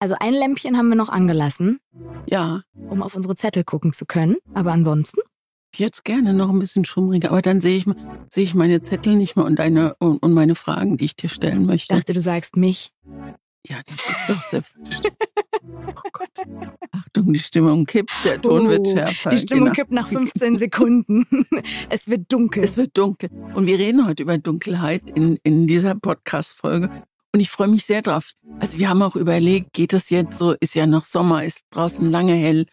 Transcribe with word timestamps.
Also 0.00 0.16
ein 0.18 0.32
Lämpchen 0.34 0.76
haben 0.78 0.88
wir 0.88 0.96
noch 0.96 1.10
angelassen, 1.10 1.78
Ja, 2.26 2.62
um 2.88 3.02
auf 3.02 3.14
unsere 3.14 3.36
Zettel 3.36 3.64
gucken 3.64 3.92
zu 3.92 4.06
können. 4.06 4.36
Aber 4.54 4.72
ansonsten, 4.72 5.20
jetzt 5.76 6.04
gerne 6.04 6.32
noch 6.32 6.48
ein 6.48 6.58
bisschen 6.58 6.84
schummriger, 6.86 7.30
aber 7.30 7.42
dann 7.42 7.60
sehe 7.60 7.76
ich, 7.76 7.84
sehe 8.30 8.44
ich 8.44 8.54
meine 8.54 8.80
Zettel 8.82 9.14
nicht 9.16 9.36
mehr 9.36 9.44
und, 9.44 9.58
deine, 9.58 9.94
und, 9.98 10.16
und 10.22 10.32
meine 10.32 10.54
Fragen, 10.54 10.96
die 10.96 11.04
ich 11.04 11.16
dir 11.16 11.28
stellen 11.28 11.60
ich 11.62 11.66
möchte. 11.66 11.94
dachte, 11.94 12.14
du 12.14 12.20
sagst 12.20 12.56
mich. 12.56 12.92
Ja, 13.68 13.76
das 13.86 13.96
ist 13.96 14.24
doch 14.26 14.42
sehr 14.42 14.62
falsch. 14.62 15.00
Oh 15.62 16.08
Gott. 16.14 16.30
Achtung, 16.92 17.32
die 17.34 17.38
Stimmung 17.38 17.84
kippt, 17.84 18.10
der 18.24 18.40
Ton 18.40 18.70
wird 18.70 18.86
Oh, 18.86 18.92
schärfer. 18.96 19.28
Die 19.30 19.36
Stimmung 19.36 19.64
Genau. 19.66 19.74
kippt 19.74 19.90
nach 19.92 20.08
15 20.08 20.56
Sekunden. 20.56 21.26
es 21.90 22.08
wird 22.08 22.32
dunkel. 22.32 22.64
Es 22.64 22.78
wird 22.78 22.96
dunkel. 22.96 23.28
Und 23.54 23.66
wir 23.66 23.78
reden 23.78 24.06
heute 24.06 24.22
über 24.22 24.38
Dunkelheit 24.38 25.10
in, 25.10 25.38
in 25.42 25.66
dieser 25.66 25.94
Podcast-Folge. 25.94 27.02
Und 27.32 27.40
ich 27.40 27.50
freue 27.50 27.68
mich 27.68 27.84
sehr 27.84 28.02
drauf. 28.02 28.32
Also 28.58 28.78
wir 28.78 28.88
haben 28.88 29.02
auch 29.02 29.14
überlegt, 29.14 29.72
geht 29.72 29.92
es 29.92 30.10
jetzt 30.10 30.36
so, 30.36 30.54
ist 30.60 30.74
ja 30.74 30.86
noch 30.86 31.04
Sommer, 31.04 31.44
ist 31.44 31.60
draußen 31.70 32.10
lange 32.10 32.34
hell. 32.34 32.66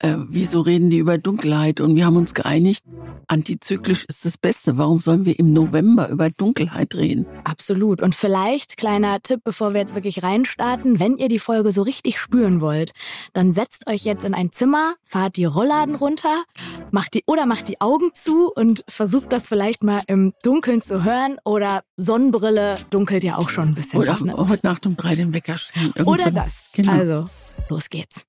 Äh, 0.00 0.16
wieso 0.28 0.60
reden 0.60 0.90
die 0.90 0.98
über 0.98 1.18
Dunkelheit? 1.18 1.80
Und 1.80 1.94
wir 1.94 2.04
haben 2.04 2.16
uns 2.16 2.34
geeinigt, 2.34 2.84
antizyklisch 3.28 4.04
ist 4.06 4.24
das 4.24 4.36
Beste. 4.36 4.76
Warum 4.76 4.98
sollen 4.98 5.24
wir 5.24 5.38
im 5.38 5.52
November 5.52 6.08
über 6.08 6.30
Dunkelheit 6.30 6.94
reden? 6.94 7.26
Absolut. 7.44 8.02
Und 8.02 8.14
vielleicht, 8.14 8.76
kleiner 8.76 9.20
Tipp, 9.22 9.40
bevor 9.44 9.72
wir 9.72 9.80
jetzt 9.80 9.94
wirklich 9.94 10.22
reinstarten, 10.22 10.98
wenn 10.98 11.16
ihr 11.16 11.28
die 11.28 11.38
Folge 11.38 11.70
so 11.70 11.82
richtig 11.82 12.18
spüren 12.18 12.60
wollt, 12.60 12.92
dann 13.32 13.52
setzt 13.52 13.86
euch 13.86 14.04
jetzt 14.04 14.24
in 14.24 14.34
ein 14.34 14.50
Zimmer, 14.50 14.94
fahrt 15.04 15.36
die 15.36 15.44
Rollladen 15.44 15.94
runter, 15.94 16.44
macht 16.90 17.14
die 17.14 17.22
oder 17.26 17.46
macht 17.46 17.68
die 17.68 17.80
Augen 17.80 18.10
zu 18.14 18.50
und 18.52 18.84
versucht 18.88 19.32
das 19.32 19.48
vielleicht 19.48 19.84
mal 19.84 20.00
im 20.08 20.34
Dunkeln 20.42 20.82
zu 20.82 21.04
hören 21.04 21.38
oder 21.44 21.82
Sonnenbrille 21.96 22.74
dunkelt 22.90 23.22
ja 23.22 23.36
auch 23.36 23.48
schon 23.48 23.68
ein 23.68 23.74
bisschen. 23.74 24.00
Oder 24.00 24.12
ab, 24.12 24.20
ne? 24.20 24.36
heute 24.36 24.66
Nacht 24.66 24.86
um 24.86 24.96
drei 24.96 25.14
den 25.14 25.32
Wecker 25.32 25.56
stellen. 25.56 25.92
Oder 26.04 26.30
das. 26.30 26.68
Genau. 26.72 26.92
Also, 26.92 27.24
los 27.68 27.88
geht's. 27.88 28.26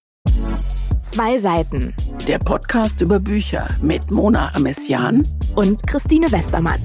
Zwei 1.15 1.37
Seiten 1.37 1.95
Der 2.27 2.39
Podcast 2.39 2.99
über 2.99 3.21
Bücher 3.21 3.69
mit 3.81 4.11
Mona 4.11 4.53
Amessian. 4.53 5.25
und 5.55 5.88
Christine 5.88 6.30
Westermann. 6.30 6.81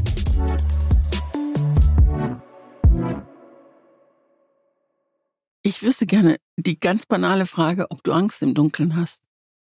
Ich 5.62 5.82
wüsste 5.82 6.06
gerne 6.06 6.36
die 6.56 6.78
ganz 6.78 7.06
banale 7.06 7.44
Frage, 7.44 7.86
ob 7.90 8.04
du 8.04 8.12
Angst 8.12 8.40
im 8.42 8.54
Dunkeln 8.54 8.94
hast. 8.94 9.20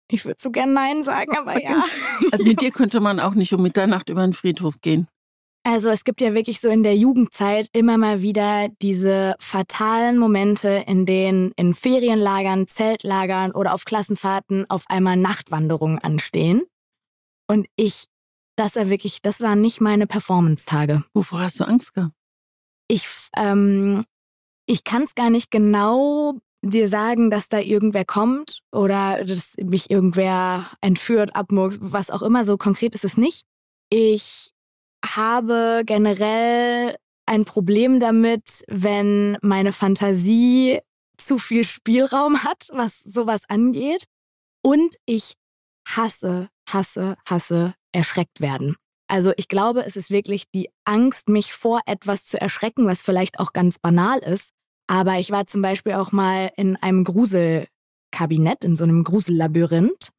Ich 0.08 0.26
würde 0.26 0.38
so 0.40 0.52
gern 0.52 0.74
Nein 0.74 1.02
sagen, 1.02 1.36
aber 1.36 1.60
ja. 1.60 1.84
Also 2.32 2.46
mit 2.46 2.62
dir 2.62 2.70
könnte 2.70 3.00
man 3.00 3.20
auch 3.20 3.34
nicht 3.34 3.54
um 3.54 3.64
Mitternacht 3.64 4.10
über 4.10 4.22
den 4.22 4.34
Friedhof 4.34 4.80
gehen. 4.82 5.08
Also 5.64 5.90
es 5.90 6.04
gibt 6.04 6.22
ja 6.22 6.34
wirklich 6.34 6.60
so 6.60 6.70
in 6.70 6.82
der 6.82 6.96
Jugendzeit 6.96 7.68
immer 7.72 7.98
mal 7.98 8.22
wieder 8.22 8.70
diese 8.82 9.36
fatalen 9.40 10.18
Momente, 10.18 10.84
in 10.88 11.06
denen 11.06 11.52
in 11.56 11.76
Ferienlagern, 11.76 12.68
Zeltlagern 12.68 13.52
oder 13.52 13.74
auf 13.74 13.86
Klassenfahrten 13.86 14.68
auf 14.70 14.86
einmal 14.88 15.18
Nachtwanderungen 15.18 16.00
anstehen. 16.00 16.64
Und 17.48 17.68
ich, 17.76 18.06
das 18.56 18.76
war 18.76 18.90
wirklich, 18.90 19.22
das 19.22 19.40
waren 19.40 19.62
nicht 19.62 19.82
meine 19.82 20.08
Performance-Tage. 20.08 21.04
Wovor 21.14 21.42
hast 21.42 21.60
du 21.60 21.66
Angst 21.66 21.94
gehabt? 21.94 22.16
Ich, 22.88 23.06
ähm, 23.38 24.04
ich 24.66 24.84
kann 24.84 25.04
es 25.04 25.14
gar 25.14 25.30
nicht 25.30 25.52
genau 25.52 26.40
dir 26.64 26.90
sagen, 26.90 27.30
dass 27.30 27.50
da 27.50 27.60
irgendwer 27.60 28.06
kommt 28.06 28.62
oder 28.72 29.24
dass 29.26 29.56
mich 29.58 29.92
irgendwer 29.92 30.72
entführt, 30.82 31.36
abmurks, 31.36 31.78
was 31.82 32.10
auch 32.10 32.24
immer. 32.24 32.46
So 32.46 32.58
konkret 32.58 32.96
ist 32.96 33.06
es 33.06 33.18
nicht. 33.18 33.46
Ich 33.90 34.54
habe 35.06 35.84
generell 35.86 36.96
ein 37.26 37.46
Problem 37.46 38.00
damit, 38.00 38.64
wenn 38.68 39.38
meine 39.42 39.74
Fantasie 39.74 40.80
zu 41.18 41.38
viel 41.38 41.64
Spielraum 41.64 42.44
hat, 42.44 42.68
was 42.72 43.00
sowas 43.00 43.44
angeht. 43.48 44.06
Und 44.64 44.96
ich 45.06 45.36
hasse, 45.88 46.50
hasse, 46.68 47.16
hasse 47.26 47.74
erschreckt 47.92 48.42
werden. 48.42 48.76
Also 49.08 49.34
ich 49.36 49.48
glaube, 49.48 49.84
es 49.86 49.96
ist 49.98 50.10
wirklich 50.10 50.50
die 50.52 50.70
Angst, 50.86 51.28
mich 51.28 51.54
vor 51.54 51.82
etwas 51.86 52.26
zu 52.26 52.40
erschrecken, 52.40 52.86
was 52.86 53.02
vielleicht 53.02 53.40
auch 53.40 53.54
ganz 53.54 53.78
banal 53.78 54.20
ist. 54.20 54.52
Aber 54.88 55.20
ich 55.20 55.32
war 55.32 55.46
zum 55.48 55.62
Beispiel 55.62 55.94
auch 55.94 56.12
mal 56.12 56.52
in 56.56 56.76
einem 56.78 57.04
Gruselkabinett, 57.04 58.64
in 58.64 58.76
so 58.76 58.84
einem 58.84 59.04
Grusellabyrinth. 59.04 60.10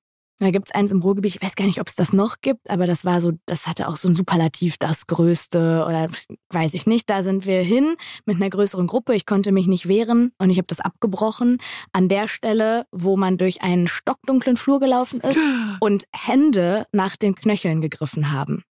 Da 0.43 0.51
gibt's 0.51 0.73
eins 0.73 0.91
im 0.91 1.03
Ruhrgebiet, 1.03 1.37
ich 1.37 1.41
weiß 1.43 1.55
gar 1.55 1.67
nicht, 1.67 1.81
ob 1.81 1.87
es 1.87 1.95
das 1.95 2.13
noch 2.13 2.41
gibt, 2.41 2.69
aber 2.69 2.89
das 2.89 3.05
war 3.05 3.21
so, 3.21 3.31
das 3.47 3.69
hatte 3.69 3.87
auch 3.87 3.97
so 3.97 4.09
ein 4.09 4.15
Superlativ, 4.15 4.77
das 4.77 5.07
Größte 5.07 5.85
oder 5.87 6.09
weiß 6.51 6.75
ich 6.75 6.85
nicht. 6.85 7.09
Da 7.09 7.23
sind 7.23 7.47
wir 7.47 7.63
hin 7.63 7.95
mit 8.25 8.37
einer 8.37 8.51
größeren 8.51 8.89
Gruppe. 8.89 9.15
Ich 9.15 9.25
konnte 9.25 9.53
mich 9.53 9.69
nicht 9.69 9.87
wehren 9.87 10.33
und 10.39 10.51
ich 10.51 10.59
habe 10.59 10.67
das 10.67 10.81
abgebrochen. 10.81 11.59
An 11.93 12.09
der 12.09 12.27
Stelle, 12.27 12.87
wo 12.91 13.17
man 13.17 13.39
durch 13.39 13.63
einen 13.63 13.87
stockdunklen 13.87 14.57
Flur 14.57 14.81
gelaufen 14.81 15.21
ist 15.21 15.39
und 15.81 16.07
Hände 16.13 16.87
nach 16.91 17.17
den 17.17 17.37
Knöcheln 17.37 17.81
gegriffen 17.81 18.33
haben. 18.33 18.65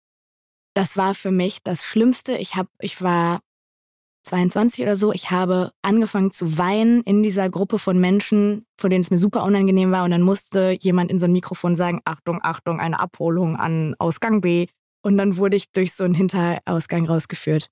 Das 0.75 0.97
war 0.97 1.15
für 1.15 1.31
mich 1.31 1.63
das 1.63 1.85
Schlimmste. 1.85 2.37
Ich 2.37 2.57
hab, 2.57 2.67
ich 2.81 3.01
war 3.01 3.39
22 4.25 4.83
oder 4.83 4.97
so. 4.97 5.13
Ich 5.13 5.31
habe 5.31 5.73
angefangen 5.83 6.31
zu 6.31 6.59
weinen 6.59 7.03
in 7.03 7.23
dieser 7.23 7.49
Gruppe 7.49 7.79
von 7.79 7.99
Menschen, 7.99 8.67
von 8.79 8.91
denen 8.91 9.03
es 9.03 9.11
mir 9.11 9.19
super 9.19 9.45
unangenehm 9.45 9.91
war. 9.91 10.05
Und 10.05 10.11
dann 10.11 10.23
musste 10.23 10.77
jemand 10.81 11.11
in 11.11 11.19
so 11.19 11.27
ein 11.27 11.33
Mikrofon 11.33 11.77
sagen, 11.77 12.01
Achtung, 12.05 12.41
Achtung, 12.43 12.81
eine 12.81 13.01
Abholung 13.01 13.57
an 13.57 13.95
Ausgang 13.99 14.41
B. 14.41 14.67
Und 15.03 15.17
dann 15.17 15.37
wurde 15.37 15.57
ich 15.57 15.73
durch 15.73 15.93
so 15.95 16.05
einen 16.05 16.15
Hinterausgang 16.15 17.07
rausgeführt. 17.07 17.69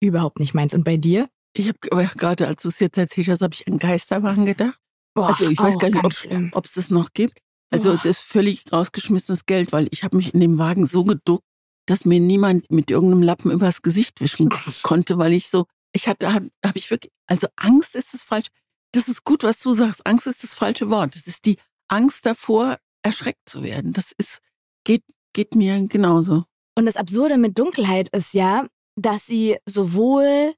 Überhaupt 0.00 0.38
nicht 0.38 0.54
meins. 0.54 0.72
Und 0.72 0.84
bei 0.84 0.96
dir? 0.96 1.28
Ich 1.52 1.68
habe 1.68 1.78
aber 1.90 2.04
gerade, 2.04 2.46
als 2.46 2.62
du 2.62 2.68
es 2.68 2.78
jetzt 2.80 2.96
erzählt 2.96 3.28
hast, 3.28 3.42
habe 3.42 3.54
ich 3.54 3.66
an 3.68 3.78
Geisterwagen 3.78 4.46
gedacht. 4.46 4.78
Boah, 5.14 5.30
also 5.30 5.50
ich 5.50 5.58
weiß 5.58 5.78
gar 5.78 5.90
nicht, 5.90 6.52
ob 6.54 6.64
es 6.64 6.74
das 6.74 6.90
noch 6.90 7.12
gibt. 7.12 7.40
Also 7.70 7.90
Boah. 7.90 7.96
das 7.96 8.04
ist 8.04 8.20
völlig 8.20 8.72
rausgeschmissenes 8.72 9.46
Geld, 9.46 9.72
weil 9.72 9.88
ich 9.90 10.02
habe 10.04 10.16
mich 10.16 10.32
in 10.32 10.40
dem 10.40 10.58
Wagen 10.58 10.86
so 10.86 11.04
geduckt, 11.04 11.44
dass 11.86 12.04
mir 12.04 12.20
niemand 12.20 12.70
mit 12.70 12.90
irgendeinem 12.90 13.22
Lappen 13.22 13.50
übers 13.50 13.82
Gesicht 13.82 14.20
wischen 14.20 14.48
konnte, 14.82 15.18
weil 15.18 15.32
ich 15.32 15.48
so, 15.48 15.66
ich 15.92 16.08
hatte, 16.08 16.32
habe 16.32 16.50
ich 16.74 16.90
wirklich, 16.90 17.12
also 17.26 17.48
Angst 17.56 17.94
ist 17.94 18.14
das 18.14 18.22
falsche, 18.22 18.50
das 18.92 19.08
ist 19.08 19.24
gut, 19.24 19.42
was 19.42 19.60
du 19.60 19.72
sagst, 19.72 20.06
Angst 20.06 20.26
ist 20.26 20.42
das 20.42 20.54
falsche 20.54 20.90
Wort. 20.90 21.14
Das 21.14 21.26
ist 21.26 21.44
die 21.44 21.58
Angst 21.88 22.26
davor, 22.26 22.78
erschreckt 23.02 23.48
zu 23.48 23.62
werden. 23.62 23.92
Das 23.92 24.12
ist, 24.16 24.38
geht, 24.84 25.04
geht 25.32 25.54
mir 25.54 25.86
genauso. 25.86 26.44
Und 26.76 26.86
das 26.86 26.96
Absurde 26.96 27.38
mit 27.38 27.58
Dunkelheit 27.58 28.08
ist 28.08 28.34
ja, 28.34 28.66
dass 28.96 29.26
sie 29.26 29.56
sowohl 29.66 30.54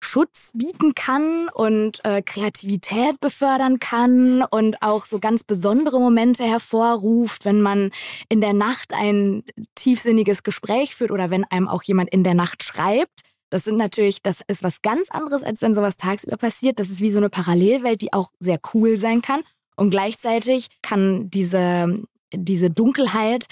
Schutz 0.00 0.50
bieten 0.54 0.94
kann 0.94 1.48
und 1.52 2.04
äh, 2.04 2.22
Kreativität 2.22 3.18
befördern 3.20 3.80
kann 3.80 4.42
und 4.42 4.80
auch 4.82 5.04
so 5.04 5.18
ganz 5.18 5.42
besondere 5.42 5.98
Momente 5.98 6.44
hervorruft, 6.44 7.44
wenn 7.44 7.60
man 7.60 7.90
in 8.28 8.40
der 8.40 8.52
Nacht 8.52 8.92
ein 8.92 9.42
tiefsinniges 9.74 10.42
Gespräch 10.42 10.94
führt 10.94 11.10
oder 11.10 11.30
wenn 11.30 11.44
einem 11.44 11.66
auch 11.66 11.82
jemand 11.82 12.10
in 12.10 12.22
der 12.22 12.34
Nacht 12.34 12.62
schreibt. 12.62 13.22
Das 13.50 13.64
sind 13.64 13.76
natürlich, 13.76 14.22
das 14.22 14.42
ist 14.48 14.62
was 14.62 14.82
ganz 14.82 15.10
anderes, 15.10 15.42
als 15.42 15.62
wenn 15.62 15.74
sowas 15.74 15.96
tagsüber 15.96 16.36
passiert. 16.36 16.80
Das 16.80 16.90
ist 16.90 17.00
wie 17.00 17.10
so 17.10 17.18
eine 17.18 17.30
Parallelwelt, 17.30 18.02
die 18.02 18.12
auch 18.12 18.32
sehr 18.40 18.58
cool 18.74 18.96
sein 18.96 19.22
kann. 19.22 19.42
Und 19.76 19.90
gleichzeitig 19.90 20.68
kann 20.82 21.30
diese, 21.30 22.02
diese 22.32 22.70
Dunkelheit 22.70 23.46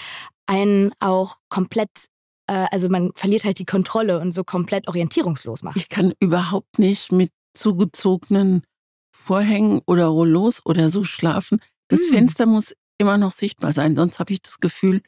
einen 0.47 0.91
auch 0.99 1.37
komplett, 1.49 2.07
äh, 2.47 2.65
also 2.71 2.89
man 2.89 3.11
verliert 3.15 3.43
halt 3.45 3.59
die 3.59 3.65
Kontrolle 3.65 4.19
und 4.19 4.31
so 4.33 4.43
komplett 4.43 4.87
orientierungslos 4.87 5.63
machen. 5.63 5.77
Ich 5.77 5.89
kann 5.89 6.13
überhaupt 6.19 6.79
nicht 6.79 7.11
mit 7.11 7.31
zugezogenen 7.53 8.63
Vorhängen 9.11 9.81
oder 9.87 10.07
Rollos 10.07 10.61
oder 10.65 10.89
so 10.89 11.03
schlafen. 11.03 11.61
Das 11.87 12.01
Hm. 12.01 12.13
Fenster 12.13 12.45
muss 12.45 12.73
immer 12.97 13.17
noch 13.17 13.31
sichtbar 13.31 13.73
sein, 13.73 13.95
sonst 13.95 14.19
habe 14.19 14.33
ich 14.33 14.41
das 14.41 14.59
Gefühl, 14.59 15.01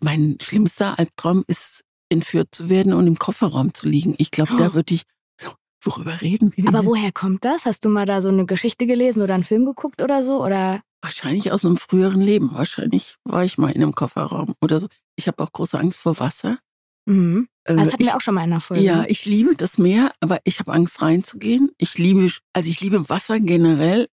mein 0.00 0.38
schlimmster 0.40 0.98
Albtraum 0.98 1.44
ist, 1.46 1.84
entführt 2.12 2.48
zu 2.54 2.68
werden 2.68 2.92
und 2.92 3.06
im 3.06 3.18
Kofferraum 3.18 3.74
zu 3.74 3.88
liegen. 3.88 4.14
Ich 4.18 4.30
glaube, 4.30 4.56
da 4.56 4.68
Oh. 4.68 4.74
würde 4.74 4.94
ich. 4.94 5.02
So, 5.40 5.50
worüber 5.82 6.20
reden 6.20 6.52
wir? 6.54 6.68
Aber 6.68 6.78
denn? 6.80 6.86
woher 6.86 7.10
kommt 7.12 7.44
das? 7.44 7.64
Hast 7.64 7.84
du 7.84 7.88
mal 7.88 8.06
da 8.06 8.20
so 8.20 8.28
eine 8.28 8.46
Geschichte 8.46 8.86
gelesen 8.86 9.22
oder 9.22 9.34
einen 9.34 9.44
Film 9.44 9.64
geguckt 9.64 10.00
oder 10.02 10.22
so? 10.22 10.44
Oder 10.44 10.82
Wahrscheinlich 11.04 11.50
aus 11.50 11.64
einem 11.64 11.76
früheren 11.76 12.20
Leben. 12.20 12.54
Wahrscheinlich 12.54 13.16
war 13.24 13.42
ich 13.44 13.58
mal 13.58 13.70
in 13.72 13.82
einem 13.82 13.94
Kofferraum 13.94 14.54
oder 14.60 14.78
so. 14.78 14.86
Ich 15.16 15.26
habe 15.26 15.42
auch 15.42 15.50
große 15.50 15.76
Angst 15.78 15.98
vor 15.98 16.18
Wasser. 16.20 16.58
mhm. 17.06 17.48
Äh, 17.64 17.76
das 17.76 17.92
hatten 17.92 18.02
ich, 18.02 18.08
wir 18.08 18.16
auch 18.16 18.20
schon 18.20 18.34
mal 18.34 18.44
in 18.44 18.52
einer 18.52 18.60
Folge. 18.60 18.82
Ja, 18.84 19.04
ich 19.08 19.24
liebe 19.24 19.54
das 19.56 19.78
Meer, 19.78 20.12
aber 20.20 20.38
ich 20.44 20.58
habe 20.60 20.72
Angst 20.72 21.00
reinzugehen. 21.02 21.70
Ich 21.78 21.96
liebe, 21.98 22.28
also 22.52 22.68
ich 22.70 22.80
liebe 22.80 23.08
Wasser 23.08 23.38
generell. 23.40 24.08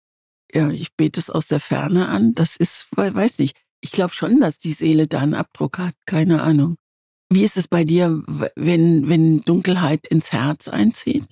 Ja, 0.52 0.70
ich 0.70 0.94
bete 0.96 1.18
es 1.20 1.28
aus 1.30 1.48
der 1.48 1.58
Ferne 1.60 2.08
an. 2.08 2.32
Das 2.34 2.56
ist, 2.56 2.86
we- 2.96 3.12
weiß 3.14 3.38
nicht. 3.40 3.56
Ich 3.80 3.90
glaube 3.92 4.14
schon, 4.14 4.40
dass 4.40 4.58
die 4.58 4.72
Seele 4.72 5.06
da 5.08 5.20
einen 5.20 5.34
Abdruck 5.34 5.78
hat. 5.78 5.94
Keine 6.06 6.42
Ahnung. 6.42 6.76
Wie 7.28 7.44
ist 7.44 7.56
es 7.56 7.66
bei 7.66 7.84
dir, 7.84 8.22
wenn, 8.54 9.08
wenn 9.08 9.42
Dunkelheit 9.42 10.06
ins 10.06 10.32
Herz 10.32 10.68
einzieht? 10.68 11.24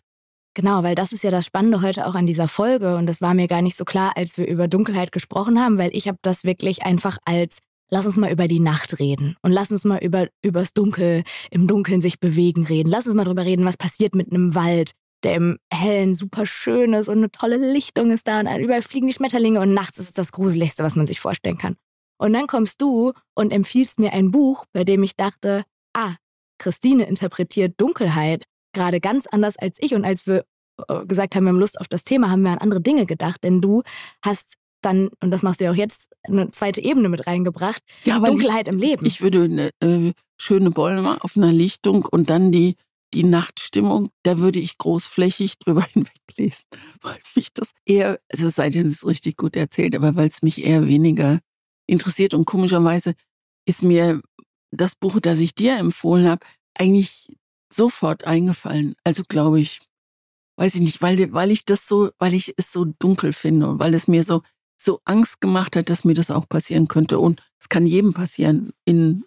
Genau, 0.55 0.83
weil 0.83 0.95
das 0.95 1.13
ist 1.13 1.25
ja 1.25 1.31
das 1.31 1.47
Spannende 1.47 1.83
heute 1.83 2.07
auch 2.07 2.15
an 2.15 2.27
dieser 2.27 2.47
Folge 2.47 2.97
und 2.97 3.07
das 3.07 3.21
war 3.21 3.35
mir 3.35 3.49
gar 3.49 3.63
nicht 3.63 3.77
so 3.77 3.85
klar, 3.85 4.13
als 4.17 4.39
wir 4.39 4.47
über 4.47 4.69
Dunkelheit 4.69 5.11
gesprochen 5.11 5.61
haben, 5.61 5.79
weil 5.79 5.91
ich 5.93 6.07
habe 6.07 6.19
das 6.23 6.45
wirklich 6.45 6.83
einfach 6.83 7.19
als 7.25 7.59
lass 7.91 8.07
uns 8.07 8.17
mal 8.17 8.31
über 8.31 8.49
die 8.49 8.61
Nacht 8.61 8.99
reden 8.99 9.37
und 9.43 9.53
lass 9.53 9.71
uns 9.73 9.85
mal 9.85 9.99
über 9.99 10.29
übers 10.43 10.73
Dunkel 10.73 11.25
im 11.51 11.67
Dunkeln 11.67 12.01
sich 12.01 12.21
bewegen 12.21 12.65
reden. 12.67 12.89
Lass 12.89 13.07
uns 13.07 13.17
mal 13.17 13.25
drüber 13.25 13.45
reden, 13.45 13.65
was 13.65 13.77
passiert 13.77 14.15
mit 14.15 14.31
einem 14.31 14.55
Wald, 14.55 14.93
der 15.25 15.35
im 15.35 15.59
Hellen 15.73 16.15
super 16.15 16.47
schön 16.47 16.93
ist 16.93 17.09
und 17.09 17.19
eine 17.19 17.31
tolle 17.31 17.57
Lichtung 17.57 18.11
ist 18.11 18.29
da 18.29 18.41
und 18.41 18.47
überall 18.47 18.83
fliegen 18.83 19.09
die 19.09 19.13
Schmetterlinge 19.13 19.61
und 19.61 19.75
nachts 19.75 19.99
ist 19.99 20.09
es 20.09 20.15
das 20.15 20.33
Gruseligste, 20.33 20.85
was 20.85 20.97
man 20.97 21.07
sich 21.07 21.21
vorstellen 21.21 21.59
kann. 21.59 21.77
Und 22.19 22.33
dann 22.33 22.47
kommst 22.47 22.81
du 22.81 23.13
und 23.35 23.53
empfiehlst 23.53 23.99
mir 23.99 24.13
ein 24.13 24.31
Buch, 24.31 24.67
bei 24.73 24.85
dem 24.85 25.03
ich 25.03 25.17
dachte, 25.17 25.65
ah, 25.95 26.15
Christine 26.59 27.07
interpretiert 27.07 27.75
Dunkelheit 27.81 28.45
gerade 28.73 29.01
ganz 29.01 29.27
anders 29.27 29.57
als 29.57 29.77
ich 29.81 29.95
und 29.95 30.05
als 30.05 30.27
wir 30.27 30.45
äh, 30.89 31.07
gesagt 31.07 31.35
haben, 31.35 31.45
wir 31.45 31.51
haben 31.51 31.61
Lust 31.61 31.81
auf 31.81 31.89
das 31.89 32.05
Thema, 32.05 32.31
haben 32.31 32.43
wir 32.43 32.51
an 32.51 32.59
andere 32.59 32.81
Dinge 32.81 33.07
gedacht, 33.07 33.43
denn 33.45 33.61
du 33.61 33.83
hast 34.23 34.55
dann, 34.83 35.09
und 35.21 35.31
das 35.31 35.43
machst 35.43 35.61
du 35.61 35.65
ja 35.65 35.71
auch 35.71 35.77
jetzt, 35.77 36.09
eine 36.25 36.51
zweite 36.51 36.83
Ebene 36.83 37.09
mit 37.09 37.27
reingebracht. 37.27 37.83
Ja, 38.05 38.19
Dunkelheit 38.19 38.69
ich, 38.69 38.73
im 38.73 38.79
Leben. 38.79 39.07
Ich 39.07 39.23
würde 39.23 39.45
eine 39.45 39.71
äh, 39.81 40.13
schöne 40.37 40.71
Bäume 40.71 41.23
auf 41.23 41.37
einer 41.37 41.53
Lichtung 41.53 42.05
und 42.05 42.29
dann 42.29 42.53
die, 42.53 42.77
die 43.15 43.25
Nachtstimmung, 43.25 44.11
da 44.25 44.39
würde 44.39 44.59
ich 44.59 44.77
großflächig 44.79 45.59
drüber 45.61 45.85
hinweglesen, 45.85 46.65
weil 47.01 47.19
mich 47.35 47.53
das 47.55 47.71
eher, 47.87 48.19
also 48.31 48.49
es 48.49 48.57
sei 48.57 48.71
denn, 48.71 48.87
es 48.87 48.95
ist 48.95 49.07
richtig 49.07 49.37
gut 49.37 49.57
erzählt, 49.57 49.95
aber 49.97 50.17
weil 50.17 50.29
es 50.29 50.43
mich 50.43 50.65
eher 50.65 50.87
weniger 50.87 51.41
interessiert 51.87 52.35
und 52.35 52.45
komischerweise 52.45 53.15
ist 53.67 53.83
mir 53.83 54.21
das 54.77 54.95
Buch, 54.95 55.21
das 55.21 55.39
ich 55.39 55.55
dir 55.55 55.77
empfohlen 55.77 56.29
habe, 56.29 56.45
eigentlich 56.79 57.37
sofort 57.73 58.25
eingefallen. 58.25 58.95
Also 59.05 59.23
glaube 59.29 59.61
ich, 59.61 59.81
weiß 60.57 60.75
ich 60.77 60.81
nicht, 60.81 61.03
weil, 61.03 61.33
weil 61.33 61.51
ich 61.51 61.65
das 61.65 61.87
so, 61.89 62.11
weil 62.19 62.35
ich 62.35 62.55
es 62.57 62.73
so 62.73 62.85
dunkel 62.99 63.33
finde 63.33 63.69
und 63.69 63.79
weil 63.79 63.95
es 63.95 64.09
mir 64.09 64.25
so 64.25 64.43
so 64.85 65.01
Angst 65.05 65.41
gemacht 65.41 65.77
hat, 65.77 65.91
dass 65.91 66.05
mir 66.05 66.15
das 66.15 66.31
auch 66.31 66.49
passieren 66.49 66.89
könnte. 66.89 67.19
Und 67.19 67.43
es 67.59 67.69
kann 67.69 67.87
jedem 67.87 68.13
passieren 68.13 68.73
in, 68.85 69.25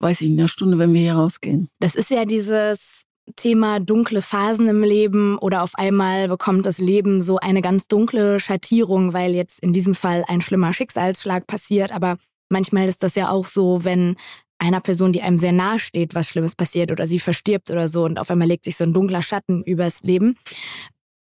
weiß 0.00 0.20
ich, 0.22 0.30
einer 0.30 0.48
Stunde, 0.48 0.78
wenn 0.78 0.94
wir 0.94 1.00
hier 1.00 1.14
rausgehen. 1.14 1.68
Das 1.80 1.94
ist 1.94 2.10
ja 2.10 2.24
dieses 2.24 3.04
Thema 3.36 3.80
dunkle 3.80 4.22
Phasen 4.22 4.68
im 4.68 4.82
Leben 4.82 5.38
oder 5.38 5.62
auf 5.62 5.74
einmal 5.76 6.28
bekommt 6.28 6.66
das 6.66 6.78
Leben 6.78 7.22
so 7.22 7.38
eine 7.38 7.62
ganz 7.62 7.88
dunkle 7.88 8.38
Schattierung, 8.38 9.12
weil 9.12 9.34
jetzt 9.34 9.60
in 9.60 9.72
diesem 9.72 9.94
Fall 9.94 10.24
ein 10.28 10.40
schlimmer 10.40 10.72
Schicksalsschlag 10.72 11.46
passiert. 11.46 11.90
Aber 11.92 12.18
manchmal 12.50 12.88
ist 12.88 13.02
das 13.02 13.14
ja 13.14 13.30
auch 13.30 13.46
so, 13.46 13.84
wenn 13.84 14.16
einer 14.58 14.80
Person, 14.80 15.12
die 15.12 15.22
einem 15.22 15.38
sehr 15.38 15.52
nahe 15.52 15.78
steht, 15.78 16.14
was 16.14 16.28
Schlimmes 16.28 16.54
passiert 16.54 16.90
oder 16.90 17.06
sie 17.06 17.18
verstirbt 17.18 17.70
oder 17.70 17.88
so 17.88 18.04
und 18.04 18.18
auf 18.18 18.30
einmal 18.30 18.48
legt 18.48 18.64
sich 18.64 18.76
so 18.76 18.84
ein 18.84 18.92
dunkler 18.92 19.22
Schatten 19.22 19.62
übers 19.62 20.02
Leben 20.02 20.36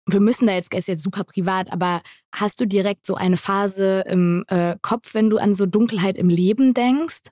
wir 0.07 0.19
müssen 0.19 0.47
da 0.47 0.53
jetzt, 0.53 0.73
ist 0.73 0.87
jetzt 0.87 1.03
super 1.03 1.23
privat, 1.23 1.71
aber 1.71 2.01
hast 2.33 2.59
du 2.59 2.67
direkt 2.67 3.05
so 3.05 3.15
eine 3.15 3.37
Phase 3.37 4.03
im 4.07 4.45
äh, 4.47 4.75
Kopf, 4.81 5.13
wenn 5.13 5.29
du 5.29 5.37
an 5.37 5.53
so 5.53 5.65
Dunkelheit 5.65 6.17
im 6.17 6.29
Leben 6.29 6.73
denkst? 6.73 7.23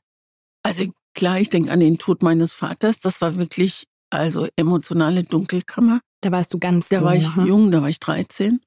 Also 0.63 0.85
klar, 1.13 1.39
ich 1.39 1.49
denke 1.49 1.71
an 1.71 1.79
den 1.79 1.97
Tod 1.97 2.23
meines 2.23 2.53
Vaters. 2.53 2.99
Das 2.99 3.21
war 3.21 3.37
wirklich 3.37 3.85
also 4.09 4.47
emotionale 4.55 5.23
Dunkelkammer. 5.23 6.01
Da 6.21 6.31
warst 6.31 6.53
du 6.53 6.59
ganz 6.59 6.89
Da 6.89 6.97
jung, 6.97 7.05
war 7.05 7.15
ich 7.15 7.35
ne? 7.35 7.45
jung, 7.45 7.71
da 7.71 7.81
war 7.81 7.89
ich 7.89 7.99
13. 7.99 8.59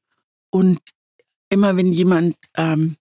Und 0.50 0.78
immer 1.48 1.76
wenn 1.76 1.92
jemand, 1.92 2.36
ähm, 2.56 2.96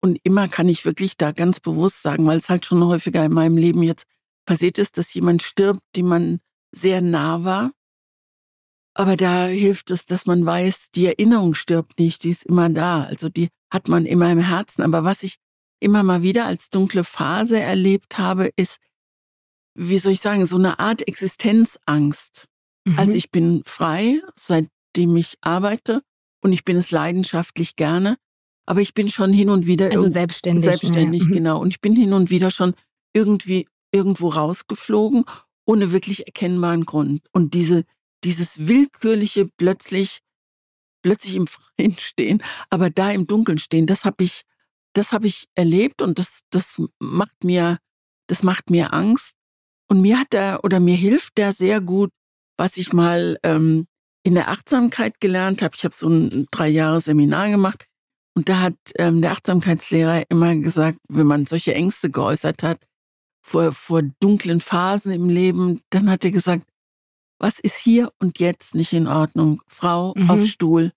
und 0.00 0.18
immer 0.22 0.48
kann 0.48 0.68
ich 0.68 0.84
wirklich 0.84 1.16
da 1.16 1.32
ganz 1.32 1.60
bewusst 1.60 2.02
sagen, 2.02 2.26
weil 2.26 2.38
es 2.38 2.48
halt 2.48 2.66
schon 2.66 2.84
häufiger 2.84 3.24
in 3.24 3.32
meinem 3.32 3.56
Leben 3.56 3.82
jetzt 3.82 4.06
passiert 4.46 4.78
ist, 4.78 4.98
dass 4.98 5.12
jemand 5.14 5.42
stirbt, 5.42 5.80
dem 5.96 6.06
man 6.06 6.40
sehr 6.72 7.00
nah 7.00 7.44
war 7.44 7.72
aber 8.98 9.16
da 9.16 9.46
hilft 9.46 9.92
es, 9.92 10.06
dass 10.06 10.26
man 10.26 10.44
weiß, 10.44 10.90
die 10.90 11.06
Erinnerung 11.06 11.54
stirbt 11.54 12.00
nicht, 12.00 12.24
die 12.24 12.30
ist 12.30 12.42
immer 12.42 12.68
da. 12.68 13.04
Also 13.04 13.28
die 13.28 13.48
hat 13.72 13.86
man 13.86 14.04
immer 14.06 14.28
im 14.32 14.40
Herzen. 14.40 14.82
Aber 14.82 15.04
was 15.04 15.22
ich 15.22 15.36
immer 15.78 16.02
mal 16.02 16.22
wieder 16.22 16.46
als 16.46 16.68
dunkle 16.68 17.04
Phase 17.04 17.60
erlebt 17.60 18.18
habe, 18.18 18.50
ist, 18.56 18.78
wie 19.76 19.98
soll 19.98 20.12
ich 20.12 20.20
sagen, 20.20 20.44
so 20.46 20.56
eine 20.56 20.80
Art 20.80 21.06
Existenzangst. 21.06 22.48
Mhm. 22.84 22.98
Also 22.98 23.12
ich 23.12 23.30
bin 23.30 23.62
frei, 23.66 24.20
seitdem 24.34 25.14
ich 25.14 25.38
arbeite 25.42 26.02
und 26.42 26.52
ich 26.52 26.64
bin 26.64 26.76
es 26.76 26.90
leidenschaftlich 26.90 27.76
gerne. 27.76 28.18
Aber 28.68 28.82
ich 28.82 28.92
bin 28.92 29.08
schon 29.08 29.32
hin 29.32 29.48
und 29.48 29.64
wieder. 29.64 29.90
Also 29.90 30.06
selbstständig. 30.06 30.62
Selbstständig, 30.62 31.22
ja. 31.22 31.28
Mhm. 31.28 31.32
genau. 31.32 31.58
Und 31.58 31.68
ich 31.68 31.80
bin 31.80 31.96
hin 31.96 32.12
und 32.12 32.28
wieder 32.28 32.50
schon 32.50 32.74
irgendwie 33.14 33.66
irgendwo 33.92 34.28
rausgeflogen, 34.28 35.24
ohne 35.64 35.90
wirklich 35.90 36.26
erkennbaren 36.26 36.84
Grund. 36.84 37.22
Und 37.32 37.54
diese, 37.54 37.84
dieses 38.24 38.66
willkürliche 38.66 39.48
plötzlich 39.56 40.18
plötzlich 41.00 41.36
im 41.36 41.46
Freien 41.46 41.96
stehen, 41.98 42.42
aber 42.68 42.90
da 42.90 43.10
im 43.10 43.26
Dunkeln 43.26 43.56
stehen, 43.56 43.86
das 43.86 44.04
habe 44.04 44.22
ich 44.22 44.42
das 44.92 45.12
habe 45.12 45.26
ich 45.26 45.46
erlebt 45.54 46.02
und 46.02 46.18
das 46.18 46.40
das 46.50 46.82
macht 46.98 47.44
mir 47.44 47.78
das 48.26 48.42
macht 48.42 48.68
mir 48.68 48.92
Angst 48.92 49.34
und 49.86 50.02
mir 50.02 50.18
hat 50.18 50.34
er 50.34 50.62
oder 50.62 50.78
mir 50.78 50.96
hilft 50.96 51.38
der 51.38 51.54
sehr 51.54 51.80
gut, 51.80 52.10
was 52.58 52.76
ich 52.76 52.92
mal 52.92 53.38
ähm, 53.44 53.86
in 54.24 54.34
der 54.34 54.50
Achtsamkeit 54.50 55.20
gelernt 55.20 55.62
habe. 55.62 55.74
Ich 55.74 55.84
habe 55.84 55.94
so 55.94 56.08
ein 56.10 56.46
drei 56.50 56.68
Jahre 56.68 57.00
Seminar 57.00 57.48
gemacht 57.48 57.88
und 58.38 58.48
da 58.48 58.60
hat 58.60 58.76
ähm, 58.94 59.20
der 59.20 59.32
Achtsamkeitslehrer 59.32 60.22
immer 60.30 60.54
gesagt, 60.54 61.00
wenn 61.08 61.26
man 61.26 61.46
solche 61.46 61.74
Ängste 61.74 62.08
geäußert 62.08 62.62
hat 62.62 62.78
vor 63.44 63.72
vor 63.72 64.02
dunklen 64.20 64.60
Phasen 64.60 65.10
im 65.10 65.28
Leben, 65.28 65.80
dann 65.90 66.08
hat 66.08 66.24
er 66.24 66.30
gesagt, 66.30 66.62
was 67.40 67.58
ist 67.58 67.76
hier 67.76 68.12
und 68.20 68.38
jetzt 68.38 68.76
nicht 68.76 68.92
in 68.92 69.08
Ordnung? 69.08 69.60
Frau 69.66 70.14
mhm. 70.16 70.30
auf 70.30 70.46
Stuhl. 70.46 70.92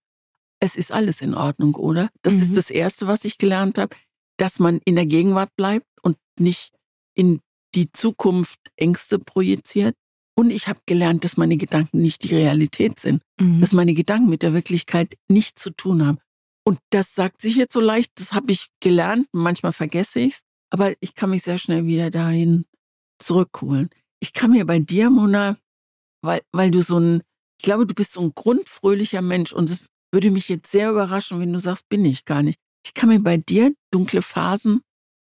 Es 0.60 0.76
ist 0.76 0.92
alles 0.92 1.20
in 1.24 1.34
Ordnung, 1.34 1.74
oder? 1.74 2.12
Das 2.22 2.36
mhm. 2.36 2.42
ist 2.44 2.58
das 2.58 2.70
Erste, 2.70 3.08
was 3.08 3.26
ich 3.26 3.40
gelernt 3.40 3.80
habe, 3.80 3.96
dass 4.38 4.60
man 4.60 4.80
in 4.86 4.96
der 4.96 5.08
Gegenwart 5.08 5.50
bleibt 5.56 5.88
und 6.04 6.18
nicht 6.38 6.76
in 7.16 7.40
die 7.74 7.92
Zukunft 7.92 8.60
Ängste 8.76 9.18
projiziert. 9.18 9.96
Und 10.36 10.52
ich 10.52 10.68
habe 10.68 10.80
gelernt, 10.86 11.24
dass 11.24 11.38
meine 11.38 11.58
Gedanken 11.58 12.04
nicht 12.04 12.22
die 12.22 12.36
Realität 12.36 13.00
sind, 13.00 13.24
mhm. 13.40 13.62
dass 13.62 13.74
meine 13.74 13.96
Gedanken 13.96 14.30
mit 14.30 14.44
der 14.44 14.54
Wirklichkeit 14.54 15.18
nichts 15.28 15.64
zu 15.64 15.72
tun 15.72 16.06
haben. 16.06 16.20
Und 16.64 16.80
das 16.92 17.16
sagt 17.16 17.42
sich 17.42 17.56
jetzt 17.56 17.74
so 17.74 17.80
leicht, 17.80 18.12
das 18.20 18.34
habe 18.34 18.52
ich 18.52 18.68
gelernt, 18.80 19.28
manchmal 19.32 19.74
vergesse 19.74 20.20
ich 20.20 20.34
es, 20.36 20.40
aber 20.70 20.94
ich 21.00 21.16
kann 21.16 21.32
mich 21.32 21.44
sehr 21.44 21.58
schnell 21.58 21.86
wieder 21.86 22.12
dahin 22.12 22.66
zurückholen. 23.20 23.90
Ich 24.20 24.34
kann 24.34 24.52
mir 24.52 24.66
bei 24.66 24.80
dir, 24.80 25.10
Mona, 25.10 25.58
weil, 26.24 26.42
weil 26.52 26.72
du 26.72 26.82
so 26.82 27.00
ein, 27.00 27.24
ich 27.60 27.66
glaube, 27.66 27.88
du 27.88 27.94
bist 27.94 28.14
so 28.14 28.22
ein 28.22 28.34
grundfröhlicher 28.36 29.22
Mensch 29.22 29.54
und 29.54 29.70
es 29.70 29.86
würde 30.14 30.30
mich 30.30 30.50
jetzt 30.50 30.72
sehr 30.72 30.92
überraschen, 30.92 31.40
wenn 31.40 31.54
du 31.54 31.60
sagst, 31.60 31.90
bin 31.90 32.06
ich 32.06 32.26
gar 32.26 32.44
nicht. 32.44 32.60
Ich 32.86 32.94
kann 32.94 33.10
mir 33.10 33.20
bei 33.20 33.38
dir 33.38 33.74
dunkle 33.92 34.22
Phasen 34.22 34.82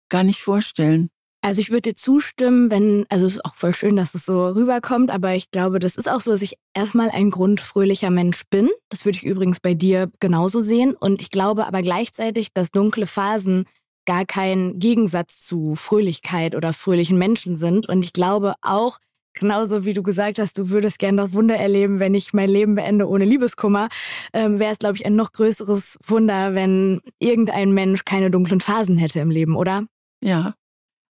gar 0.09 0.23
nicht 0.23 0.41
vorstellen. 0.41 1.09
Also 1.43 1.59
ich 1.59 1.71
würde 1.71 1.89
dir 1.89 1.95
zustimmen, 1.95 2.69
wenn, 2.69 3.07
also 3.09 3.25
es 3.25 3.33
ist 3.33 3.45
auch 3.45 3.55
voll 3.55 3.73
schön, 3.73 3.95
dass 3.95 4.13
es 4.13 4.25
so 4.25 4.47
rüberkommt, 4.49 5.09
aber 5.09 5.33
ich 5.33 5.49
glaube, 5.49 5.79
das 5.79 5.95
ist 5.95 6.09
auch 6.09 6.21
so, 6.21 6.29
dass 6.31 6.43
ich 6.43 6.57
erstmal 6.75 7.09
ein 7.09 7.31
grundfröhlicher 7.31 8.11
Mensch 8.11 8.43
bin. 8.51 8.69
Das 8.89 9.05
würde 9.05 9.17
ich 9.17 9.25
übrigens 9.25 9.59
bei 9.59 9.73
dir 9.73 10.11
genauso 10.19 10.61
sehen. 10.61 10.93
Und 10.93 11.19
ich 11.19 11.31
glaube 11.31 11.65
aber 11.65 11.81
gleichzeitig, 11.81 12.53
dass 12.53 12.69
dunkle 12.69 13.07
Phasen 13.07 13.65
gar 14.05 14.25
kein 14.25 14.77
Gegensatz 14.77 15.43
zu 15.45 15.73
Fröhlichkeit 15.73 16.55
oder 16.55 16.73
fröhlichen 16.73 17.17
Menschen 17.17 17.57
sind. 17.57 17.89
Und 17.89 18.05
ich 18.05 18.13
glaube 18.13 18.53
auch, 18.61 18.99
genauso 19.33 19.83
wie 19.83 19.93
du 19.93 20.03
gesagt 20.03 20.37
hast, 20.37 20.59
du 20.59 20.69
würdest 20.69 20.99
gerne 20.99 21.23
das 21.23 21.33
Wunder 21.33 21.55
erleben, 21.55 21.99
wenn 21.99 22.13
ich 22.13 22.33
mein 22.33 22.49
Leben 22.49 22.75
beende 22.75 23.07
ohne 23.07 23.25
Liebeskummer, 23.25 23.89
ähm, 24.33 24.59
wäre 24.59 24.73
es, 24.73 24.79
glaube 24.79 24.97
ich, 24.97 25.05
ein 25.07 25.15
noch 25.15 25.31
größeres 25.31 25.97
Wunder, 26.05 26.53
wenn 26.53 27.01
irgendein 27.19 27.71
Mensch 27.71 28.05
keine 28.05 28.29
dunklen 28.29 28.59
Phasen 28.59 28.97
hätte 28.97 29.19
im 29.19 29.31
Leben, 29.31 29.55
oder? 29.55 29.85
Ja. 30.23 30.53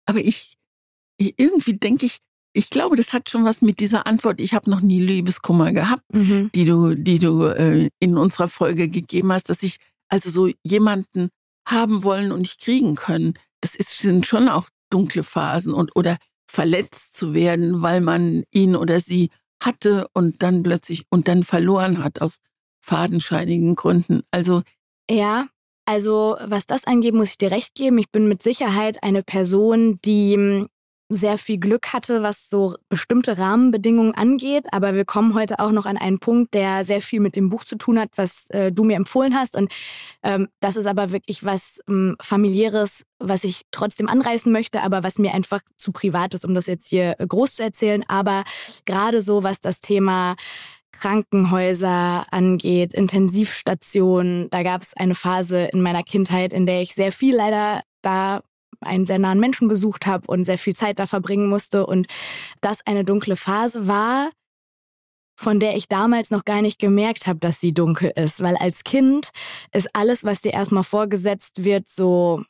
Aber 0.05 0.19
ich, 0.19 0.57
ich 1.17 1.33
irgendwie 1.37 1.77
denke 1.77 2.05
ich, 2.05 2.19
ich 2.53 2.69
glaube, 2.69 2.95
das 2.95 3.13
hat 3.13 3.29
schon 3.29 3.45
was 3.45 3.61
mit 3.61 3.79
dieser 3.79 4.05
Antwort, 4.05 4.41
ich 4.41 4.53
habe 4.53 4.69
noch 4.69 4.81
nie 4.81 4.99
Liebeskummer 4.99 5.71
gehabt, 5.71 6.03
mhm. 6.13 6.51
die 6.53 6.65
du, 6.65 6.95
die 6.95 7.19
du 7.19 7.45
äh, 7.45 7.89
in 7.99 8.17
unserer 8.17 8.47
Folge 8.47 8.89
gegeben 8.89 9.31
hast, 9.31 9.49
dass 9.49 9.63
ich 9.63 9.77
also 10.09 10.29
so 10.29 10.51
jemanden 10.63 11.29
haben 11.65 12.03
wollen 12.03 12.31
und 12.31 12.41
nicht 12.41 12.59
kriegen 12.59 12.95
können. 12.95 13.35
Das 13.61 13.75
ist, 13.75 13.99
sind 13.99 14.25
schon 14.25 14.49
auch 14.49 14.67
dunkle 14.89 15.23
Phasen 15.23 15.73
und 15.73 15.95
oder 15.95 16.17
verletzt 16.49 17.15
zu 17.15 17.33
werden, 17.33 17.81
weil 17.81 18.01
man 18.01 18.43
ihn 18.51 18.75
oder 18.75 18.99
sie 18.99 19.29
hatte 19.63 20.07
und 20.13 20.43
dann 20.43 20.63
plötzlich 20.63 21.05
und 21.09 21.27
dann 21.27 21.43
verloren 21.43 22.03
hat 22.03 22.19
aus 22.21 22.37
fadenscheinigen 22.81 23.75
Gründen. 23.75 24.23
Also 24.31 24.63
ja, 25.09 25.47
also 25.85 26.37
was 26.45 26.65
das 26.65 26.85
angeht, 26.85 27.13
muss 27.13 27.31
ich 27.31 27.37
dir 27.37 27.51
recht 27.51 27.75
geben. 27.75 27.97
Ich 27.97 28.11
bin 28.11 28.27
mit 28.27 28.43
Sicherheit 28.43 29.03
eine 29.03 29.23
Person, 29.23 29.99
die 30.03 30.33
hm, 30.33 30.67
sehr 31.11 31.37
viel 31.37 31.57
Glück 31.57 31.91
hatte, 31.93 32.23
was 32.23 32.49
so 32.49 32.75
bestimmte 32.87 33.37
Rahmenbedingungen 33.37 34.15
angeht. 34.15 34.67
Aber 34.71 34.93
wir 34.95 35.05
kommen 35.05 35.33
heute 35.33 35.59
auch 35.59 35.71
noch 35.71 35.85
an 35.85 35.97
einen 35.97 36.19
Punkt, 36.19 36.53
der 36.53 36.85
sehr 36.85 37.01
viel 37.01 37.19
mit 37.19 37.35
dem 37.35 37.49
Buch 37.49 37.65
zu 37.65 37.77
tun 37.77 37.99
hat, 37.99 38.09
was 38.15 38.49
äh, 38.51 38.71
du 38.71 38.83
mir 38.83 38.95
empfohlen 38.95 39.35
hast. 39.35 39.57
Und 39.57 39.71
ähm, 40.23 40.47
das 40.61 40.77
ist 40.77 40.85
aber 40.85 41.11
wirklich 41.11 41.43
was 41.43 41.79
ähm, 41.89 42.15
familiäres, 42.21 43.05
was 43.19 43.43
ich 43.43 43.63
trotzdem 43.71 44.07
anreißen 44.07 44.51
möchte, 44.51 44.81
aber 44.81 45.03
was 45.03 45.17
mir 45.19 45.33
einfach 45.33 45.59
zu 45.75 45.91
privat 45.91 46.33
ist, 46.33 46.45
um 46.45 46.55
das 46.55 46.65
jetzt 46.65 46.87
hier 46.87 47.15
äh, 47.19 47.27
groß 47.27 47.57
zu 47.57 47.63
erzählen. 47.63 48.05
Aber 48.07 48.43
gerade 48.85 49.21
so, 49.21 49.43
was 49.43 49.59
das 49.59 49.79
Thema 49.81 50.35
Krankenhäuser 50.91 52.25
angeht, 52.31 52.93
Intensivstationen. 52.93 54.49
Da 54.49 54.63
gab 54.63 54.81
es 54.81 54.95
eine 54.95 55.15
Phase 55.15 55.65
in 55.65 55.81
meiner 55.81 56.03
Kindheit, 56.03 56.53
in 56.53 56.65
der 56.65 56.81
ich 56.81 56.93
sehr 56.93 57.11
viel 57.11 57.35
leider 57.35 57.81
da 58.01 58.43
einen 58.81 59.05
sehr 59.05 59.19
nahen 59.19 59.39
Menschen 59.39 59.67
besucht 59.67 60.05
habe 60.05 60.25
und 60.27 60.45
sehr 60.45 60.57
viel 60.57 60.75
Zeit 60.75 60.99
da 60.99 61.05
verbringen 61.05 61.47
musste 61.47 61.85
und 61.85 62.07
das 62.61 62.79
eine 62.85 63.05
dunkle 63.05 63.35
Phase 63.35 63.87
war, 63.87 64.31
von 65.39 65.59
der 65.59 65.75
ich 65.75 65.87
damals 65.87 66.29
noch 66.31 66.45
gar 66.45 66.61
nicht 66.61 66.79
gemerkt 66.79 67.27
habe, 67.27 67.39
dass 67.39 67.59
sie 67.59 67.73
dunkel 67.73 68.11
ist. 68.15 68.41
Weil 68.41 68.55
als 68.57 68.83
Kind 68.83 69.31
ist 69.71 69.89
alles, 69.95 70.23
was 70.23 70.41
dir 70.41 70.53
erstmal 70.53 70.83
vorgesetzt 70.83 71.63
wird, 71.63 71.89
so 71.89 72.43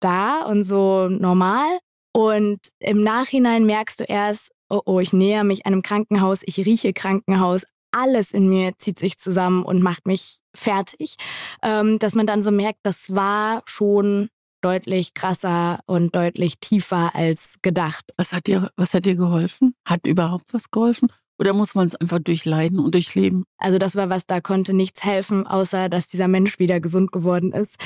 da 0.00 0.42
und 0.42 0.64
so 0.64 1.08
normal. 1.08 1.78
Und 2.12 2.60
im 2.78 3.02
Nachhinein 3.02 3.66
merkst 3.66 4.00
du 4.00 4.04
erst, 4.04 4.50
oh 4.70 4.82
oh, 4.86 5.00
ich 5.00 5.12
näher 5.12 5.44
mich 5.44 5.66
einem 5.66 5.82
Krankenhaus, 5.82 6.42
ich 6.44 6.58
rieche 6.58 6.92
Krankenhaus, 6.92 7.64
alles 7.92 8.30
in 8.30 8.48
mir 8.48 8.72
zieht 8.78 8.98
sich 8.98 9.18
zusammen 9.18 9.64
und 9.64 9.82
macht 9.82 10.06
mich 10.06 10.38
fertig, 10.54 11.16
ähm, 11.62 11.98
dass 11.98 12.14
man 12.14 12.26
dann 12.26 12.42
so 12.42 12.50
merkt, 12.50 12.80
das 12.82 13.14
war 13.14 13.62
schon 13.66 14.28
deutlich 14.62 15.14
krasser 15.14 15.80
und 15.86 16.14
deutlich 16.14 16.58
tiefer 16.60 17.14
als 17.14 17.54
gedacht. 17.62 18.04
Was 18.16 18.32
hat 18.32 18.46
dir, 18.46 18.70
was 18.76 18.94
hat 18.94 19.06
dir 19.06 19.14
geholfen? 19.14 19.74
Hat 19.84 20.06
überhaupt 20.06 20.52
was 20.52 20.70
geholfen? 20.70 21.08
Oder 21.38 21.54
muss 21.54 21.74
man 21.74 21.88
es 21.88 21.94
einfach 21.94 22.18
durchleiden 22.18 22.78
und 22.78 22.92
durchleben? 22.92 23.44
Also 23.56 23.78
das 23.78 23.96
war 23.96 24.10
was, 24.10 24.26
da 24.26 24.42
konnte 24.42 24.74
nichts 24.74 25.02
helfen, 25.02 25.46
außer 25.46 25.88
dass 25.88 26.06
dieser 26.06 26.28
Mensch 26.28 26.58
wieder 26.58 26.80
gesund 26.80 27.12
geworden 27.12 27.52
ist. 27.52 27.76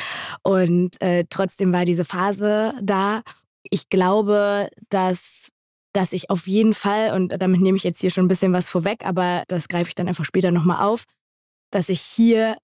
Und 0.42 1.00
äh, 1.00 1.24
trotzdem 1.30 1.72
war 1.72 1.84
diese 1.84 2.04
Phase 2.04 2.74
da. 2.82 3.22
Ich 3.62 3.88
glaube, 3.88 4.68
dass 4.88 5.50
dass 5.94 6.12
ich 6.12 6.28
auf 6.28 6.46
jeden 6.46 6.74
Fall, 6.74 7.14
und 7.14 7.28
damit 7.40 7.60
nehme 7.60 7.76
ich 7.76 7.84
jetzt 7.84 8.00
hier 8.00 8.10
schon 8.10 8.26
ein 8.26 8.28
bisschen 8.28 8.52
was 8.52 8.68
vorweg, 8.68 9.06
aber 9.06 9.44
das 9.48 9.68
greife 9.68 9.88
ich 9.88 9.94
dann 9.94 10.08
einfach 10.08 10.24
später 10.24 10.50
nochmal 10.50 10.84
auf, 10.84 11.04
dass 11.70 11.88
ich 11.88 12.00
hier 12.00 12.58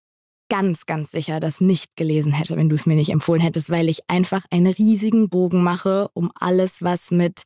ganz, 0.51 0.85
ganz 0.85 1.13
sicher 1.13 1.39
das 1.39 1.61
nicht 1.61 1.97
gelesen 1.97 2.33
hätte, 2.33 2.57
wenn 2.57 2.69
du 2.69 2.75
es 2.75 2.85
mir 2.85 2.97
nicht 2.97 3.11
empfohlen 3.11 3.41
hättest, 3.41 3.71
weil 3.71 3.89
ich 3.89 4.11
einfach 4.11 4.45
einen 4.51 4.67
riesigen 4.67 5.29
Bogen 5.29 5.63
mache 5.63 6.09
um 6.13 6.33
alles, 6.35 6.83
was 6.83 7.13
mit 7.13 7.45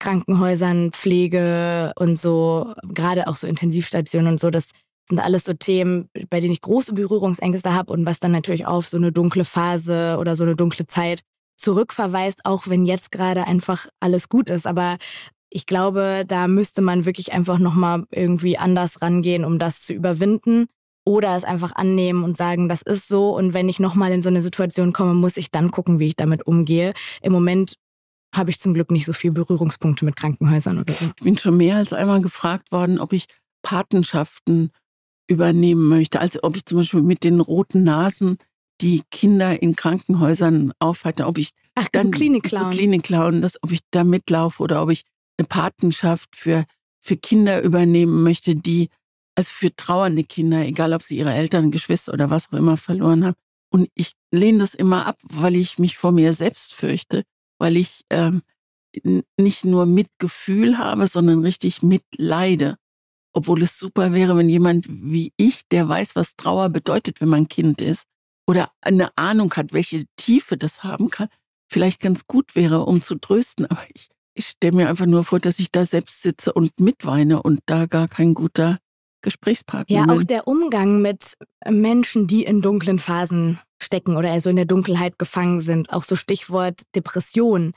Krankenhäusern, 0.00 0.90
Pflege 0.90 1.92
und 1.96 2.18
so, 2.18 2.74
gerade 2.82 3.28
auch 3.28 3.36
so 3.36 3.46
Intensivstationen 3.46 4.32
und 4.32 4.40
so, 4.40 4.50
das 4.50 4.66
sind 5.08 5.20
alles 5.20 5.44
so 5.44 5.54
Themen, 5.54 6.08
bei 6.28 6.40
denen 6.40 6.52
ich 6.52 6.60
große 6.60 6.92
Berührungsängste 6.92 7.72
habe 7.72 7.92
und 7.92 8.04
was 8.04 8.18
dann 8.18 8.32
natürlich 8.32 8.66
auf 8.66 8.88
so 8.88 8.96
eine 8.96 9.12
dunkle 9.12 9.44
Phase 9.44 10.16
oder 10.18 10.34
so 10.34 10.42
eine 10.42 10.56
dunkle 10.56 10.86
Zeit 10.86 11.22
zurückverweist, 11.56 12.44
auch 12.44 12.68
wenn 12.68 12.84
jetzt 12.84 13.12
gerade 13.12 13.46
einfach 13.46 13.86
alles 14.00 14.28
gut 14.28 14.50
ist. 14.50 14.66
Aber 14.66 14.98
ich 15.50 15.66
glaube, 15.66 16.24
da 16.26 16.48
müsste 16.48 16.82
man 16.82 17.06
wirklich 17.06 17.32
einfach 17.32 17.58
nochmal 17.58 18.04
irgendwie 18.10 18.58
anders 18.58 19.02
rangehen, 19.02 19.44
um 19.44 19.58
das 19.58 19.82
zu 19.82 19.92
überwinden. 19.92 20.66
Oder 21.06 21.36
es 21.36 21.44
einfach 21.44 21.76
annehmen 21.76 22.24
und 22.24 22.36
sagen, 22.36 22.68
das 22.68 22.80
ist 22.80 23.08
so. 23.08 23.36
Und 23.36 23.52
wenn 23.52 23.68
ich 23.68 23.78
nochmal 23.78 24.10
in 24.10 24.22
so 24.22 24.30
eine 24.30 24.40
Situation 24.40 24.92
komme, 24.92 25.12
muss 25.12 25.36
ich 25.36 25.50
dann 25.50 25.70
gucken, 25.70 25.98
wie 25.98 26.06
ich 26.06 26.16
damit 26.16 26.46
umgehe. 26.46 26.94
Im 27.20 27.32
Moment 27.32 27.76
habe 28.34 28.50
ich 28.50 28.58
zum 28.58 28.74
Glück 28.74 28.90
nicht 28.90 29.04
so 29.04 29.12
viele 29.12 29.34
Berührungspunkte 29.34 30.04
mit 30.04 30.16
Krankenhäusern 30.16 30.78
oder 30.78 30.94
so. 30.94 31.04
Ich 31.04 31.22
bin 31.22 31.38
schon 31.38 31.56
mehr 31.56 31.76
als 31.76 31.92
einmal 31.92 32.20
gefragt 32.20 32.72
worden, 32.72 32.98
ob 32.98 33.12
ich 33.12 33.26
Patenschaften 33.62 34.70
übernehmen 35.28 35.88
möchte. 35.88 36.20
Also 36.20 36.40
ob 36.42 36.56
ich 36.56 36.64
zum 36.64 36.78
Beispiel 36.78 37.02
mit 37.02 37.22
den 37.22 37.40
roten 37.40 37.84
Nasen 37.84 38.38
die 38.80 39.02
Kinder 39.10 39.60
in 39.62 39.76
Krankenhäusern 39.76 40.72
aufhalte, 40.78 41.26
ob 41.26 41.38
ich 41.38 41.50
Ach, 41.74 41.88
dann, 41.92 42.02
so 42.02 42.10
Klinikclowns. 42.10 42.74
So 42.74 42.78
Klinikclown, 42.78 43.42
dass, 43.42 43.62
ob 43.62 43.72
ich 43.72 43.80
da 43.90 44.04
mitlaufe 44.04 44.62
oder 44.62 44.82
ob 44.82 44.90
ich 44.90 45.04
eine 45.38 45.46
Patenschaft 45.46 46.36
für, 46.36 46.64
für 47.00 47.16
Kinder 47.16 47.62
übernehmen 47.62 48.22
möchte, 48.22 48.54
die, 48.54 48.88
also 49.34 49.50
für 49.52 49.74
trauernde 49.74 50.24
Kinder, 50.24 50.64
egal 50.64 50.92
ob 50.92 51.02
sie 51.02 51.18
ihre 51.18 51.32
Eltern, 51.32 51.70
Geschwister 51.70 52.12
oder 52.12 52.30
was 52.30 52.48
auch 52.48 52.58
immer 52.58 52.76
verloren 52.76 53.24
haben. 53.24 53.36
Und 53.70 53.88
ich 53.94 54.12
lehne 54.30 54.58
das 54.58 54.74
immer 54.74 55.06
ab, 55.06 55.18
weil 55.22 55.56
ich 55.56 55.78
mich 55.78 55.96
vor 55.96 56.12
mir 56.12 56.32
selbst 56.34 56.74
fürchte, 56.74 57.24
weil 57.58 57.76
ich 57.76 58.02
ähm, 58.10 58.42
nicht 59.36 59.64
nur 59.64 59.86
Mitgefühl 59.86 60.78
habe, 60.78 61.08
sondern 61.08 61.40
richtig 61.40 61.82
mitleide. 61.82 62.76
Obwohl 63.32 63.62
es 63.62 63.76
super 63.76 64.12
wäre, 64.12 64.36
wenn 64.36 64.48
jemand 64.48 64.86
wie 64.88 65.32
ich, 65.36 65.62
der 65.72 65.88
weiß, 65.88 66.14
was 66.14 66.36
Trauer 66.36 66.68
bedeutet, 66.68 67.20
wenn 67.20 67.28
man 67.28 67.48
Kind 67.48 67.80
ist, 67.80 68.04
oder 68.46 68.70
eine 68.80 69.16
Ahnung 69.16 69.52
hat, 69.54 69.72
welche 69.72 70.04
Tiefe 70.16 70.56
das 70.56 70.82
haben 70.82 71.10
kann, 71.10 71.28
vielleicht 71.68 72.00
ganz 72.00 72.26
gut 72.26 72.54
wäre, 72.54 72.84
um 72.84 73.02
zu 73.02 73.16
trösten. 73.16 73.66
Aber 73.66 73.84
ich, 73.94 74.08
ich 74.34 74.48
stelle 74.48 74.76
mir 74.76 74.88
einfach 74.88 75.06
nur 75.06 75.24
vor, 75.24 75.40
dass 75.40 75.58
ich 75.58 75.72
da 75.72 75.86
selbst 75.86 76.22
sitze 76.22 76.52
und 76.52 76.78
mitweine 76.80 77.42
und 77.42 77.60
da 77.66 77.86
gar 77.86 78.08
kein 78.08 78.34
guter 78.34 78.78
Gesprächspartner 79.22 79.96
Ja, 79.96 80.06
bin. 80.06 80.18
auch 80.18 80.22
der 80.22 80.46
Umgang 80.46 81.00
mit 81.00 81.36
Menschen, 81.68 82.26
die 82.26 82.44
in 82.44 82.60
dunklen 82.60 82.98
Phasen 82.98 83.58
stecken 83.82 84.16
oder 84.16 84.30
also 84.30 84.50
in 84.50 84.56
der 84.56 84.66
Dunkelheit 84.66 85.18
gefangen 85.18 85.60
sind, 85.60 85.92
auch 85.92 86.04
so 86.04 86.16
Stichwort 86.16 86.82
Depression, 86.94 87.72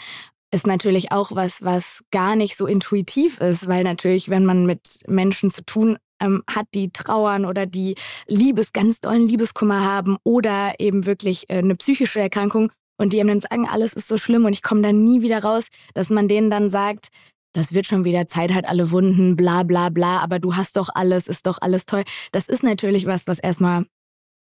ist 0.52 0.68
natürlich 0.68 1.12
auch 1.12 1.34
was, 1.34 1.64
was 1.64 2.04
gar 2.12 2.36
nicht 2.36 2.56
so 2.56 2.68
intuitiv 2.68 3.40
ist, 3.42 3.68
weil 3.68 3.84
natürlich, 3.84 4.30
wenn 4.30 4.46
man 4.46 4.66
mit 4.66 5.04
Menschen 5.08 5.52
zu 5.52 5.64
tun 5.66 5.98
ähm, 6.20 6.44
hat, 6.50 6.68
die 6.74 6.90
trauern 6.92 7.46
oder 7.46 7.66
die 7.66 7.96
Liebes, 8.28 8.74
ganz 8.74 9.00
dollen 9.00 9.28
Liebeskummer 9.28 9.84
haben 9.84 10.18
oder 10.24 10.74
eben 10.80 11.06
wirklich 11.06 11.50
äh, 11.50 11.58
eine 11.58 11.76
psychische 11.76 12.20
Erkrankung 12.20 12.72
und 12.98 13.14
die 13.14 13.20
einem 13.20 13.30
dann 13.30 13.42
sagen, 13.42 13.68
alles 13.68 13.94
ist 13.94 14.08
so 14.08 14.18
schlimm 14.18 14.46
und 14.46 14.54
ich 14.54 14.64
komme 14.64 14.82
da 14.82 14.92
nie 14.92 15.22
wieder 15.22 15.44
raus, 15.44 15.68
dass 15.94 16.10
man 16.10 16.28
denen 16.28 16.50
dann 16.50 16.70
sagt, 16.70 17.10
das 17.54 17.74
wird 17.74 17.88
schon 17.88 18.06
wieder 18.06 18.28
Zeit, 18.28 18.54
hat 18.54 18.68
alle 18.68 18.92
Wunden, 18.92 19.36
bla 19.36 19.64
bla 19.64 19.90
bla, 19.90 20.20
aber 20.20 20.40
du 20.40 20.56
hast 20.56 20.78
doch 20.78 20.90
alles, 20.94 21.28
ist 21.28 21.48
doch 21.48 21.58
alles 21.62 21.86
toll. 21.86 22.04
Das 22.32 22.48
ist 22.48 22.64
natürlich 22.64 23.06
was, 23.06 23.28
was 23.28 23.40
erstmal 23.40 23.86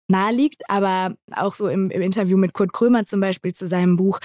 naheliegt, 0.08 0.68
aber 0.68 1.14
auch 1.32 1.54
so 1.54 1.68
im, 1.68 1.90
im 1.90 2.02
Interview 2.02 2.36
mit 2.36 2.52
Kurt 2.52 2.72
Krömer 2.72 3.04
zum 3.04 3.20
Beispiel 3.20 3.52
zu 3.52 3.66
seinem 3.66 3.96
Buch 3.96 4.18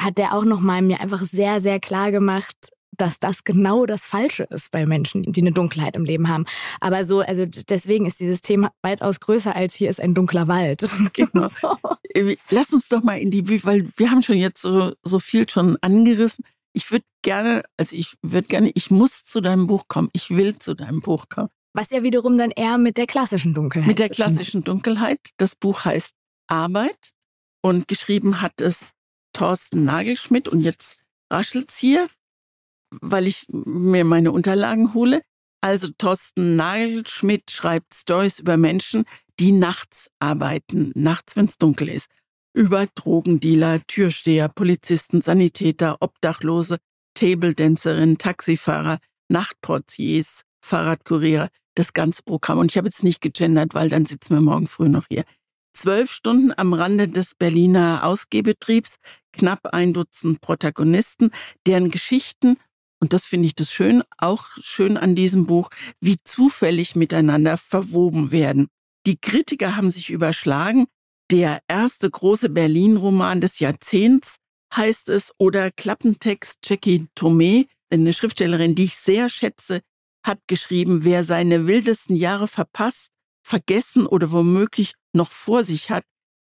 hat 0.00 0.18
der 0.18 0.34
auch 0.34 0.44
nochmal 0.44 0.82
mir 0.82 1.00
einfach 1.00 1.20
sehr, 1.20 1.60
sehr 1.60 1.78
klar 1.80 2.10
gemacht, 2.10 2.56
dass 2.96 3.20
das 3.20 3.44
genau 3.44 3.86
das 3.86 4.04
Falsche 4.04 4.44
ist 4.44 4.70
bei 4.70 4.86
Menschen, 4.86 5.22
die 5.22 5.40
eine 5.40 5.52
Dunkelheit 5.52 5.96
im 5.96 6.04
Leben 6.04 6.28
haben. 6.28 6.46
Aber 6.80 7.04
so, 7.04 7.20
also 7.20 7.46
deswegen 7.46 8.06
ist 8.06 8.20
dieses 8.20 8.40
Thema 8.40 8.72
weitaus 8.82 9.20
größer 9.20 9.54
als 9.54 9.74
hier 9.74 9.90
ist 9.90 10.00
ein 10.00 10.14
dunkler 10.14 10.48
Wald. 10.48 10.84
Genau. 11.12 11.48
so. 11.48 11.76
Äh, 12.10 12.36
lass 12.50 12.72
uns 12.72 12.88
doch 12.88 13.02
mal 13.02 13.18
in 13.18 13.30
die, 13.30 13.64
weil 13.64 13.88
wir 13.96 14.10
haben 14.10 14.22
schon 14.22 14.36
jetzt 14.36 14.60
so, 14.62 14.94
so 15.02 15.18
viel 15.18 15.48
schon 15.48 15.76
angerissen. 15.80 16.44
Ich 16.72 16.90
würde 16.90 17.04
gerne, 17.22 17.62
also 17.76 17.94
ich 17.94 18.14
würde 18.22 18.48
gerne, 18.48 18.70
ich 18.74 18.90
muss 18.90 19.22
zu 19.22 19.40
deinem 19.40 19.66
Buch 19.66 19.84
kommen. 19.86 20.08
Ich 20.12 20.30
will 20.30 20.58
zu 20.58 20.74
deinem 20.74 21.00
Buch 21.00 21.28
kommen. 21.28 21.50
Was 21.72 21.90
ja 21.90 22.02
wiederum 22.02 22.38
dann 22.38 22.50
eher 22.50 22.78
mit 22.78 22.98
der 22.98 23.06
klassischen 23.06 23.54
Dunkelheit. 23.54 23.88
Mit 23.88 23.98
der 23.98 24.08
klassischen 24.08 24.64
Dunkelheit. 24.64 25.20
Das 25.36 25.54
Buch 25.54 25.84
heißt 25.84 26.14
Arbeit 26.46 27.12
und 27.62 27.88
geschrieben 27.88 28.40
hat 28.40 28.60
es 28.60 28.92
Thorsten 29.32 29.84
Nagelschmidt 29.84 30.48
und 30.48 30.60
jetzt 30.60 30.98
raschelt's 31.30 31.76
hier 31.76 32.08
weil 33.00 33.26
ich 33.26 33.46
mir 33.48 34.04
meine 34.04 34.32
Unterlagen 34.32 34.94
hole. 34.94 35.22
Also 35.60 35.88
Thorsten 35.96 36.56
Nagelschmidt 36.56 37.50
schreibt 37.50 37.94
Stories 37.94 38.38
über 38.38 38.56
Menschen, 38.56 39.04
die 39.40 39.52
nachts 39.52 40.10
arbeiten, 40.18 40.92
nachts, 40.94 41.36
wenn 41.36 41.46
es 41.46 41.58
dunkel 41.58 41.88
ist. 41.88 42.08
Über 42.52 42.86
Drogendealer, 42.94 43.80
Türsteher, 43.86 44.48
Polizisten, 44.48 45.20
Sanitäter, 45.20 45.96
Obdachlose, 46.00 46.78
Table-Dancerinnen, 47.14 48.18
Taxifahrer, 48.18 48.98
Nachtportiers, 49.28 50.42
Fahrradkuriere, 50.64 51.48
das 51.74 51.92
ganze 51.92 52.22
Programm. 52.22 52.58
Und 52.58 52.70
ich 52.70 52.76
habe 52.76 52.88
jetzt 52.88 53.02
nicht 53.02 53.20
gegendert, 53.20 53.74
weil 53.74 53.88
dann 53.88 54.06
sitzen 54.06 54.34
wir 54.34 54.40
morgen 54.40 54.66
früh 54.66 54.88
noch 54.88 55.06
hier. 55.08 55.24
Zwölf 55.72 56.12
Stunden 56.12 56.52
am 56.56 56.72
Rande 56.72 57.08
des 57.08 57.34
Berliner 57.34 58.04
Ausgehbetriebs, 58.04 58.98
knapp 59.32 59.66
ein 59.72 59.92
Dutzend 59.92 60.40
Protagonisten, 60.40 61.32
deren 61.66 61.90
Geschichten 61.90 62.56
und 63.04 63.12
das 63.12 63.26
finde 63.26 63.44
ich 63.44 63.54
das 63.54 63.70
schön, 63.70 64.02
auch 64.16 64.48
schön 64.62 64.96
an 64.96 65.14
diesem 65.14 65.44
Buch, 65.44 65.68
wie 66.00 66.16
zufällig 66.24 66.96
miteinander 66.96 67.58
verwoben 67.58 68.30
werden. 68.30 68.68
Die 69.06 69.18
Kritiker 69.18 69.76
haben 69.76 69.90
sich 69.90 70.08
überschlagen. 70.08 70.86
Der 71.30 71.60
erste 71.68 72.10
große 72.10 72.48
Berlin-Roman 72.48 73.42
des 73.42 73.58
Jahrzehnts 73.58 74.36
heißt 74.74 75.10
es 75.10 75.34
oder 75.36 75.70
Klappentext 75.70 76.60
Jackie 76.64 77.06
Tomei, 77.14 77.66
eine 77.90 78.14
Schriftstellerin, 78.14 78.74
die 78.74 78.84
ich 78.84 78.96
sehr 78.96 79.28
schätze, 79.28 79.82
hat 80.24 80.38
geschrieben, 80.46 81.04
wer 81.04 81.24
seine 81.24 81.66
wildesten 81.66 82.16
Jahre 82.16 82.48
verpasst, 82.48 83.08
vergessen 83.46 84.06
oder 84.06 84.30
womöglich 84.30 84.94
noch 85.12 85.30
vor 85.30 85.62
sich 85.62 85.90
hat, 85.90 86.04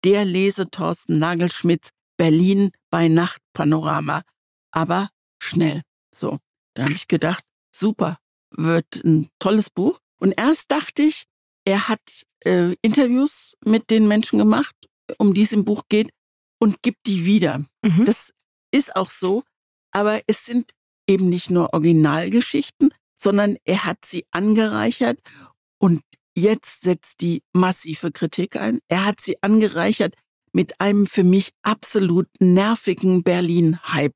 der 0.04 0.24
lese 0.24 0.70
Thorsten 0.70 1.18
Nagelschmidts 1.18 1.90
Berlin 2.16 2.70
bei 2.92 3.08
Nacht 3.08 3.40
Panorama. 3.54 4.22
Aber 4.70 5.08
schnell. 5.42 5.82
So, 6.14 6.38
da 6.74 6.84
habe 6.84 6.92
ich 6.92 7.08
gedacht, 7.08 7.44
super, 7.74 8.18
wird 8.50 9.04
ein 9.04 9.28
tolles 9.38 9.70
Buch. 9.70 9.98
Und 10.18 10.32
erst 10.32 10.70
dachte 10.70 11.02
ich, 11.02 11.24
er 11.64 11.88
hat 11.88 12.24
äh, 12.44 12.74
Interviews 12.82 13.56
mit 13.64 13.90
den 13.90 14.06
Menschen 14.08 14.38
gemacht, 14.38 14.74
um 15.18 15.34
die 15.34 15.42
es 15.42 15.52
im 15.52 15.64
Buch 15.64 15.84
geht, 15.88 16.10
und 16.58 16.82
gibt 16.82 17.06
die 17.06 17.24
wieder. 17.24 17.64
Mhm. 17.82 18.04
Das 18.04 18.32
ist 18.70 18.96
auch 18.96 19.10
so, 19.10 19.44
aber 19.90 20.22
es 20.26 20.44
sind 20.44 20.72
eben 21.08 21.28
nicht 21.28 21.50
nur 21.50 21.74
Originalgeschichten, 21.74 22.92
sondern 23.16 23.56
er 23.64 23.84
hat 23.84 24.04
sie 24.04 24.26
angereichert 24.30 25.20
und 25.78 26.02
jetzt 26.36 26.82
setzt 26.82 27.20
die 27.20 27.42
massive 27.52 28.10
Kritik 28.10 28.56
ein. 28.56 28.80
Er 28.88 29.04
hat 29.04 29.20
sie 29.20 29.42
angereichert 29.42 30.14
mit 30.52 30.80
einem 30.80 31.06
für 31.06 31.24
mich 31.24 31.50
absolut 31.62 32.28
nervigen 32.40 33.22
Berlin-Hype. 33.22 34.14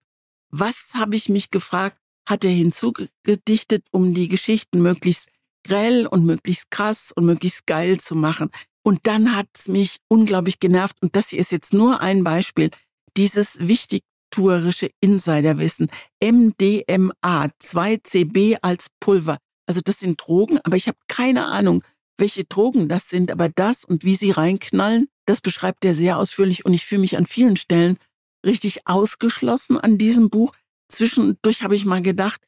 Was 0.50 0.92
habe 0.94 1.16
ich 1.16 1.28
mich 1.28 1.50
gefragt, 1.50 1.98
hat 2.28 2.44
er 2.44 2.50
hinzugedichtet, 2.50 3.86
um 3.90 4.14
die 4.14 4.28
Geschichten 4.28 4.82
möglichst 4.82 5.28
grell 5.64 6.06
und 6.06 6.24
möglichst 6.24 6.70
krass 6.70 7.12
und 7.14 7.24
möglichst 7.24 7.66
geil 7.66 7.98
zu 7.98 8.14
machen. 8.14 8.50
Und 8.82 9.00
dann 9.06 9.36
hat's 9.36 9.68
mich 9.68 9.98
unglaublich 10.08 10.60
genervt. 10.60 10.96
Und 11.00 11.16
das 11.16 11.28
hier 11.28 11.40
ist 11.40 11.52
jetzt 11.52 11.72
nur 11.72 12.00
ein 12.00 12.24
Beispiel. 12.24 12.70
Dieses 13.16 13.58
wichtigtuerische 13.60 14.90
Insiderwissen. 15.00 15.90
MDMA, 16.22 17.48
2CB 17.62 18.58
als 18.62 18.88
Pulver. 19.00 19.38
Also 19.66 19.80
das 19.82 19.98
sind 19.98 20.20
Drogen, 20.20 20.58
aber 20.64 20.76
ich 20.76 20.88
habe 20.88 20.98
keine 21.08 21.46
Ahnung, 21.46 21.82
welche 22.16 22.44
Drogen 22.44 22.88
das 22.88 23.08
sind. 23.08 23.30
Aber 23.30 23.48
das 23.48 23.84
und 23.84 24.04
wie 24.04 24.14
sie 24.14 24.30
reinknallen, 24.30 25.08
das 25.26 25.40
beschreibt 25.40 25.84
er 25.84 25.94
sehr 25.94 26.18
ausführlich. 26.18 26.64
Und 26.64 26.72
ich 26.72 26.86
fühle 26.86 27.02
mich 27.02 27.16
an 27.16 27.26
vielen 27.26 27.56
Stellen 27.56 27.98
richtig 28.44 28.86
ausgeschlossen 28.86 29.78
an 29.78 29.98
diesem 29.98 30.30
Buch. 30.30 30.54
Zwischendurch 30.88 31.62
habe 31.62 31.76
ich 31.76 31.84
mal 31.84 32.02
gedacht, 32.02 32.40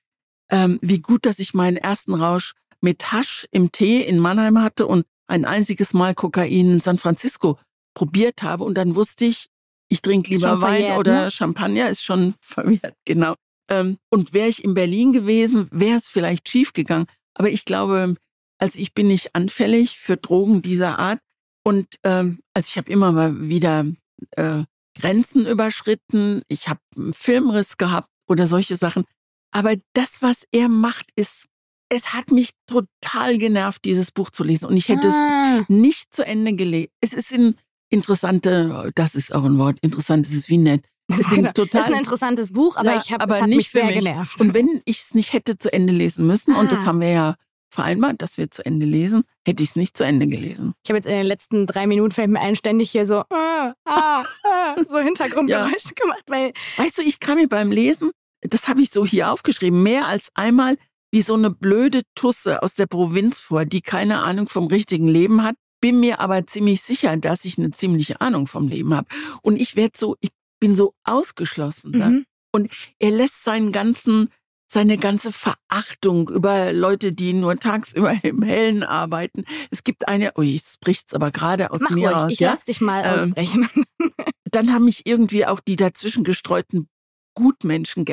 ähm, 0.50 0.78
wie 0.82 1.00
gut, 1.00 1.26
dass 1.26 1.38
ich 1.38 1.54
meinen 1.54 1.76
ersten 1.76 2.14
Rausch 2.14 2.54
mit 2.80 3.12
Hasch 3.12 3.46
im 3.50 3.72
Tee 3.72 4.02
in 4.02 4.18
Mannheim 4.18 4.60
hatte 4.60 4.86
und 4.86 5.06
ein 5.26 5.44
einziges 5.44 5.92
Mal 5.92 6.14
Kokain 6.14 6.72
in 6.72 6.80
San 6.80 6.98
Francisco 6.98 7.58
probiert 7.94 8.42
habe. 8.42 8.64
Und 8.64 8.74
dann 8.74 8.94
wusste 8.96 9.26
ich, 9.26 9.46
ich 9.88 10.02
trinke 10.02 10.32
lieber 10.32 10.60
Wein 10.60 10.76
verjährt, 10.76 10.98
oder 10.98 11.24
ne? 11.24 11.30
Champagner, 11.30 11.90
ist 11.90 12.02
schon 12.02 12.34
verwehrt, 12.40 12.94
genau. 13.04 13.34
Ähm, 13.70 13.98
und 14.10 14.32
wäre 14.32 14.48
ich 14.48 14.64
in 14.64 14.74
Berlin 14.74 15.12
gewesen, 15.12 15.68
wäre 15.70 15.96
es 15.96 16.08
vielleicht 16.08 16.48
schief 16.48 16.72
gegangen. 16.72 17.06
Aber 17.34 17.50
ich 17.50 17.64
glaube, 17.64 18.16
also 18.58 18.78
ich 18.78 18.94
bin 18.94 19.06
nicht 19.06 19.34
anfällig 19.34 19.98
für 19.98 20.16
Drogen 20.16 20.62
dieser 20.62 20.98
Art. 20.98 21.20
Und 21.62 21.86
ähm, 22.04 22.40
also 22.54 22.66
ich 22.68 22.76
habe 22.76 22.90
immer 22.90 23.12
mal 23.12 23.48
wieder 23.48 23.86
äh, 24.32 24.64
Grenzen 24.98 25.46
überschritten, 25.46 26.42
ich 26.48 26.68
habe 26.68 26.80
einen 26.96 27.14
Filmriss 27.14 27.76
gehabt 27.76 28.08
oder 28.30 28.46
solche 28.46 28.76
Sachen. 28.76 29.04
Aber 29.52 29.74
das, 29.94 30.22
was 30.22 30.46
er 30.52 30.68
macht, 30.68 31.08
ist, 31.16 31.46
es 31.88 32.12
hat 32.12 32.30
mich 32.30 32.50
total 32.66 33.36
genervt, 33.38 33.84
dieses 33.84 34.12
Buch 34.12 34.30
zu 34.30 34.44
lesen. 34.44 34.66
Und 34.66 34.76
ich 34.76 34.88
hätte 34.88 35.08
ah. 35.08 35.60
es 35.60 35.68
nicht 35.68 36.14
zu 36.14 36.24
Ende 36.24 36.54
gelesen. 36.54 36.90
Es 37.00 37.12
ist 37.12 37.32
ein 37.32 37.56
interessante, 37.90 38.92
das 38.94 39.16
ist 39.16 39.34
auch 39.34 39.44
ein 39.44 39.58
Wort, 39.58 39.78
interessant, 39.82 40.26
es 40.26 40.32
ist 40.32 40.48
wie 40.48 40.58
nett. 40.58 40.86
Es 41.08 41.18
ist, 41.18 41.32
ein, 41.32 41.52
total, 41.54 41.80
ist 41.80 41.88
ein 41.88 41.98
interessantes 41.98 42.52
Buch, 42.52 42.76
aber 42.76 42.92
ja, 42.92 43.02
ich 43.04 43.10
habe 43.10 43.34
es 43.34 43.42
hat 43.42 43.48
mich 43.48 43.70
sehr 43.70 43.86
mich. 43.86 43.98
genervt. 43.98 44.40
Und 44.40 44.54
wenn 44.54 44.80
ich 44.84 45.00
es 45.00 45.14
nicht 45.14 45.32
hätte 45.32 45.58
zu 45.58 45.72
Ende 45.72 45.92
lesen 45.92 46.24
müssen, 46.26 46.54
ah. 46.54 46.60
und 46.60 46.70
das 46.70 46.80
ah. 46.80 46.86
haben 46.86 47.00
wir 47.00 47.10
ja 47.10 47.34
vereinbart, 47.70 48.20
dass 48.20 48.36
wir 48.36 48.50
zu 48.50 48.64
Ende 48.64 48.86
lesen, 48.86 49.22
hätte 49.46 49.62
ich 49.62 49.70
es 49.70 49.76
nicht 49.76 49.96
zu 49.96 50.04
Ende 50.04 50.26
gelesen. 50.26 50.74
Ich 50.84 50.90
habe 50.90 50.98
jetzt 50.98 51.06
in 51.06 51.12
den 51.12 51.26
letzten 51.26 51.66
drei 51.66 51.86
Minuten 51.86 52.12
fällt 52.12 52.30
mir 52.30 52.40
ein, 52.40 52.56
ständig 52.56 52.90
hier 52.90 53.06
so, 53.06 53.24
ah, 53.30 53.74
ah, 53.84 54.24
ah, 54.44 54.74
so 54.88 54.98
Hintergrundgeräusche 55.00 55.88
ja. 55.88 56.02
gemacht. 56.02 56.24
Weil 56.26 56.52
weißt 56.76 56.98
du, 56.98 57.02
ich 57.02 57.20
kam 57.20 57.36
mir 57.36 57.48
beim 57.48 57.70
Lesen, 57.70 58.10
das 58.42 58.68
habe 58.68 58.80
ich 58.80 58.90
so 58.90 59.06
hier 59.06 59.30
aufgeschrieben, 59.30 59.82
mehr 59.82 60.06
als 60.06 60.30
einmal 60.34 60.76
wie 61.12 61.22
so 61.22 61.34
eine 61.34 61.50
blöde 61.50 62.02
Tusse 62.14 62.62
aus 62.62 62.74
der 62.74 62.86
Provinz 62.86 63.40
vor, 63.40 63.64
die 63.64 63.80
keine 63.80 64.20
Ahnung 64.22 64.48
vom 64.48 64.66
richtigen 64.68 65.08
Leben 65.08 65.42
hat, 65.42 65.56
bin 65.80 66.00
mir 66.00 66.20
aber 66.20 66.46
ziemlich 66.46 66.82
sicher, 66.82 67.16
dass 67.16 67.44
ich 67.44 67.58
eine 67.58 67.70
ziemliche 67.70 68.20
Ahnung 68.20 68.46
vom 68.46 68.68
Leben 68.68 68.94
habe. 68.94 69.08
Und 69.42 69.56
ich 69.56 69.76
werde 69.76 69.96
so, 69.96 70.16
ich 70.20 70.30
bin 70.60 70.76
so 70.76 70.94
ausgeschlossen. 71.04 71.92
Ne? 71.92 72.10
Mhm. 72.10 72.26
Und 72.52 72.72
er 72.98 73.10
lässt 73.10 73.42
seinen 73.44 73.72
ganzen 73.72 74.30
seine 74.72 74.98
ganze 74.98 75.32
Verachtung 75.32 76.28
über 76.28 76.72
Leute, 76.72 77.12
die 77.12 77.32
nur 77.32 77.58
tagsüber 77.58 78.14
im 78.22 78.42
Hellen 78.42 78.84
arbeiten. 78.84 79.44
Es 79.72 79.82
gibt 79.82 80.06
eine, 80.06 80.32
ui, 80.38 80.54
es 80.54 80.76
bricht's 80.78 81.12
aber 81.12 81.32
gerade 81.32 81.72
aus 81.72 81.80
Mach 81.80 81.90
mir 81.90 82.10
ruhig, 82.10 82.22
raus. 82.22 82.32
Ich 82.32 82.38
ja? 82.38 82.50
lass 82.50 82.64
dich 82.66 82.80
mal 82.80 83.04
ähm, 83.04 83.14
ausbrechen. 83.14 83.68
Dann 84.44 84.72
haben 84.72 84.84
mich 84.84 85.06
irgendwie 85.06 85.44
auch 85.44 85.58
die 85.58 85.74
dazwischen 85.74 86.22
gestreuten 86.22 86.88
Gutmenschen 87.34 88.04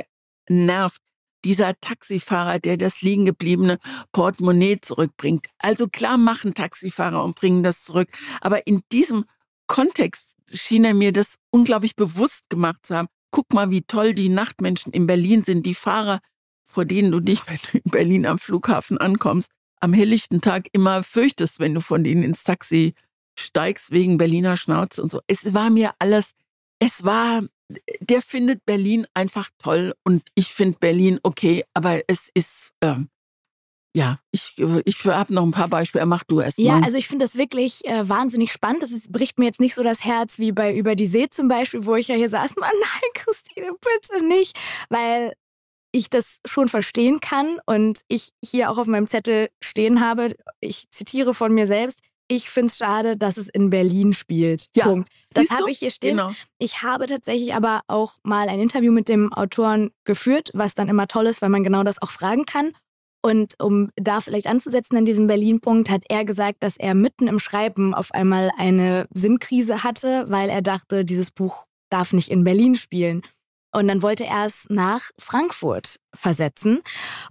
genervt. 0.47 1.01
Dieser 1.45 1.79
Taxifahrer, 1.79 2.59
der 2.59 2.77
das 2.77 3.01
liegen 3.01 3.25
gebliebene 3.25 3.77
Portemonnaie 4.11 4.81
zurückbringt. 4.81 5.47
Also 5.59 5.87
klar 5.87 6.17
machen 6.17 6.55
Taxifahrer 6.55 7.23
und 7.23 7.35
bringen 7.35 7.61
das 7.61 7.83
zurück. 7.83 8.09
Aber 8.41 8.65
in 8.65 8.81
diesem 8.91 9.25
Kontext 9.67 10.35
schien 10.51 10.83
er 10.83 10.95
mir 10.95 11.11
das 11.11 11.35
unglaublich 11.51 11.95
bewusst 11.95 12.49
gemacht 12.49 12.85
zu 12.85 12.95
haben. 12.95 13.07
Guck 13.31 13.53
mal, 13.53 13.69
wie 13.69 13.83
toll 13.83 14.13
die 14.13 14.29
Nachtmenschen 14.29 14.91
in 14.91 15.05
Berlin 15.05 15.43
sind. 15.43 15.65
Die 15.65 15.75
Fahrer 15.75 16.21
vor 16.77 16.85
denen 16.85 17.11
du 17.11 17.19
dich, 17.19 17.41
wenn 17.47 17.57
du 17.57 17.77
in 17.79 17.91
Berlin 17.91 18.25
am 18.25 18.37
Flughafen 18.37 18.97
ankommst, 18.97 19.49
am 19.79 19.93
helllichten 19.93 20.41
Tag 20.41 20.67
immer 20.73 21.03
fürchtest, 21.03 21.59
wenn 21.59 21.73
du 21.73 21.81
von 21.81 22.03
denen 22.03 22.23
ins 22.23 22.43
Taxi 22.43 22.93
steigst 23.39 23.91
wegen 23.91 24.17
Berliner 24.17 24.57
Schnauze 24.57 25.01
und 25.01 25.09
so. 25.09 25.21
Es 25.27 25.53
war 25.53 25.69
mir 25.69 25.93
alles, 25.99 26.31
es 26.79 27.03
war, 27.03 27.43
der 27.99 28.21
findet 28.21 28.65
Berlin 28.65 29.07
einfach 29.13 29.49
toll 29.59 29.93
und 30.03 30.23
ich 30.35 30.53
finde 30.53 30.77
Berlin 30.79 31.19
okay, 31.23 31.65
aber 31.73 32.01
es 32.07 32.29
ist, 32.33 32.71
ähm, 32.81 33.09
ja, 33.95 34.19
ich, 34.31 34.53
ich 34.85 35.05
habe 35.05 35.33
noch 35.33 35.43
ein 35.43 35.51
paar 35.51 35.69
Beispiele. 35.69 36.05
Mach 36.05 36.23
du 36.23 36.39
erst 36.39 36.59
mal. 36.59 36.65
Ja, 36.65 36.79
also 36.81 36.99
ich 36.99 37.07
finde 37.07 37.25
das 37.25 37.35
wirklich 37.35 37.83
äh, 37.85 38.07
wahnsinnig 38.07 38.51
spannend. 38.51 38.83
Das 38.83 38.91
bricht 39.09 39.39
mir 39.39 39.45
jetzt 39.45 39.59
nicht 39.59 39.73
so 39.73 39.81
das 39.81 40.05
Herz 40.05 40.37
wie 40.37 40.51
bei 40.51 40.75
Über 40.75 40.95
die 40.95 41.07
See 41.07 41.29
zum 41.29 41.47
Beispiel, 41.47 41.83
wo 41.85 41.95
ich 41.95 42.09
ja 42.09 42.15
hier 42.15 42.29
saß. 42.29 42.55
Man, 42.59 42.69
nein, 42.79 43.09
Christine, 43.15 43.71
bitte 43.71 44.23
nicht. 44.23 44.55
Weil 44.89 45.33
ich 45.91 46.11
das 46.11 46.37
schon 46.45 46.67
verstehen 46.67 47.19
kann 47.21 47.59
und 47.65 48.01
ich 48.07 48.33
hier 48.43 48.69
auch 48.69 48.77
auf 48.77 48.85
meinem 48.85 49.07
Zettel 49.07 49.49
stehen 49.63 49.99
habe, 49.99 50.35
ich 50.59 50.87
zitiere 50.91 51.33
von 51.33 51.51
mir 51.53 51.65
selbst, 51.65 52.01
ich 52.27 52.49
finde 52.49 52.67
es 52.67 52.77
schade, 52.77 53.17
dass 53.17 53.37
es 53.37 53.47
in 53.47 53.69
Berlin 53.69 54.13
spielt. 54.13 54.67
Ja, 54.75 54.85
Punkt. 54.85 55.09
Das 55.33 55.49
habe 55.49 55.71
ich 55.71 55.79
hier 55.79 55.91
stehen. 55.91 56.17
Genau. 56.17 56.31
Ich 56.59 56.81
habe 56.81 57.05
tatsächlich 57.05 57.53
aber 57.53 57.81
auch 57.87 58.13
mal 58.23 58.49
ein 58.49 58.59
Interview 58.59 58.91
mit 58.91 59.07
dem 59.07 59.31
Autoren 59.33 59.91
geführt, 60.03 60.51
was 60.53 60.75
dann 60.75 60.89
immer 60.89 61.07
toll 61.07 61.27
ist, 61.27 61.41
weil 61.41 61.49
man 61.49 61.63
genau 61.63 61.83
das 61.83 62.01
auch 62.01 62.11
fragen 62.11 62.45
kann. 62.45 62.73
Und 63.23 63.55
um 63.61 63.91
da 63.95 64.21
vielleicht 64.21 64.47
anzusetzen 64.47 64.97
an 64.97 65.05
diesem 65.05 65.27
Berlin-Punkt, 65.27 65.89
hat 65.89 66.03
er 66.07 66.23
gesagt, 66.23 66.63
dass 66.63 66.77
er 66.77 66.93
mitten 66.93 67.27
im 67.27 67.39
Schreiben 67.39 67.93
auf 67.93 68.11
einmal 68.13 68.51
eine 68.57 69.07
Sinnkrise 69.13 69.83
hatte, 69.83 70.25
weil 70.27 70.49
er 70.49 70.61
dachte, 70.61 71.03
dieses 71.03 71.31
Buch 71.31 71.65
darf 71.89 72.13
nicht 72.13 72.29
in 72.29 72.43
Berlin 72.43 72.75
spielen. 72.75 73.21
Und 73.73 73.87
dann 73.87 74.01
wollte 74.01 74.25
er 74.25 74.45
es 74.45 74.65
nach 74.69 75.11
Frankfurt 75.19 75.99
versetzen 76.13 76.81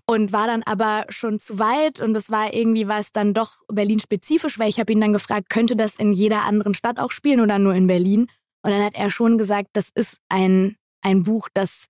und 0.07 0.33
war 0.33 0.47
dann 0.47 0.63
aber 0.63 1.07
schon 1.09 1.41
zu 1.41 1.59
weit 1.59 2.01
und 2.01 2.15
es 2.17 2.31
war 2.31 2.53
irgendwie 2.53 2.89
was 2.89 3.11
dann 3.11 3.35
doch 3.35 3.63
Berlin-spezifisch, 3.69 4.59
weil 4.59 4.69
ich 4.69 4.79
habe 4.79 4.93
ihn 4.93 5.01
dann 5.01 5.13
gefragt, 5.13 5.49
könnte 5.49 5.77
das 5.77 5.97
in 5.97 6.13
jeder 6.13 6.45
anderen 6.45 6.75
Stadt 6.75 6.99
auch 6.99 7.11
spielen 7.11 7.41
oder 7.41 7.59
nur 7.59 7.75
in 7.75 7.87
Berlin? 7.87 8.29
Und 8.63 8.71
dann 8.71 8.85
hat 8.85 8.95
er 8.95 9.11
schon 9.11 9.39
gesagt, 9.39 9.71
das 9.73 9.91
ist 9.95 10.19
ein, 10.29 10.77
ein 11.01 11.23
Buch, 11.23 11.49
das 11.55 11.87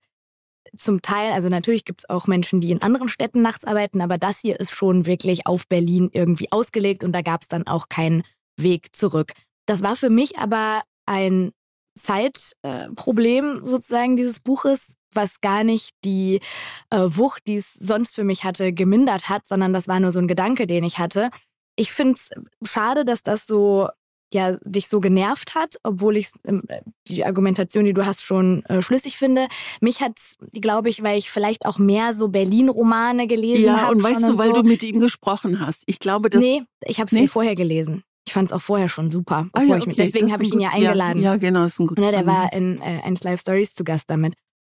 zum 0.75 1.01
Teil, 1.01 1.31
also 1.31 1.49
natürlich 1.49 1.85
gibt 1.85 2.01
es 2.01 2.09
auch 2.09 2.27
Menschen, 2.27 2.61
die 2.61 2.71
in 2.71 2.81
anderen 2.81 3.09
Städten 3.09 3.41
nachts 3.41 3.65
arbeiten, 3.65 4.01
aber 4.01 4.17
das 4.17 4.39
hier 4.41 4.59
ist 4.59 4.71
schon 4.71 5.05
wirklich 5.05 5.47
auf 5.47 5.67
Berlin 5.67 6.09
irgendwie 6.11 6.51
ausgelegt 6.51 7.03
und 7.03 7.13
da 7.13 7.21
gab 7.21 7.41
es 7.41 7.47
dann 7.47 7.67
auch 7.67 7.89
keinen 7.89 8.23
Weg 8.57 8.95
zurück. 8.95 9.33
Das 9.65 9.81
war 9.81 9.95
für 9.95 10.09
mich 10.09 10.37
aber 10.37 10.83
ein 11.05 11.51
Zeitproblem 11.97 13.61
äh, 13.63 13.67
sozusagen 13.67 14.15
dieses 14.15 14.39
Buches, 14.39 14.95
was 15.11 15.41
gar 15.41 15.63
nicht 15.63 15.91
die 16.03 16.39
äh, 16.89 16.99
Wucht, 16.99 17.43
die 17.47 17.55
es 17.55 17.73
sonst 17.73 18.15
für 18.15 18.23
mich 18.23 18.43
hatte, 18.43 18.73
gemindert 18.73 19.29
hat, 19.29 19.47
sondern 19.47 19.73
das 19.73 19.87
war 19.87 19.99
nur 19.99 20.11
so 20.11 20.19
ein 20.19 20.27
Gedanke, 20.27 20.67
den 20.67 20.83
ich 20.83 20.97
hatte. 20.97 21.29
Ich 21.75 21.91
finde 21.91 22.15
es 22.15 22.29
schade, 22.69 23.05
dass 23.05 23.23
das 23.23 23.45
so 23.45 23.89
ja 24.33 24.57
dich 24.63 24.87
so 24.87 24.99
genervt 24.99 25.55
hat, 25.55 25.75
obwohl 25.83 26.17
ich 26.17 26.29
äh, 26.43 26.59
die 27.07 27.25
Argumentation, 27.25 27.85
die 27.85 27.93
du 27.93 28.05
hast, 28.05 28.23
schon 28.23 28.63
äh, 28.65 28.81
schlüssig 28.81 29.17
finde. 29.17 29.47
Mich 29.79 30.01
hat 30.01 30.17
glaube 30.51 30.89
ich, 30.89 31.03
weil 31.03 31.17
ich 31.17 31.31
vielleicht 31.31 31.65
auch 31.65 31.79
mehr 31.79 32.13
so 32.13 32.27
Berlin-Romane 32.27 33.27
gelesen 33.27 33.71
habe. 33.71 33.81
Ja, 33.81 33.89
und 33.89 34.03
weißt 34.03 34.23
du, 34.23 34.31
und 34.31 34.39
weil 34.39 34.47
so. 34.49 34.61
du 34.61 34.63
mit 34.63 34.83
ihm 34.83 34.99
gesprochen 34.99 35.59
hast. 35.59 35.83
Ich 35.85 35.99
glaube, 35.99 36.29
dass. 36.29 36.41
Nee, 36.41 36.63
ich 36.85 36.99
habe 36.99 37.07
es 37.07 37.13
nee? 37.13 37.27
vorher 37.27 37.55
gelesen. 37.55 38.03
Ich 38.27 38.33
fand 38.33 38.47
es 38.47 38.51
auch 38.51 38.61
vorher 38.61 38.89
schon 38.89 39.09
super. 39.09 39.47
Ah, 39.53 39.61
ja, 39.61 39.77
okay. 39.77 39.87
mich, 39.87 39.95
deswegen 39.95 40.33
habe 40.33 40.43
ich 40.43 40.51
ihn 40.51 40.59
ja 40.59 40.71
eingeladen. 40.71 41.21
Ja, 41.21 41.31
ja 41.31 41.37
genau, 41.37 41.63
ist 41.63 41.79
ein 41.79 41.87
guter 41.87 42.01
ne, 42.01 42.11
Der 42.11 42.25
war 42.25 42.51
in 42.51 42.81
äh, 42.81 42.99
1 43.01 43.23
Live 43.23 43.39
Stories 43.39 43.73
zu 43.73 43.85
Gast 43.85 44.09
damit. 44.09 44.33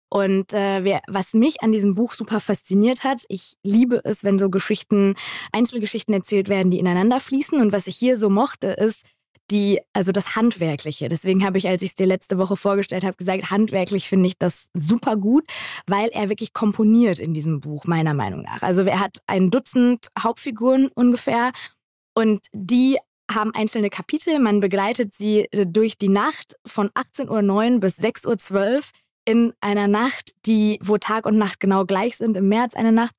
Und 0.10 0.54
äh, 0.54 0.86
wer, 0.86 1.02
was 1.08 1.34
mich 1.34 1.62
an 1.62 1.74
diesem 1.74 1.94
Buch 1.94 2.14
super 2.14 2.40
fasziniert 2.40 3.04
hat, 3.04 3.26
ich 3.28 3.58
liebe 3.62 4.00
es, 4.06 4.24
wenn 4.24 4.40
so 4.40 4.50
Geschichten, 4.50 5.16
Einzelgeschichten 5.52 6.14
erzählt 6.14 6.48
werden, 6.48 6.72
die 6.72 6.80
ineinander 6.80 7.20
fließen. 7.20 7.60
Und 7.60 7.74
was 7.74 7.88
ich 7.88 7.98
hier 7.98 8.18
so 8.18 8.30
mochte, 8.30 8.68
ist 8.68 9.04
die, 9.52 9.82
also 9.92 10.14
das 10.14 10.38
Handwerkliche. 10.38 11.10
Deswegen 11.10 11.44
habe 11.44 11.58
ich, 11.58 11.68
als 11.68 11.82
ich 11.82 11.90
es 11.90 11.96
dir 11.96 12.08
letzte 12.08 12.38
Woche 12.38 12.56
vorgestellt 12.56 13.04
habe, 13.04 13.18
gesagt, 13.18 13.52
handwerklich 13.52 14.08
finde 14.08 14.28
ich 14.28 14.38
das 14.38 14.68
super 14.74 15.18
gut, 15.18 15.44
weil 15.88 16.08
er 16.14 16.30
wirklich 16.30 16.54
komponiert 16.54 17.20
in 17.20 17.34
diesem 17.34 17.60
Buch, 17.60 17.84
meiner 17.84 18.14
Meinung 18.14 18.44
nach. 18.44 18.62
Also 18.62 18.84
er 18.84 19.02
hat 19.02 19.18
ein 19.28 19.52
Dutzend 19.52 20.08
Hauptfiguren 20.18 20.88
ungefähr 20.96 21.52
und 22.16 22.48
die 22.54 22.98
haben 23.36 23.54
einzelne 23.54 23.89
Kapitel. 23.89 24.39
Man 24.39 24.60
begleitet 24.60 25.13
sie 25.13 25.41
äh, 25.52 25.65
durch 25.65 25.98
die 25.98 26.10
Nacht 26.10 26.56
von 26.65 26.89
18.09 26.89 27.74
Uhr 27.74 27.80
bis 27.80 28.00
6.12 28.00 28.54
Uhr 28.54 28.82
in 29.26 29.54
einer 29.62 29.88
Nacht, 29.88 30.32
die, 30.46 30.80
wo 30.82 30.98
Tag 30.98 31.26
und 31.26 31.38
Nacht 31.38 31.60
genau 31.60 31.86
gleich 31.86 32.17
sind, 32.17 32.38
im 32.38 32.50
März 32.50 32.76
eine 32.76 32.91
Nacht. 32.91 33.13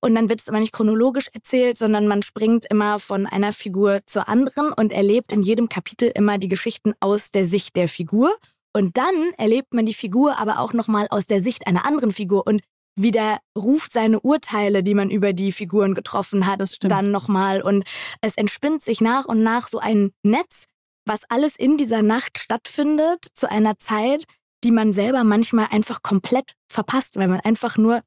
Und 0.00 0.14
dann 0.14 0.28
wird 0.28 0.40
es 0.40 0.48
aber 0.48 0.60
nicht 0.60 0.72
chronologisch 0.72 1.28
erzählt, 1.32 1.76
sondern 1.76 2.06
man 2.06 2.22
springt 2.22 2.66
immer 2.70 2.98
von 3.00 3.26
einer 3.26 3.52
Figur 3.52 4.00
zur 4.06 4.28
anderen 4.28 4.72
und 4.72 4.92
erlebt 4.92 5.32
in 5.32 5.42
jedem 5.42 5.68
Kapitel 5.68 6.12
immer 6.14 6.38
die 6.38 6.48
Geschichten 6.48 6.94
aus 7.00 7.32
der 7.32 7.44
Sicht 7.44 7.74
der 7.74 7.88
Figur. 7.88 8.36
Und 8.72 8.96
dann 8.96 9.32
erlebt 9.36 9.74
man 9.74 9.86
die 9.86 9.94
Figur 9.94 10.38
aber 10.38 10.60
auch 10.60 10.72
nochmal 10.72 11.08
aus 11.10 11.26
der 11.26 11.40
Sicht 11.40 11.66
einer 11.66 11.84
anderen 11.84 12.12
Figur. 12.12 12.46
Und 12.46 12.62
widerruft 12.98 13.92
seine 13.92 14.20
Urteile, 14.20 14.82
die 14.82 14.94
man 14.94 15.10
über 15.10 15.32
die 15.32 15.52
Figuren 15.52 15.94
getroffen 15.94 16.46
hat, 16.46 16.60
dann 16.80 17.10
nochmal. 17.10 17.62
Und 17.62 17.84
es 18.20 18.36
entspinnt 18.36 18.82
sich 18.82 19.00
nach 19.00 19.24
und 19.24 19.42
nach 19.42 19.68
so 19.68 19.78
ein 19.78 20.10
Netz, 20.22 20.64
was 21.04 21.20
alles 21.30 21.56
in 21.56 21.76
dieser 21.78 22.02
Nacht 22.02 22.38
stattfindet, 22.38 23.26
zu 23.34 23.50
einer 23.50 23.78
Zeit, 23.78 24.24
die 24.64 24.70
man 24.70 24.92
selber 24.92 25.24
manchmal 25.24 25.68
einfach 25.70 26.02
komplett 26.02 26.54
verpasst, 26.68 27.16
weil 27.16 27.28
man 27.28 27.40
einfach 27.40 27.76
nur 27.76 28.02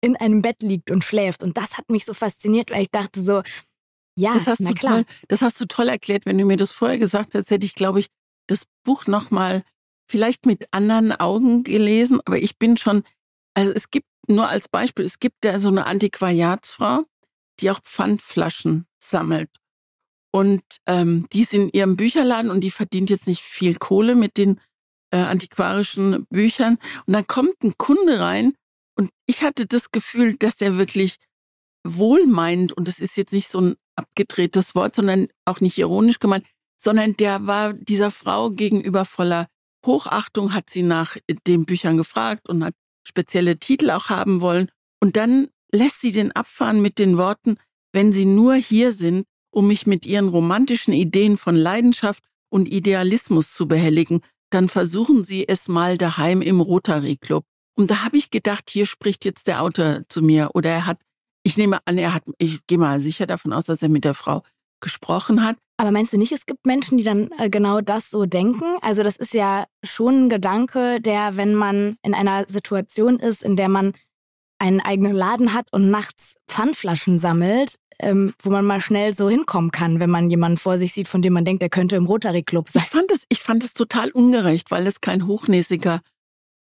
in 0.00 0.16
einem 0.16 0.42
Bett 0.42 0.62
liegt 0.62 0.90
und 0.90 1.04
schläft. 1.04 1.42
Und 1.42 1.56
das 1.56 1.76
hat 1.76 1.90
mich 1.90 2.04
so 2.04 2.14
fasziniert, 2.14 2.70
weil 2.70 2.82
ich 2.82 2.90
dachte 2.90 3.22
so, 3.22 3.42
ja, 4.18 4.34
das 4.34 4.46
hast 4.46 4.60
na 4.60 4.70
du 4.70 4.74
klar. 4.74 4.92
Toll, 4.94 5.04
das 5.28 5.42
hast 5.42 5.60
du 5.60 5.66
toll 5.66 5.88
erklärt. 5.88 6.26
Wenn 6.26 6.38
du 6.38 6.44
mir 6.44 6.56
das 6.56 6.72
vorher 6.72 6.98
gesagt 6.98 7.34
hättest, 7.34 7.50
hätte 7.50 7.66
ich, 7.66 7.74
glaube 7.74 8.00
ich, 8.00 8.06
das 8.46 8.66
Buch 8.84 9.06
nochmal 9.06 9.62
vielleicht 10.08 10.46
mit 10.46 10.68
anderen 10.70 11.12
Augen 11.12 11.64
gelesen. 11.64 12.20
Aber 12.24 12.38
ich 12.38 12.58
bin 12.58 12.76
schon, 12.76 13.02
also 13.54 13.72
es 13.72 13.90
gibt 13.90 14.06
nur 14.28 14.48
als 14.48 14.68
Beispiel, 14.68 15.04
es 15.04 15.18
gibt 15.18 15.44
ja 15.44 15.58
so 15.58 15.68
eine 15.68 15.86
Antiquariatsfrau, 15.86 17.04
die 17.60 17.70
auch 17.70 17.80
Pfandflaschen 17.82 18.86
sammelt. 18.98 19.50
Und 20.32 20.62
ähm, 20.86 21.26
die 21.32 21.42
ist 21.42 21.54
in 21.54 21.70
ihrem 21.70 21.96
Bücherladen 21.96 22.50
und 22.50 22.60
die 22.60 22.70
verdient 22.70 23.10
jetzt 23.10 23.26
nicht 23.26 23.42
viel 23.42 23.76
Kohle 23.76 24.14
mit 24.14 24.36
den 24.36 24.60
äh, 25.10 25.18
antiquarischen 25.18 26.26
Büchern. 26.28 26.78
Und 27.06 27.14
dann 27.14 27.26
kommt 27.26 27.62
ein 27.62 27.78
Kunde 27.78 28.20
rein 28.20 28.54
und 28.96 29.10
ich 29.26 29.42
hatte 29.42 29.66
das 29.66 29.92
Gefühl, 29.92 30.36
dass 30.36 30.56
der 30.56 30.78
wirklich 30.78 31.16
wohlmeinend, 31.84 32.72
und 32.72 32.88
das 32.88 32.98
ist 32.98 33.16
jetzt 33.16 33.32
nicht 33.32 33.48
so 33.48 33.60
ein 33.60 33.76
abgedrehtes 33.94 34.74
Wort, 34.74 34.94
sondern 34.94 35.28
auch 35.44 35.60
nicht 35.60 35.78
ironisch 35.78 36.18
gemeint, 36.18 36.44
sondern 36.76 37.16
der 37.16 37.46
war 37.46 37.72
dieser 37.72 38.10
Frau 38.10 38.50
gegenüber 38.50 39.04
voller 39.04 39.48
Hochachtung, 39.84 40.52
hat 40.52 40.68
sie 40.68 40.82
nach 40.82 41.16
den 41.46 41.64
Büchern 41.64 41.96
gefragt 41.96 42.48
und 42.48 42.64
hat 42.64 42.74
spezielle 43.06 43.58
Titel 43.58 43.90
auch 43.90 44.08
haben 44.08 44.40
wollen. 44.40 44.70
Und 45.00 45.16
dann 45.16 45.48
lässt 45.72 46.00
sie 46.00 46.12
den 46.12 46.32
abfahren 46.32 46.82
mit 46.82 46.98
den 46.98 47.16
Worten, 47.16 47.56
wenn 47.92 48.12
Sie 48.12 48.26
nur 48.26 48.54
hier 48.56 48.92
sind, 48.92 49.26
um 49.50 49.68
mich 49.68 49.86
mit 49.86 50.04
Ihren 50.04 50.28
romantischen 50.28 50.92
Ideen 50.92 51.38
von 51.38 51.56
Leidenschaft 51.56 52.22
und 52.50 52.68
Idealismus 52.68 53.54
zu 53.54 53.68
behelligen, 53.68 54.20
dann 54.50 54.68
versuchen 54.68 55.24
Sie 55.24 55.48
es 55.48 55.66
mal 55.68 55.96
daheim 55.96 56.42
im 56.42 56.60
Rotary 56.60 57.16
Club. 57.16 57.44
Und 57.74 57.90
da 57.90 58.04
habe 58.04 58.16
ich 58.16 58.30
gedacht, 58.30 58.68
hier 58.70 58.84
spricht 58.84 59.24
jetzt 59.24 59.46
der 59.46 59.62
Autor 59.62 60.02
zu 60.08 60.22
mir 60.22 60.50
oder 60.54 60.70
er 60.70 60.86
hat, 60.86 61.00
ich 61.42 61.56
nehme 61.56 61.78
an, 61.86 61.96
er 61.96 62.12
hat, 62.12 62.24
ich 62.38 62.66
gehe 62.66 62.78
mal 62.78 63.00
sicher 63.00 63.26
davon 63.26 63.52
aus, 63.52 63.64
dass 63.64 63.82
er 63.82 63.88
mit 63.88 64.04
der 64.04 64.14
Frau 64.14 64.42
gesprochen 64.80 65.44
hat. 65.44 65.56
Aber 65.78 65.90
meinst 65.90 66.12
du 66.12 66.18
nicht, 66.18 66.32
es 66.32 66.46
gibt 66.46 66.66
Menschen, 66.66 66.96
die 66.96 67.04
dann 67.04 67.30
äh, 67.38 67.50
genau 67.50 67.80
das 67.80 68.10
so 68.10 68.24
denken? 68.24 68.78
Also 68.80 69.02
das 69.02 69.16
ist 69.16 69.34
ja 69.34 69.66
schon 69.84 70.26
ein 70.26 70.28
Gedanke, 70.28 71.00
der, 71.00 71.36
wenn 71.36 71.54
man 71.54 71.96
in 72.02 72.14
einer 72.14 72.46
Situation 72.48 73.18
ist, 73.18 73.42
in 73.42 73.56
der 73.56 73.68
man 73.68 73.92
einen 74.58 74.80
eigenen 74.80 75.12
Laden 75.12 75.52
hat 75.52 75.70
und 75.72 75.90
nachts 75.90 76.36
Pfandflaschen 76.48 77.18
sammelt, 77.18 77.74
ähm, 77.98 78.34
wo 78.42 78.50
man 78.50 78.64
mal 78.64 78.80
schnell 78.80 79.14
so 79.14 79.28
hinkommen 79.28 79.70
kann, 79.70 80.00
wenn 80.00 80.10
man 80.10 80.30
jemanden 80.30 80.56
vor 80.56 80.78
sich 80.78 80.92
sieht, 80.92 81.08
von 81.08 81.22
dem 81.22 81.34
man 81.34 81.44
denkt, 81.44 81.62
der 81.62 81.68
könnte 81.68 81.96
im 81.96 82.06
Rotary 82.06 82.42
Club 82.42 82.68
sein. 82.68 82.82
Ich 82.82 82.90
fand 82.90 83.12
es, 83.12 83.24
ich 83.28 83.42
fand 83.42 83.64
es 83.64 83.74
total 83.74 84.10
ungerecht, 84.10 84.70
weil 84.70 84.86
es 84.86 85.00
kein 85.00 85.26
hochnäsiger, 85.26 86.00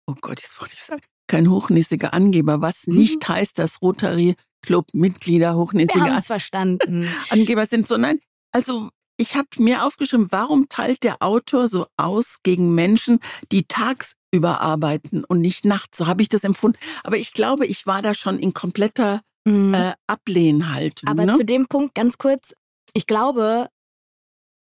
oh 0.06 0.14
Gott, 0.20 0.40
jetzt 0.40 0.60
wollte 0.60 0.74
ich 0.74 0.82
sagen, 0.82 1.02
kein 1.28 1.50
hochnäsiger 1.50 2.12
Angeber, 2.14 2.60
was 2.60 2.86
mhm. 2.86 2.96
nicht 2.96 3.28
heißt, 3.28 3.58
dass 3.58 3.80
Rotary 3.80 4.34
Club 4.64 4.88
Mitglieder 4.92 5.56
hochnäsige 5.56 6.02
An 6.02 6.18
verstanden. 6.18 7.08
Angeber 7.30 7.66
sind, 7.66 7.86
sondern 7.88 8.18
also 8.52 8.90
ich 9.16 9.36
habe 9.36 9.48
mir 9.58 9.84
aufgeschrieben, 9.84 10.30
warum 10.30 10.68
teilt 10.68 11.02
der 11.04 11.22
Autor 11.22 11.68
so 11.68 11.86
aus 11.96 12.38
gegen 12.42 12.74
Menschen, 12.74 13.20
die 13.52 13.64
tagsüber 13.64 14.60
arbeiten 14.60 15.24
und 15.24 15.40
nicht 15.40 15.64
nachts? 15.64 15.98
So 15.98 16.06
habe 16.06 16.22
ich 16.22 16.28
das 16.28 16.44
empfunden. 16.44 16.78
Aber 17.04 17.16
ich 17.16 17.32
glaube, 17.32 17.66
ich 17.66 17.86
war 17.86 18.02
da 18.02 18.14
schon 18.14 18.38
in 18.38 18.54
kompletter 18.54 19.22
mhm. 19.44 19.74
äh, 19.74 19.92
Ablehnhaltung. 20.06 21.08
Aber 21.08 21.26
ne? 21.26 21.36
zu 21.36 21.44
dem 21.44 21.66
Punkt 21.66 21.94
ganz 21.94 22.18
kurz, 22.18 22.54
ich 22.92 23.06
glaube, 23.06 23.68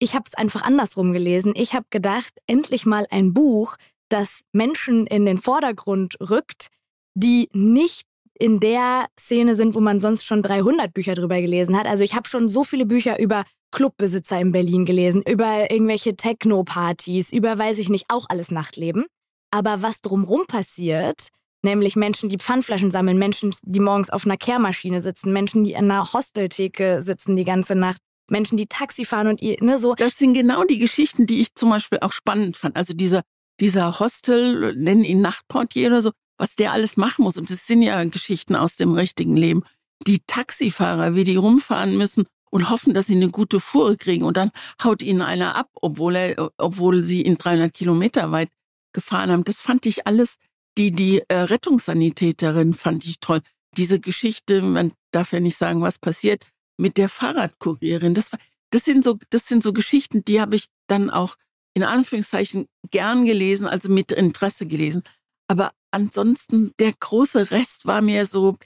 ich 0.00 0.14
habe 0.14 0.24
es 0.26 0.34
einfach 0.34 0.62
andersrum 0.62 1.12
gelesen. 1.12 1.52
Ich 1.54 1.74
habe 1.74 1.86
gedacht, 1.90 2.38
endlich 2.46 2.86
mal 2.86 3.06
ein 3.10 3.32
Buch, 3.32 3.76
das 4.08 4.42
Menschen 4.52 5.06
in 5.06 5.24
den 5.24 5.38
Vordergrund 5.38 6.16
rückt, 6.20 6.68
die 7.14 7.48
nicht 7.52 8.06
in 8.38 8.60
der 8.60 9.06
Szene 9.18 9.56
sind, 9.56 9.74
wo 9.74 9.80
man 9.80 10.00
sonst 10.00 10.24
schon 10.24 10.42
300 10.42 10.92
Bücher 10.92 11.14
drüber 11.14 11.40
gelesen 11.40 11.76
hat. 11.76 11.86
Also 11.86 12.04
ich 12.04 12.14
habe 12.14 12.28
schon 12.28 12.48
so 12.48 12.64
viele 12.64 12.86
Bücher 12.86 13.18
über 13.18 13.44
Clubbesitzer 13.72 14.38
in 14.40 14.52
Berlin 14.52 14.84
gelesen, 14.84 15.22
über 15.22 15.70
irgendwelche 15.70 16.14
Techno-Partys, 16.16 17.32
über 17.32 17.58
weiß 17.58 17.78
ich 17.78 17.88
nicht, 17.88 18.06
auch 18.08 18.26
alles 18.28 18.50
Nachtleben. 18.50 19.06
Aber 19.50 19.82
was 19.82 20.00
drumrum 20.00 20.46
passiert, 20.46 21.28
nämlich 21.62 21.96
Menschen, 21.96 22.28
die 22.28 22.38
Pfandflaschen 22.38 22.90
sammeln, 22.90 23.18
Menschen, 23.18 23.54
die 23.62 23.80
morgens 23.80 24.10
auf 24.10 24.24
einer 24.24 24.36
Kehrmaschine 24.36 25.00
sitzen, 25.00 25.32
Menschen, 25.32 25.64
die 25.64 25.72
in 25.72 25.90
einer 25.90 26.12
Hosteltheke 26.12 27.02
sitzen 27.02 27.36
die 27.36 27.44
ganze 27.44 27.74
Nacht, 27.74 27.98
Menschen, 28.30 28.56
die 28.56 28.66
Taxi 28.66 29.04
fahren 29.04 29.26
und 29.28 29.42
ihr, 29.42 29.56
ne, 29.60 29.78
so. 29.78 29.94
Das 29.94 30.16
sind 30.16 30.34
genau 30.34 30.64
die 30.64 30.78
Geschichten, 30.78 31.26
die 31.26 31.40
ich 31.40 31.54
zum 31.54 31.70
Beispiel 31.70 31.98
auch 32.00 32.12
spannend 32.12 32.56
fand. 32.56 32.76
Also 32.76 32.94
dieser, 32.94 33.22
dieser 33.60 34.00
Hostel, 34.00 34.74
nennen 34.76 35.04
ihn 35.04 35.20
Nachtportier 35.20 35.88
oder 35.88 36.02
so, 36.02 36.12
was 36.38 36.56
der 36.56 36.72
alles 36.72 36.96
machen 36.96 37.22
muss. 37.22 37.36
Und 37.36 37.50
das 37.50 37.66
sind 37.66 37.82
ja 37.82 38.02
Geschichten 38.04 38.56
aus 38.56 38.76
dem 38.76 38.92
richtigen 38.92 39.36
Leben. 39.36 39.62
Die 40.06 40.20
Taxifahrer, 40.26 41.14
wie 41.14 41.24
die 41.24 41.36
rumfahren 41.36 41.96
müssen 41.96 42.24
und 42.50 42.70
hoffen, 42.70 42.94
dass 42.94 43.06
sie 43.06 43.14
eine 43.14 43.30
gute 43.30 43.60
Fuhre 43.60 43.96
kriegen 43.96 44.24
und 44.24 44.36
dann 44.36 44.50
haut 44.82 45.02
ihnen 45.02 45.22
einer 45.22 45.56
ab, 45.56 45.70
obwohl 45.80 46.16
er, 46.16 46.50
obwohl 46.58 47.02
sie 47.02 47.22
ihn 47.22 47.38
300 47.38 47.72
Kilometer 47.72 48.30
weit 48.30 48.50
gefahren 48.92 49.30
haben. 49.30 49.44
Das 49.44 49.60
fand 49.60 49.86
ich 49.86 50.06
alles. 50.06 50.36
Die, 50.76 50.90
die 50.90 51.22
äh, 51.28 51.36
Rettungssanitäterin 51.36 52.74
fand 52.74 53.04
ich 53.04 53.20
toll. 53.20 53.40
Diese 53.76 54.00
Geschichte, 54.00 54.62
man 54.62 54.92
darf 55.12 55.32
ja 55.32 55.40
nicht 55.40 55.56
sagen, 55.56 55.80
was 55.80 55.98
passiert, 55.98 56.46
mit 56.78 56.98
der 56.98 57.08
Fahrradkurierin. 57.08 58.14
Das, 58.14 58.30
das 58.70 58.84
sind 58.84 59.04
so, 59.04 59.18
das 59.30 59.46
sind 59.46 59.62
so 59.62 59.72
Geschichten, 59.72 60.24
die 60.24 60.40
habe 60.40 60.56
ich 60.56 60.66
dann 60.88 61.10
auch 61.10 61.36
in 61.74 61.82
Anführungszeichen 61.82 62.66
gern 62.90 63.24
gelesen, 63.24 63.66
also 63.66 63.88
mit 63.88 64.12
Interesse 64.12 64.66
gelesen. 64.66 65.02
Aber 65.48 65.72
ansonsten, 65.92 66.72
der 66.78 66.92
große 66.98 67.50
Rest 67.50 67.86
war 67.86 68.02
mir 68.02 68.26
so, 68.26 68.56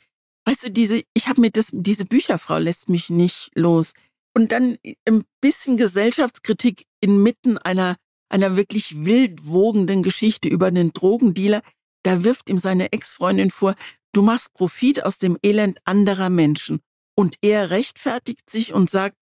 Weißt 0.46 0.62
du, 0.62 0.70
diese, 0.70 1.02
ich 1.12 1.26
habe 1.26 1.40
mir 1.40 1.50
das, 1.50 1.68
diese 1.72 2.04
Bücherfrau 2.04 2.58
lässt 2.58 2.88
mich 2.88 3.10
nicht 3.10 3.50
los. 3.54 3.94
Und 4.32 4.52
dann 4.52 4.78
ein 5.04 5.24
bisschen 5.40 5.76
Gesellschaftskritik 5.76 6.86
inmitten 7.00 7.58
einer, 7.58 7.96
einer 8.28 8.56
wirklich 8.56 9.04
wild 9.04 9.46
wogenden 9.46 10.04
Geschichte 10.04 10.48
über 10.48 10.66
einen 10.66 10.92
Drogendealer. 10.92 11.62
Da 12.04 12.22
wirft 12.22 12.48
ihm 12.48 12.58
seine 12.58 12.92
Ex-Freundin 12.92 13.50
vor, 13.50 13.74
du 14.12 14.22
machst 14.22 14.54
Profit 14.54 15.02
aus 15.02 15.18
dem 15.18 15.36
Elend 15.42 15.80
anderer 15.84 16.30
Menschen. 16.30 16.80
Und 17.16 17.38
er 17.42 17.70
rechtfertigt 17.70 18.48
sich 18.48 18.72
und 18.72 18.88
sagt, 18.88 19.16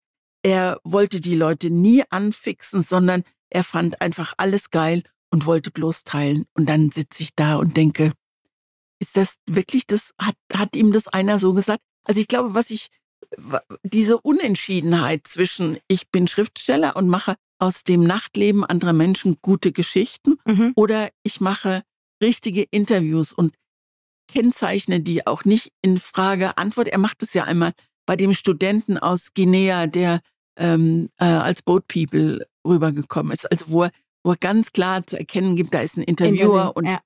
er 0.44 0.82
wollte 0.84 1.22
die 1.22 1.36
Leute 1.36 1.70
nie 1.70 2.04
anfixen, 2.10 2.82
sondern 2.82 3.24
er 3.50 3.64
fand 3.64 4.02
einfach 4.02 4.34
alles 4.36 4.72
geil 4.72 5.04
und 5.34 5.48
wollte 5.48 5.72
bloß 5.72 6.04
teilen. 6.04 6.46
Und 6.54 6.70
dann 6.70 6.92
sitze 6.92 7.24
ich 7.24 7.32
da 7.36 7.56
und 7.56 7.76
denke, 7.76 8.14
ist 9.00 9.18
das 9.18 9.38
wirklich 9.50 9.88
das, 9.88 10.12
hat, 10.22 10.36
hat 10.54 10.76
ihm 10.76 10.94
das 10.94 11.08
einer 11.08 11.40
so 11.40 11.54
gesagt? 11.54 11.82
Also 12.06 12.22
ich 12.22 12.28
glaube, 12.28 12.54
was 12.54 12.70
ich, 12.70 12.90
diese 13.82 14.20
Unentschiedenheit 14.22 15.26
zwischen 15.26 15.80
ich 15.88 16.12
bin 16.12 16.28
Schriftsteller 16.28 16.96
und 16.96 17.10
mache 17.10 17.36
aus 17.58 17.84
dem 17.84 18.04
Nachtleben 18.04 18.64
anderer 18.64 18.94
Menschen 18.94 19.38
gute 19.42 19.72
Geschichten 19.72 20.38
mhm. 20.46 20.74
oder 20.76 21.10
ich 21.24 21.42
mache 21.42 21.82
richtige 22.22 22.64
Interviews 22.70 23.34
und 23.34 23.56
kennzeichne 24.28 25.00
die 25.00 25.26
auch 25.26 25.46
nicht 25.46 25.72
in 25.82 25.98
Frage 25.98 26.58
Antwort. 26.58 26.90
Er 26.90 27.00
macht 27.00 27.24
es 27.24 27.34
ja 27.34 27.46
einmal 27.46 27.74
bei 28.06 28.16
dem 28.16 28.34
Studenten 28.34 29.00
aus 29.00 29.34
Guinea, 29.34 29.88
der 29.88 30.22
ähm, 30.58 31.10
äh, 31.18 31.26
als 31.26 31.64
Boat 31.64 31.88
People 31.88 32.46
rübergekommen 32.66 33.32
ist, 33.32 33.52
also 33.52 33.66
wo 33.70 33.84
er 33.84 33.92
wo 34.24 34.34
ganz 34.40 34.72
klar 34.72 35.06
zu 35.06 35.18
erkennen 35.18 35.56
gibt, 35.56 35.74
da 35.74 35.82
ist 35.82 35.98
ein 35.98 36.04
Interviewer. 36.04 36.34
Interview, 36.34 36.72
und 36.74 36.86
ja. 36.86 37.00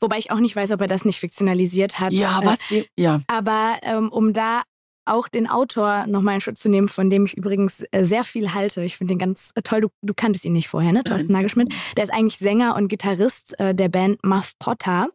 Wobei 0.00 0.18
ich 0.18 0.30
auch 0.30 0.38
nicht 0.38 0.54
weiß, 0.54 0.70
ob 0.72 0.80
er 0.80 0.86
das 0.86 1.04
nicht 1.04 1.18
fiktionalisiert 1.18 1.98
hat. 1.98 2.12
Ja, 2.12 2.40
was? 2.44 2.58
Äh, 2.70 2.84
ja. 2.96 3.22
Aber 3.26 3.78
ähm, 3.82 4.10
um 4.10 4.32
da 4.32 4.62
auch 5.04 5.26
den 5.26 5.48
Autor 5.48 6.06
nochmal 6.06 6.36
in 6.36 6.40
Schutz 6.40 6.60
zu 6.60 6.68
nehmen, 6.68 6.88
von 6.88 7.10
dem 7.10 7.26
ich 7.26 7.36
übrigens 7.36 7.82
äh, 7.90 8.04
sehr 8.04 8.22
viel 8.22 8.54
halte. 8.54 8.84
Ich 8.84 8.96
finde 8.96 9.14
den 9.14 9.18
ganz 9.18 9.50
äh, 9.54 9.62
toll. 9.62 9.80
Du, 9.80 9.88
du, 10.02 10.14
kanntest 10.14 10.44
ihn 10.44 10.52
nicht 10.52 10.68
vorher, 10.68 10.92
ne? 10.92 11.02
Thorsten 11.02 11.32
Nagelschmidt. 11.32 11.74
Der 11.96 12.04
ist 12.04 12.12
eigentlich 12.12 12.38
Sänger 12.38 12.76
und 12.76 12.88
Gitarrist 12.88 13.56
der 13.58 13.88
Band 13.88 14.24
Muff 14.24 14.52
Potter 14.58 15.08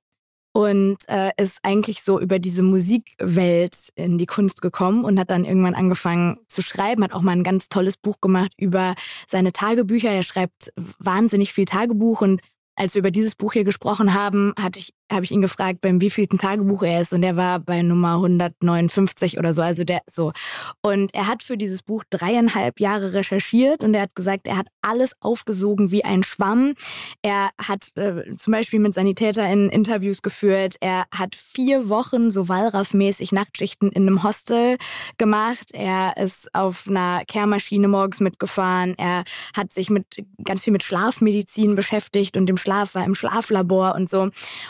und 0.57 0.97
äh, 1.07 1.29
ist 1.37 1.59
eigentlich 1.61 2.01
so 2.01 2.19
über 2.19 2.39
diese 2.39 2.63
Musikwelt 2.63 3.91
in 3.93 4.17
die 4.17 4.25
Kunst 4.25 4.63
gekommen 4.63 5.05
und 5.05 5.19
hat 5.19 5.29
dann 5.29 5.45
irgendwann 5.45 5.75
angefangen 5.75 6.39
zu 6.47 6.63
schreiben, 6.63 7.03
hat 7.03 7.13
auch 7.13 7.21
mal 7.21 7.33
ein 7.33 7.43
ganz 7.43 7.69
tolles 7.69 7.95
Buch 7.95 8.21
gemacht 8.21 8.53
über 8.57 8.95
seine 9.27 9.53
Tagebücher. 9.53 10.09
Er 10.09 10.23
schreibt 10.23 10.73
wahnsinnig 10.97 11.53
viel 11.53 11.65
Tagebuch 11.65 12.21
und 12.21 12.41
als 12.75 12.95
wir 12.95 13.01
über 13.01 13.11
dieses 13.11 13.35
Buch 13.35 13.53
hier 13.53 13.65
gesprochen 13.65 14.15
haben, 14.15 14.53
hatte 14.59 14.79
ich 14.79 14.95
habe 15.11 15.23
ich 15.23 15.31
ihn 15.31 15.41
gefragt, 15.41 15.81
beim 15.81 16.01
wievielten 16.01 16.37
Tagebuch 16.37 16.83
er 16.83 17.01
ist 17.01 17.13
und 17.13 17.23
er 17.23 17.37
war 17.37 17.59
bei 17.59 17.81
Nummer 17.81 18.15
159 18.15 19.37
oder 19.37 19.53
so, 19.53 19.61
also 19.61 19.83
der 19.83 20.01
so. 20.07 20.33
Und 20.81 21.13
er 21.13 21.27
hat 21.27 21.43
für 21.43 21.57
dieses 21.57 21.81
Buch 21.81 22.03
dreieinhalb 22.09 22.79
Jahre 22.79 23.13
recherchiert 23.13 23.83
und 23.83 23.93
er 23.93 24.03
hat 24.03 24.15
gesagt, 24.15 24.47
er 24.47 24.57
hat 24.57 24.67
alles 24.81 25.13
aufgesogen 25.19 25.91
wie 25.91 26.03
ein 26.03 26.23
Schwamm. 26.23 26.73
Er 27.21 27.49
hat 27.61 27.95
äh, 27.95 28.35
zum 28.35 28.51
Beispiel 28.51 28.79
mit 28.79 28.93
SanitäterInnen 28.93 29.69
Interviews 29.69 30.21
geführt. 30.21 30.75
Er 30.81 31.05
hat 31.11 31.35
vier 31.35 31.89
Wochen 31.89 32.31
so 32.31 32.49
Wallraff-mäßig 32.49 33.31
Nachtschichten 33.31 33.91
in 33.91 34.03
einem 34.03 34.23
Hostel 34.23 34.77
gemacht. 35.17 35.71
Er 35.73 36.17
ist 36.17 36.53
auf 36.53 36.87
einer 36.87 37.23
Kehrmaschine 37.25 37.87
morgens 37.87 38.19
mitgefahren. 38.19 38.95
Er 38.97 39.23
hat 39.55 39.73
sich 39.73 39.89
mit 39.89 40.23
ganz 40.43 40.63
viel 40.63 40.73
mit 40.73 40.83
Schlafmedizin 40.83 41.75
beschäftigt 41.75 42.37
und 42.37 42.49
im 42.49 42.57
Schlaf 42.57 42.95
war 42.95 43.05
im 43.05 43.15
Schlaflabor 43.15 43.95
und 43.95 44.09
so. 44.09 44.29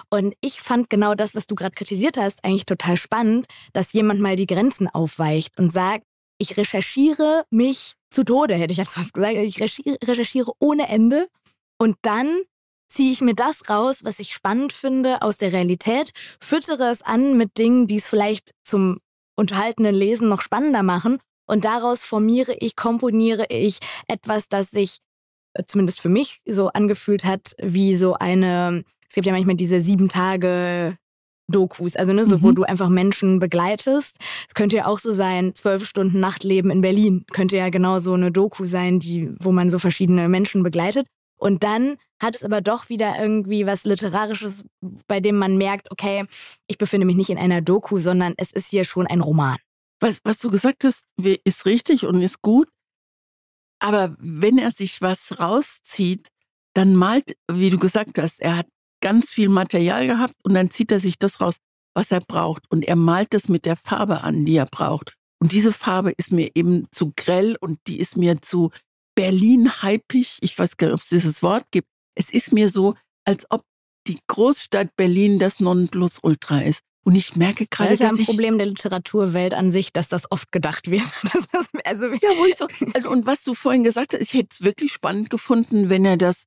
Und 0.09 0.26
ich 0.41 0.61
fand 0.61 0.89
genau 0.89 1.15
das, 1.15 1.35
was 1.35 1.47
du 1.47 1.55
gerade 1.55 1.75
kritisiert 1.75 2.17
hast, 2.17 2.43
eigentlich 2.43 2.65
total 2.65 2.97
spannend, 2.97 3.47
dass 3.73 3.93
jemand 3.93 4.19
mal 4.19 4.35
die 4.35 4.47
Grenzen 4.47 4.87
aufweicht 4.87 5.57
und 5.57 5.71
sagt, 5.71 6.03
ich 6.39 6.57
recherchiere 6.57 7.43
mich 7.49 7.95
zu 8.11 8.23
Tode, 8.23 8.55
hätte 8.55 8.71
ich 8.71 8.77
jetzt 8.77 8.93
fast 8.93 9.13
gesagt. 9.13 9.35
Ich 9.37 9.59
recherchiere 9.59 10.51
ohne 10.59 10.87
Ende 10.87 11.27
und 11.77 11.97
dann 12.03 12.41
ziehe 12.89 13.11
ich 13.11 13.21
mir 13.21 13.35
das 13.35 13.69
raus, 13.69 14.03
was 14.03 14.19
ich 14.19 14.33
spannend 14.33 14.71
finde 14.71 15.21
aus 15.21 15.37
der 15.37 15.51
Realität, 15.51 16.11
füttere 16.41 16.89
es 16.89 17.01
an 17.01 17.35
mit 17.37 17.57
Dingen, 17.57 17.87
die 17.87 17.97
es 17.97 18.07
vielleicht 18.07 18.51
zum 18.63 18.99
unterhaltenen 19.35 19.93
Lesen 19.93 20.29
noch 20.29 20.41
spannender 20.41 20.83
machen 20.83 21.19
und 21.47 21.65
daraus 21.65 22.03
formiere 22.03 22.55
ich, 22.59 22.75
komponiere 22.75 23.45
ich 23.49 23.79
etwas, 24.07 24.47
das 24.47 24.71
sich 24.71 24.99
äh, 25.53 25.63
zumindest 25.65 26.01
für 26.01 26.09
mich 26.09 26.41
so 26.45 26.69
angefühlt 26.69 27.25
hat 27.25 27.55
wie 27.59 27.95
so 27.95 28.15
eine, 28.15 28.83
es 29.09 29.15
gibt 29.15 29.25
ja 29.27 29.33
manchmal 29.33 29.55
diese 29.55 29.79
sieben 29.79 30.09
Tage 30.09 30.97
Dokus, 31.49 31.95
also 31.95 32.11
ne, 32.11 32.25
so 32.25 32.37
mhm. 32.37 32.43
wo 32.43 32.51
du 32.51 32.63
einfach 32.63 32.89
Menschen 32.89 33.39
begleitest. 33.39 34.17
Es 34.47 34.53
könnte 34.53 34.77
ja 34.77 34.85
auch 34.85 34.99
so 34.99 35.13
sein, 35.13 35.55
zwölf 35.55 35.85
Stunden 35.85 36.19
Nachtleben 36.19 36.71
in 36.71 36.81
Berlin 36.81 37.25
könnte 37.31 37.55
ja 37.55 37.69
genau 37.69 37.99
so 37.99 38.13
eine 38.13 38.31
Doku 38.31 38.65
sein, 38.65 38.99
die, 38.99 39.33
wo 39.39 39.51
man 39.51 39.69
so 39.69 39.79
verschiedene 39.79 40.27
Menschen 40.27 40.61
begleitet. 40.61 41.07
Und 41.39 41.63
dann 41.63 41.97
hat 42.19 42.35
es 42.35 42.43
aber 42.43 42.61
doch 42.61 42.89
wieder 42.89 43.15
irgendwie 43.19 43.65
was 43.65 43.85
Literarisches, 43.85 44.65
bei 45.07 45.19
dem 45.19 45.37
man 45.37 45.57
merkt, 45.57 45.91
okay, 45.91 46.25
ich 46.67 46.77
befinde 46.77 47.05
mich 47.05 47.15
nicht 47.15 47.29
in 47.29 47.37
einer 47.37 47.61
Doku, 47.61 47.97
sondern 47.99 48.33
es 48.37 48.51
ist 48.51 48.69
hier 48.69 48.83
schon 48.83 49.07
ein 49.07 49.21
Roman. 49.21 49.57
Was, 49.99 50.19
was 50.23 50.39
du 50.39 50.49
gesagt 50.49 50.83
hast, 50.83 51.03
ist 51.17 51.65
richtig 51.65 52.05
und 52.05 52.21
ist 52.21 52.41
gut. 52.41 52.67
Aber 53.79 54.15
wenn 54.19 54.57
er 54.57 54.71
sich 54.71 55.01
was 55.01 55.39
rauszieht, 55.39 56.29
dann 56.73 56.95
malt, 56.95 57.37
wie 57.51 57.69
du 57.69 57.77
gesagt 57.77 58.17
hast, 58.17 58.39
er 58.41 58.57
hat 58.57 58.67
ganz 59.01 59.31
viel 59.31 59.49
Material 59.49 60.07
gehabt 60.07 60.33
und 60.43 60.53
dann 60.53 60.71
zieht 60.71 60.91
er 60.91 60.99
sich 60.99 61.17
das 61.19 61.41
raus, 61.41 61.57
was 61.93 62.11
er 62.11 62.21
braucht. 62.21 62.63
Und 62.69 62.85
er 62.85 62.95
malt 62.95 63.33
es 63.33 63.49
mit 63.49 63.65
der 63.65 63.75
Farbe 63.75 64.21
an, 64.21 64.45
die 64.45 64.55
er 64.55 64.65
braucht. 64.65 65.15
Und 65.39 65.51
diese 65.51 65.71
Farbe 65.71 66.11
ist 66.11 66.31
mir 66.31 66.51
eben 66.55 66.87
zu 66.91 67.13
grell 67.15 67.57
und 67.59 67.79
die 67.87 67.99
ist 67.99 68.17
mir 68.17 68.41
zu 68.41 68.71
Berlin-hypig. 69.15 70.37
Ich 70.41 70.57
weiß 70.57 70.77
gar 70.77 70.87
nicht, 70.87 70.95
ob 70.95 71.01
es 71.01 71.09
dieses 71.09 71.43
Wort 71.43 71.65
gibt. 71.71 71.87
Es 72.15 72.31
ist 72.31 72.53
mir 72.53 72.69
so, 72.69 72.95
als 73.25 73.45
ob 73.49 73.63
die 74.07 74.19
Großstadt 74.27 74.95
Berlin 74.95 75.37
das 75.37 75.59
Nonplusultra 75.59 76.61
ist. 76.61 76.81
Und 77.03 77.15
ich 77.15 77.35
merke 77.35 77.67
gerade, 77.67 77.91
das 77.91 78.01
ist 78.01 78.05
ja 78.05 78.09
ein 78.09 78.25
Problem 78.25 78.57
der 78.57 78.67
Literaturwelt 78.67 79.53
an 79.53 79.71
sich, 79.71 79.93
dass 79.93 80.09
das 80.09 80.29
oft 80.29 80.51
gedacht 80.51 80.91
wird. 80.91 81.03
also 81.85 82.07
ja, 82.07 82.29
wo 82.37 82.45
ich 82.45 82.55
so, 82.57 82.67
also, 82.93 83.09
und 83.09 83.25
was 83.25 83.43
du 83.43 83.53
vorhin 83.53 83.83
gesagt 83.83 84.13
hast, 84.13 84.21
ich 84.21 84.33
hätte 84.33 84.49
es 84.51 84.61
wirklich 84.61 84.91
spannend 84.91 85.29
gefunden, 85.29 85.89
wenn 85.89 86.03
er 86.03 86.17
das 86.17 86.43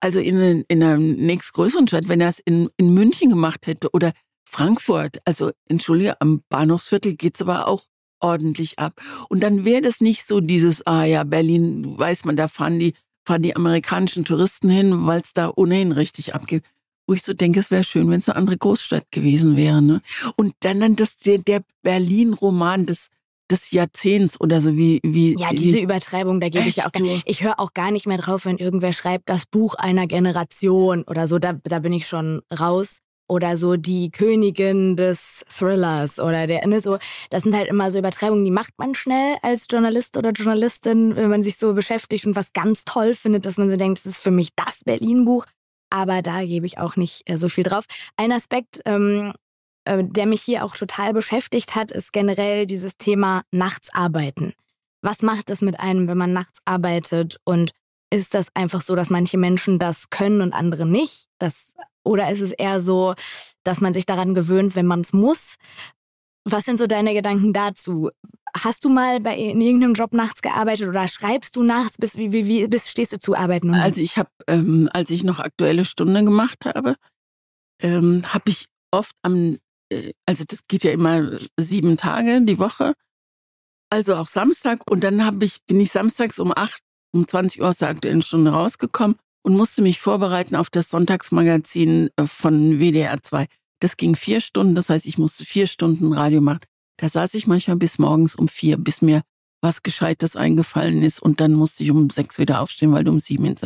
also 0.00 0.20
in, 0.20 0.64
in 0.68 0.82
einer 0.82 0.98
nächstgrößeren 0.98 1.88
Stadt, 1.88 2.08
wenn 2.08 2.20
er 2.20 2.28
es 2.28 2.38
in, 2.38 2.68
in 2.76 2.92
München 2.92 3.30
gemacht 3.30 3.66
hätte 3.66 3.90
oder 3.92 4.12
Frankfurt, 4.44 5.18
also 5.24 5.52
entschuldige, 5.68 6.20
am 6.20 6.42
Bahnhofsviertel 6.48 7.14
geht's 7.14 7.40
aber 7.40 7.68
auch 7.68 7.84
ordentlich 8.20 8.78
ab. 8.78 9.00
Und 9.28 9.42
dann 9.42 9.64
wäre 9.64 9.82
das 9.82 10.00
nicht 10.00 10.26
so 10.26 10.40
dieses, 10.40 10.86
ah 10.86 11.04
ja, 11.04 11.24
Berlin, 11.24 11.98
weiß 11.98 12.24
man, 12.24 12.36
da 12.36 12.48
fahren 12.48 12.78
die, 12.78 12.94
fahren 13.24 13.42
die 13.42 13.56
amerikanischen 13.56 14.24
Touristen 14.24 14.68
hin, 14.68 15.06
weil 15.06 15.20
es 15.20 15.32
da 15.32 15.52
ohnehin 15.54 15.92
richtig 15.92 16.34
abgeht. 16.34 16.64
Wo 17.06 17.14
ich 17.14 17.22
so 17.22 17.32
denke, 17.32 17.60
es 17.60 17.70
wäre 17.70 17.84
schön, 17.84 18.10
wenn 18.10 18.20
es 18.20 18.28
eine 18.28 18.36
andere 18.36 18.58
Großstadt 18.58 19.10
gewesen 19.10 19.56
wäre. 19.56 19.82
Ne? 19.82 20.02
Und 20.36 20.54
dann, 20.60 20.80
dann 20.80 20.96
das, 20.96 21.16
der, 21.16 21.38
der 21.38 21.62
Berlin-Roman, 21.82 22.86
das, 22.86 23.08
des 23.50 23.70
Jahrzehnts 23.70 24.40
oder 24.40 24.60
so 24.60 24.76
wie 24.76 25.00
wie 25.02 25.36
ja 25.38 25.50
diese 25.52 25.78
wie, 25.78 25.82
Übertreibung 25.82 26.40
da 26.40 26.48
gebe 26.48 26.68
ich 26.68 26.76
ja 26.76 26.86
auch 26.86 26.92
gar, 26.92 27.02
ich 27.24 27.42
höre 27.42 27.58
auch 27.58 27.74
gar 27.74 27.90
nicht 27.90 28.06
mehr 28.06 28.18
drauf 28.18 28.46
wenn 28.46 28.58
irgendwer 28.58 28.92
schreibt 28.92 29.28
das 29.28 29.46
Buch 29.46 29.74
einer 29.74 30.06
Generation 30.06 31.04
oder 31.04 31.26
so. 31.26 31.38
Da 31.38 31.54
da 31.64 31.78
bin 31.78 31.92
ich 31.92 32.06
schon 32.06 32.42
raus. 32.58 32.98
Oder 33.28 33.56
so 33.56 33.76
die 33.76 34.10
Königin 34.10 34.96
des 34.96 35.44
Thrillers 35.48 36.18
oder 36.18 36.48
der 36.48 36.66
ne 36.66 36.80
so. 36.80 36.98
Das 37.30 37.44
sind 37.44 37.54
halt 37.54 37.68
immer 37.68 37.92
so 37.92 38.00
Übertreibungen 38.00 38.44
die 38.44 38.50
macht 38.50 38.72
man 38.76 38.92
schnell 38.96 39.36
als 39.42 39.66
Journalist 39.70 40.16
oder 40.16 40.32
Journalistin 40.32 41.14
wenn 41.14 41.30
man 41.30 41.44
sich 41.44 41.56
so 41.56 41.72
beschäftigt 41.72 42.26
und 42.26 42.34
was 42.34 42.52
ganz 42.52 42.84
toll 42.84 43.14
findet 43.14 43.46
dass 43.46 43.56
man 43.56 43.70
so 43.70 43.76
denkt 43.76 44.00
das 44.04 44.14
ist 44.14 44.22
für 44.22 44.32
mich 44.32 44.48
das 44.56 44.82
Berlin 44.82 45.24
Buch 45.26 45.46
aber 45.90 46.22
da 46.22 46.44
gebe 46.44 46.66
ich 46.66 46.78
auch 46.78 46.96
nicht 46.96 47.28
äh, 47.28 47.36
so 47.36 47.48
viel 47.48 47.64
drauf. 47.64 47.84
Ein 48.16 48.32
Aspekt, 48.32 48.80
ähm, 48.86 49.32
äh, 49.32 49.32
der 49.86 50.26
mich 50.26 50.42
hier 50.42 50.64
auch 50.64 50.74
total 50.74 51.12
beschäftigt 51.12 51.74
hat, 51.74 51.90
ist 51.90 52.12
generell 52.12 52.66
dieses 52.66 52.96
Thema 52.96 53.42
Nachtsarbeiten. 53.50 54.52
Was 55.02 55.22
macht 55.22 55.50
es 55.50 55.62
mit 55.62 55.80
einem, 55.80 56.08
wenn 56.08 56.18
man 56.18 56.32
nachts 56.32 56.58
arbeitet? 56.64 57.38
Und 57.44 57.72
ist 58.10 58.34
das 58.34 58.48
einfach 58.54 58.82
so, 58.82 58.94
dass 58.94 59.10
manche 59.10 59.38
Menschen 59.38 59.78
das 59.78 60.10
können 60.10 60.42
und 60.42 60.52
andere 60.52 60.86
nicht? 60.86 61.26
Das, 61.38 61.74
oder 62.04 62.30
ist 62.30 62.40
es 62.40 62.52
eher 62.52 62.80
so, 62.80 63.14
dass 63.64 63.80
man 63.80 63.92
sich 63.92 64.04
daran 64.04 64.34
gewöhnt, 64.34 64.76
wenn 64.76 64.86
man 64.86 65.00
es 65.00 65.12
muss? 65.12 65.54
Was 66.44 66.64
sind 66.64 66.78
so 66.78 66.86
deine 66.86 67.14
Gedanken 67.14 67.52
dazu? 67.52 68.10
Hast 68.54 68.84
du 68.84 68.88
mal 68.88 69.20
bei 69.20 69.36
in 69.36 69.60
irgendeinem 69.60 69.94
Job 69.94 70.12
nachts 70.12 70.42
gearbeitet 70.42 70.88
oder 70.88 71.06
schreibst 71.06 71.54
du 71.54 71.62
nachts? 71.62 71.96
Bis, 71.98 72.16
wie, 72.16 72.32
wie, 72.32 72.46
wie 72.46 72.66
bis 72.66 72.90
stehst 72.90 73.12
du 73.12 73.18
zu 73.18 73.36
arbeiten? 73.36 73.74
Also 73.74 74.00
ich 74.00 74.18
habe, 74.18 74.30
ähm, 74.48 74.88
als 74.92 75.10
ich 75.10 75.22
noch 75.22 75.38
aktuelle 75.38 75.84
Stunde 75.84 76.24
gemacht 76.24 76.64
habe, 76.64 76.96
ähm, 77.80 78.24
habe 78.32 78.50
ich 78.50 78.66
oft 78.90 79.14
am 79.22 79.58
also 80.26 80.44
das 80.46 80.66
geht 80.68 80.84
ja 80.84 80.92
immer 80.92 81.38
sieben 81.58 81.96
Tage 81.96 82.42
die 82.42 82.58
Woche, 82.58 82.94
also 83.90 84.14
auch 84.16 84.28
Samstag. 84.28 84.90
Und 84.90 85.04
dann 85.04 85.24
habe 85.24 85.44
ich, 85.44 85.64
bin 85.66 85.80
ich 85.80 85.90
samstags 85.90 86.38
um 86.38 86.52
acht, 86.54 86.80
um 87.12 87.26
20 87.26 87.60
Uhr 87.60 87.68
aus 87.68 87.78
der 87.78 87.88
aktuellen 87.88 88.22
Stunde 88.22 88.52
rausgekommen 88.52 89.16
und 89.42 89.56
musste 89.56 89.82
mich 89.82 90.00
vorbereiten 90.00 90.56
auf 90.56 90.70
das 90.70 90.90
Sonntagsmagazin 90.90 92.10
äh, 92.16 92.26
von 92.26 92.78
WDR 92.78 93.22
2. 93.22 93.46
Das 93.80 93.96
ging 93.96 94.14
vier 94.14 94.40
Stunden, 94.40 94.74
das 94.74 94.90
heißt, 94.90 95.06
ich 95.06 95.18
musste 95.18 95.44
vier 95.44 95.66
Stunden 95.66 96.12
Radio 96.12 96.40
machen. 96.40 96.60
Da 96.98 97.08
saß 97.08 97.32
ich 97.34 97.46
manchmal 97.46 97.76
bis 97.76 97.98
morgens 97.98 98.34
um 98.34 98.46
vier, 98.46 98.76
bis 98.76 99.00
mir 99.00 99.22
was 99.62 99.82
Gescheites 99.82 100.36
eingefallen 100.36 101.02
ist. 101.02 101.20
Und 101.20 101.40
dann 101.40 101.52
musste 101.52 101.82
ich 101.82 101.90
um 101.90 102.10
sechs 102.10 102.38
wieder 102.38 102.60
aufstehen, 102.60 102.92
weil 102.92 103.04
du 103.04 103.10
um 103.10 103.20
sieben 103.20 103.56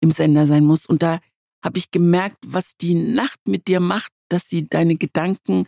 im 0.00 0.10
Sender 0.10 0.46
sein 0.48 0.64
musst. 0.64 0.88
Und 0.88 1.02
da 1.02 1.20
habe 1.62 1.78
ich 1.78 1.90
gemerkt, 1.90 2.38
was 2.46 2.76
die 2.76 2.94
Nacht 2.94 3.38
mit 3.46 3.68
dir 3.68 3.80
macht, 3.80 4.12
dass 4.28 4.46
die 4.46 4.68
deine 4.68 4.96
Gedanken 4.96 5.66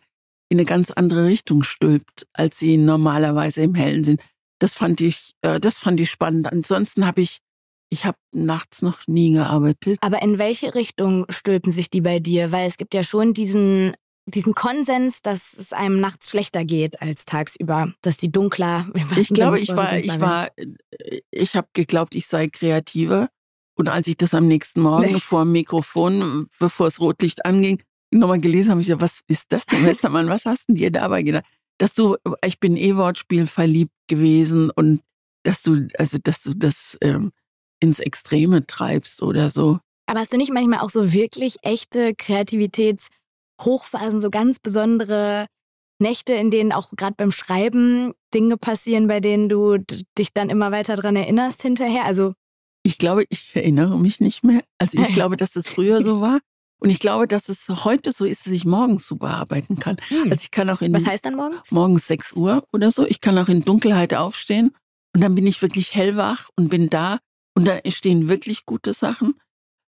in 0.49 0.59
eine 0.59 0.67
ganz 0.67 0.91
andere 0.91 1.27
Richtung 1.27 1.63
stülpt, 1.63 2.27
als 2.33 2.59
sie 2.59 2.77
normalerweise 2.77 3.63
im 3.63 3.75
Hellen 3.75 4.05
sind. 4.05 4.21
Das 4.59 4.75
fand 4.75 5.01
ich, 5.01 5.35
äh, 5.43 5.61
das 5.61 5.79
fand 5.79 6.01
ich 6.01 6.11
spannend. 6.11 6.47
Ansonsten 6.47 7.07
habe 7.07 7.23
ich, 7.23 7.41
ich 7.91 8.05
habe 8.05 8.19
nachts 8.33 8.83
noch 8.83 9.07
nie 9.07 9.33
gearbeitet. 9.33 9.99
Aber 10.01 10.23
in 10.23 10.39
welche 10.39 10.75
Richtung 10.75 11.27
stülpen 11.29 11.73
sich 11.73 11.91
die 11.91 12.01
bei 12.01 12.19
dir? 12.19 12.53
Weil 12.53 12.69
es 12.69 12.77
gibt 12.77 12.95
ja 12.95 13.03
schon 13.03 13.33
diesen 13.33 13.95
diesen 14.27 14.55
Konsens, 14.55 15.21
dass 15.23 15.53
es 15.53 15.73
einem 15.73 16.01
nachts 16.01 16.31
schlechter 16.31 16.65
geht 16.65 17.03
als 17.03 17.25
tagsüber, 17.25 17.93
dass 18.03 18.17
die 18.17 18.33
dunkler. 18.33 18.89
Ich 19.17 19.29
glaube, 19.29 19.61
ich 19.61 19.69
war, 19.69 19.99
ich 19.99 20.21
war, 20.21 20.51
äh, 20.57 21.21
ich 21.31 21.55
habe 21.57 21.69
geglaubt, 21.73 22.15
ich 22.15 22.27
sei 22.27 22.49
kreativer. 22.49 23.29
Und 23.77 23.89
als 23.89 24.07
ich 24.07 24.17
das 24.17 24.35
am 24.35 24.47
nächsten 24.47 24.83
Morgen 24.83 25.13
nee. 25.13 25.21
vor 25.21 25.45
dem 25.45 25.53
Mikrofon, 25.53 26.49
bevor 26.59 26.87
das 26.87 27.01
Rotlicht 27.01 27.45
anging, 27.45 27.83
nochmal 28.11 28.41
gelesen 28.41 28.71
habe, 28.71 28.81
ich 28.81 28.87
gedacht, 28.87 29.03
was 29.03 29.21
ist 29.27 29.53
das 29.53 29.67
denn, 29.67 29.85
Westermann? 29.85 30.29
Was 30.29 30.45
hast 30.45 30.69
denn 30.69 30.77
dir 30.77 30.91
dabei 30.91 31.23
gedacht? 31.23 31.45
Dass 31.79 31.95
du, 31.95 32.17
ich 32.45 32.61
bin 32.61 32.77
E-Wortspiel 32.77 33.47
verliebt 33.47 33.95
gewesen 34.07 34.71
und 34.71 35.01
dass 35.43 35.63
du, 35.63 35.89
also 35.99 36.19
dass 36.23 36.41
du 36.41 36.55
das 36.55 36.97
ähm, 37.01 37.33
ins 37.81 37.99
Extreme 37.99 38.67
treibst 38.67 39.23
oder 39.23 39.51
so. 39.51 39.81
Aber 40.07 40.21
hast 40.21 40.33
du 40.33 40.37
nicht 40.37 40.53
manchmal 40.53 40.81
auch 40.81 40.91
so 40.91 41.13
wirklich 41.13 41.57
echte 41.63 42.15
Kreativitätshochphasen, 42.15 44.21
so 44.21 44.31
ganz 44.31 44.61
besondere 44.61 45.47
Nächte, 45.99 46.35
in 46.35 46.51
denen 46.51 46.73
auch 46.73 46.91
gerade 46.97 47.15
beim 47.17 47.33
Schreiben 47.33 48.13
Dinge 48.33 48.57
passieren, 48.57 49.09
bei 49.09 49.21
denen 49.21 49.49
du 49.49 49.79
dich 50.19 50.33
dann 50.33 50.51
immer 50.51 50.73
weiter 50.73 50.97
dran 50.97 51.17
erinnerst 51.17 51.63
hinterher? 51.63 52.05
Also 52.05 52.35
ich 52.85 52.99
glaube, 52.99 53.25
ich 53.31 53.57
erinnere 53.57 53.99
mich 53.99 54.21
nicht 54.21 54.45
mehr. 54.45 54.63
Also 54.79 55.01
ich 55.01 55.13
glaube, 55.13 55.37
dass 55.37 55.51
das 55.51 55.69
früher 55.69 56.05
so 56.05 56.21
war. 56.21 56.41
Und 56.81 56.91
ich 56.91 56.99
glaube, 56.99 57.27
dass 57.27 57.49
es 57.49 57.67
heute 57.69 58.13
so 58.13 58.27
ist, 58.27 58.45
dass 58.45 58.53
ich 58.53 58.67
morgens 58.67 59.07
super 59.07 59.31
arbeiten 59.31 59.77
kann. 59.77 59.97
Hm. 60.09 60.31
Also 60.31 60.43
ich 60.43 60.51
kann 60.51 60.69
auch 60.69 60.83
in 60.83 60.93
Was 60.93 61.07
heißt 61.07 61.25
dann 61.25 61.35
morgens? 61.35 61.71
Morgens 61.73 62.07
6 62.07 62.35
Uhr 62.35 62.63
oder 62.73 62.91
so. 62.91 63.07
Ich 63.07 63.23
kann 63.23 63.39
auch 63.39 63.49
in 63.49 63.65
Dunkelheit 63.65 64.13
aufstehen 64.13 64.77
und 65.15 65.23
dann 65.23 65.35
bin 65.35 65.47
ich 65.47 65.63
wirklich 65.63 65.95
hellwach 65.95 66.51
und 66.57 66.69
bin 66.69 66.91
da 66.91 67.21
und 67.57 67.67
da 67.67 67.79
stehen 67.89 68.29
wirklich 68.29 68.67
gute 68.67 68.93
Sachen. 68.93 69.41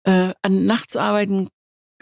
Äh, 0.05 0.33
an 0.43 0.65
nachts 0.65 0.95
arbeiten 0.95 1.47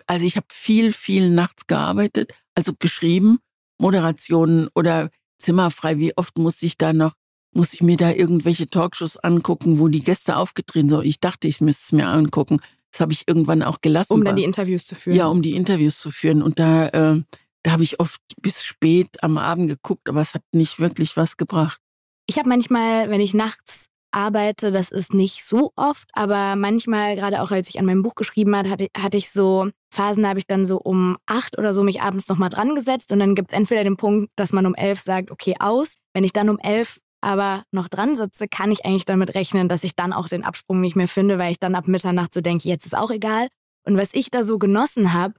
Also 0.08 0.26
ich 0.26 0.36
habe 0.36 0.48
viel, 0.52 0.92
viel 0.92 1.30
nachts 1.30 1.68
gearbeitet, 1.68 2.34
also 2.56 2.74
geschrieben, 2.78 3.40
Moderationen 3.78 4.68
oder 4.76 5.10
zimmerfrei. 5.40 6.00
Wie 6.00 6.18
oft 6.18 6.38
muss 6.38 6.62
ich 6.64 6.78
da 6.78 6.92
noch, 6.92 7.14
muss 7.54 7.74
ich 7.74 7.82
mir 7.82 7.98
da 7.98 8.12
irgendwelche 8.12 8.70
Talkshows 8.70 9.18
angucken, 9.18 9.80
wo 9.80 9.88
die 9.88 10.00
Gäste 10.00 10.38
aufgetreten 10.38 10.90
sind? 10.90 11.06
Ich 11.06 11.20
dachte, 11.20 11.48
ich 11.48 11.62
müsste 11.62 11.84
es 11.86 11.92
mir 11.92 12.08
angucken. 12.08 12.60
Das 12.92 13.02
habe 13.02 13.14
ich 13.14 13.28
irgendwann 13.28 13.64
auch 13.64 13.82
gelassen. 13.82 14.14
Um 14.14 14.26
dann 14.26 14.36
die 14.36 14.44
Interviews 14.44 14.86
zu 14.86 14.96
führen. 14.96 15.16
Ja, 15.16 15.28
um 15.28 15.42
die 15.42 15.56
Interviews 15.56 15.98
zu 15.98 16.12
führen. 16.12 16.42
Und 16.42 16.60
da, 16.60 16.88
äh, 16.88 17.22
da 17.64 17.72
habe 17.72 17.84
ich 17.84 18.00
oft 18.00 18.22
bis 18.42 18.64
spät 18.64 19.24
am 19.24 19.38
Abend 19.38 19.70
geguckt, 19.70 20.10
aber 20.10 20.22
es 20.22 20.34
hat 20.34 20.44
nicht 20.54 20.80
wirklich 20.80 21.16
was 21.18 21.38
gebracht. 21.38 21.80
Ich 22.26 22.38
habe 22.38 22.50
manchmal, 22.50 23.10
wenn 23.10 23.22
ich 23.22 23.34
nachts 23.34 23.86
arbeite, 24.12 24.72
das 24.72 24.92
ist 24.92 25.14
nicht 25.14 25.46
so 25.46 25.72
oft, 25.76 26.10
aber 26.14 26.56
manchmal, 26.56 27.16
gerade 27.16 27.42
auch 27.42 27.52
als 27.52 27.70
ich 27.70 27.80
an 27.80 27.86
meinem 27.86 28.04
Buch 28.04 28.16
geschrieben 28.16 28.56
habe, 28.56 28.70
hatte, 28.70 28.88
hatte 28.98 29.18
ich 29.18 29.32
so 29.32 29.70
Phasen, 29.90 30.24
da 30.24 30.30
habe 30.30 30.40
ich 30.40 30.48
dann 30.48 30.66
so 30.66 30.78
um 30.78 31.18
acht 31.26 31.58
oder 31.58 31.74
so 31.74 31.84
mich 31.84 32.02
abends 32.02 32.28
nochmal 32.28 32.50
dran 32.50 32.76
gesetzt 32.76 33.12
und 33.12 33.20
dann 33.20 33.36
gibt 33.36 33.52
es 33.52 33.58
entweder 33.58 33.84
den 33.84 33.98
Punkt, 33.98 34.32
dass 34.36 34.52
man 34.52 34.66
um 34.66 34.76
elf 34.76 35.00
sagt, 35.00 35.32
okay, 35.32 35.56
aus. 35.60 35.96
Wenn 36.14 36.26
ich 36.26 36.34
dann 36.34 36.50
um 36.50 36.60
elf 36.60 37.00
aber 37.22 37.64
noch 37.72 37.88
dran 37.88 38.16
sitze, 38.16 38.48
kann 38.48 38.72
ich 38.72 38.86
eigentlich 38.86 39.06
damit 39.06 39.36
rechnen, 39.36 39.70
dass 39.70 39.84
ich 39.84 39.96
dann 39.96 40.12
auch 40.12 40.28
den 40.28 40.44
Absprung 40.44 40.82
nicht 40.82 40.96
mehr 40.96 41.08
finde, 41.08 41.38
weil 41.38 41.52
ich 41.52 41.60
dann 41.60 41.76
ab 41.76 41.88
Mitternacht 41.88 42.34
so 42.34 42.42
denke, 42.42 42.68
jetzt 42.68 42.86
ist 42.86 42.98
auch 42.98 43.12
egal. 43.12 43.48
Und 43.86 43.98
was 43.98 44.10
ich 44.14 44.32
da 44.32 44.44
so 44.44 44.58
genossen 44.60 45.14
habe, 45.14 45.36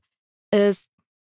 ist, 0.52 0.90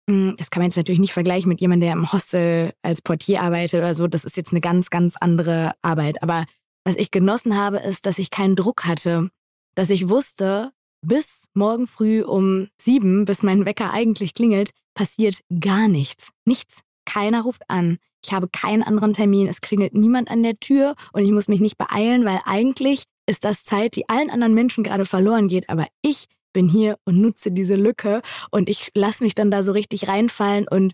hm, 0.09 0.35
das 0.37 0.51
kann 0.51 0.61
man 0.61 0.69
jetzt 0.69 0.77
natürlich 0.77 0.99
nicht 0.99 1.13
vergleichen 1.13 1.49
mit 1.49 1.61
jemandem, 1.61 1.87
der 1.87 1.93
im 1.93 2.11
Hostel 2.11 2.73
als 2.83 3.01
Portier 3.01 3.41
arbeitet 3.41 3.79
oder 3.79 3.95
so. 3.95 4.07
Das 4.07 4.23
ist 4.23 4.37
jetzt 4.37 4.51
eine 4.51 4.61
ganz, 4.61 4.89
ganz 4.89 5.15
andere 5.19 5.73
Arbeit. 5.81 6.21
Aber 6.21 6.45
was 6.83 6.95
ich 6.95 7.09
genossen 7.11 7.57
habe, 7.57 7.77
ist, 7.77 8.05
dass 8.05 8.19
ich 8.19 8.29
keinen 8.29 8.55
Druck 8.55 8.85
hatte, 8.85 9.29
dass 9.73 9.89
ich 9.89 10.09
wusste, 10.09 10.71
bis 11.01 11.49
morgen 11.53 11.87
früh 11.87 12.23
um 12.23 12.69
sieben, 12.79 13.25
bis 13.25 13.43
mein 13.43 13.65
Wecker 13.65 13.91
eigentlich 13.91 14.33
klingelt, 14.33 14.71
passiert 14.93 15.41
gar 15.59 15.87
nichts. 15.87 16.29
Nichts. 16.45 16.84
Keiner 17.05 17.43
ruft 17.43 17.63
an. 17.69 17.97
Ich 18.23 18.33
habe 18.33 18.47
keinen 18.47 18.83
anderen 18.83 19.13
Termin. 19.13 19.47
Es 19.47 19.61
klingelt 19.61 19.93
niemand 19.93 20.29
an 20.29 20.43
der 20.43 20.59
Tür 20.59 20.95
und 21.13 21.23
ich 21.23 21.31
muss 21.31 21.47
mich 21.47 21.59
nicht 21.59 21.77
beeilen, 21.77 22.25
weil 22.25 22.39
eigentlich 22.45 23.03
ist 23.27 23.43
das 23.43 23.63
Zeit, 23.63 23.95
die 23.95 24.09
allen 24.09 24.29
anderen 24.29 24.53
Menschen 24.53 24.83
gerade 24.83 25.05
verloren 25.05 25.47
geht. 25.47 25.69
Aber 25.69 25.87
ich 26.01 26.25
bin 26.53 26.67
hier 26.67 26.97
und 27.05 27.21
nutze 27.21 27.51
diese 27.51 27.75
Lücke 27.75 28.21
und 28.49 28.69
ich 28.69 28.91
lasse 28.95 29.23
mich 29.23 29.35
dann 29.35 29.51
da 29.51 29.61
so 29.61 29.73
richtig 29.73 30.07
reinfallen 30.07 30.67
und 30.67 30.93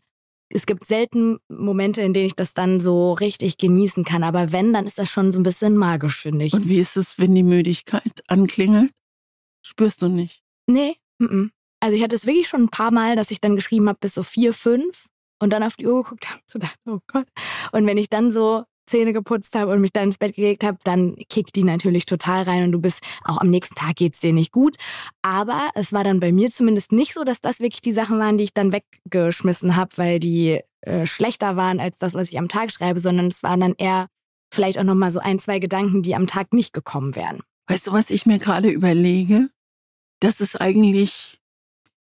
es 0.54 0.66
gibt 0.66 0.86
selten 0.86 1.38
Momente, 1.48 2.02
in 2.02 2.14
denen 2.14 2.26
ich 2.26 2.36
das 2.36 2.54
dann 2.54 2.80
so 2.80 3.14
richtig 3.14 3.58
genießen 3.58 4.04
kann. 4.04 4.24
Aber 4.24 4.52
wenn, 4.52 4.74
dann 4.74 4.86
ist 4.86 4.98
das 4.98 5.10
schon 5.10 5.32
so 5.32 5.40
ein 5.40 5.44
bisschen 5.44 5.78
magisch, 5.78 6.20
finde 6.22 6.46
ich. 6.46 6.54
Und 6.54 6.68
wie 6.68 6.80
ist 6.80 6.98
es, 6.98 7.18
wenn 7.18 7.34
die 7.34 7.44
Müdigkeit 7.44 8.22
anklingelt? 8.28 8.92
Spürst 9.62 10.02
du 10.02 10.10
nicht? 10.10 10.44
Nee, 10.68 10.98
m 11.20 11.28
-m. 11.28 11.50
also 11.80 11.96
ich 11.96 12.04
hatte 12.04 12.16
es 12.16 12.26
wirklich 12.26 12.48
schon 12.48 12.64
ein 12.64 12.70
paar 12.70 12.92
Mal, 12.92 13.16
dass 13.16 13.32
ich 13.32 13.40
dann 13.40 13.56
geschrieben 13.56 13.88
habe 13.88 14.00
bis 14.02 14.14
so 14.14 14.24
vier, 14.24 14.54
fünf 14.54 15.06
und 15.42 15.52
dann 15.52 15.64
auf 15.64 15.76
die 15.76 15.88
Uhr 15.88 16.04
geguckt 16.04 16.30
habe, 16.30 16.42
so 16.46 16.60
dachte, 16.60 16.78
oh 16.88 17.00
Gott. 17.08 17.28
Und 17.72 17.86
wenn 17.86 17.98
ich 17.98 18.10
dann 18.10 18.32
so 18.32 18.64
Zähne 18.88 19.14
geputzt 19.14 19.56
habe 19.56 19.72
und 19.72 19.82
mich 19.82 19.94
dann 19.94 20.06
ins 20.06 20.18
Bett 20.18 20.36
gelegt 20.36 20.64
habe, 20.64 20.78
dann 20.84 21.16
kickt 21.30 21.56
die 21.56 21.64
natürlich 21.64 22.06
total 22.06 22.44
rein 22.44 22.64
und 22.64 22.72
du 22.74 22.80
bist 22.80 23.02
auch 23.24 23.38
am 23.38 23.50
nächsten 23.50 23.76
Tag 23.76 23.96
geht's 23.96 24.20
dir 24.20 24.34
nicht 24.34 24.52
gut. 24.52 24.78
Aber 25.22 25.70
es 25.76 25.94
war 25.94 26.04
dann 26.04 26.20
bei 26.20 26.32
mir 26.32 26.52
zumindest 26.52 26.92
nicht 26.92 27.14
so, 27.14 27.24
dass 27.24 27.42
das 27.42 27.60
wirklich 27.60 27.82
die 27.82 27.94
Sachen 27.94 28.20
waren, 28.20 28.38
die 28.38 28.44
ich 28.44 28.54
dann 28.54 28.74
weggeschmissen 28.74 29.76
habe, 29.76 29.98
weil 29.98 30.20
die 30.20 30.60
äh, 30.82 31.06
schlechter 31.06 31.56
waren 31.56 31.80
als 31.80 31.98
das, 31.98 32.14
was 32.14 32.30
ich 32.30 32.38
am 32.38 32.50
Tag 32.50 32.72
schreibe, 32.72 33.00
sondern 33.00 33.28
es 33.28 33.44
waren 33.44 33.62
dann 33.62 33.76
eher 33.78 34.08
vielleicht 34.54 34.78
auch 34.78 34.84
noch 34.84 34.96
mal 34.96 35.12
so 35.12 35.20
ein, 35.20 35.40
zwei 35.40 35.60
Gedanken, 35.60 36.02
die 36.02 36.16
am 36.16 36.28
Tag 36.28 36.54
nicht 36.54 36.74
gekommen 36.74 37.16
wären. 37.16 37.40
Weißt 37.68 37.88
du, 37.88 37.94
was 37.94 38.10
ich 38.10 38.26
mir 38.26 38.40
gerade 38.40 38.70
überlege? 38.70 39.50
Dass 40.20 40.42
es 40.42 40.56
eigentlich, 40.56 41.40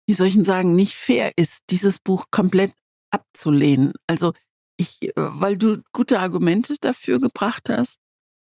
wie 0.08 0.14
soll 0.14 0.28
ich 0.28 0.36
denn 0.36 0.44
sagen, 0.44 0.76
nicht 0.76 0.94
fair 0.94 1.34
ist, 1.36 1.64
dieses 1.70 2.00
Buch 2.00 2.28
komplett 2.32 2.72
abzulehnen. 3.12 3.94
Also 4.08 4.34
ich, 4.78 5.02
äh, 5.02 5.12
weil 5.16 5.58
du 5.58 5.82
gute 5.92 6.20
Argumente 6.20 6.76
dafür 6.80 7.20
gebracht 7.20 7.70
hast 7.70 7.98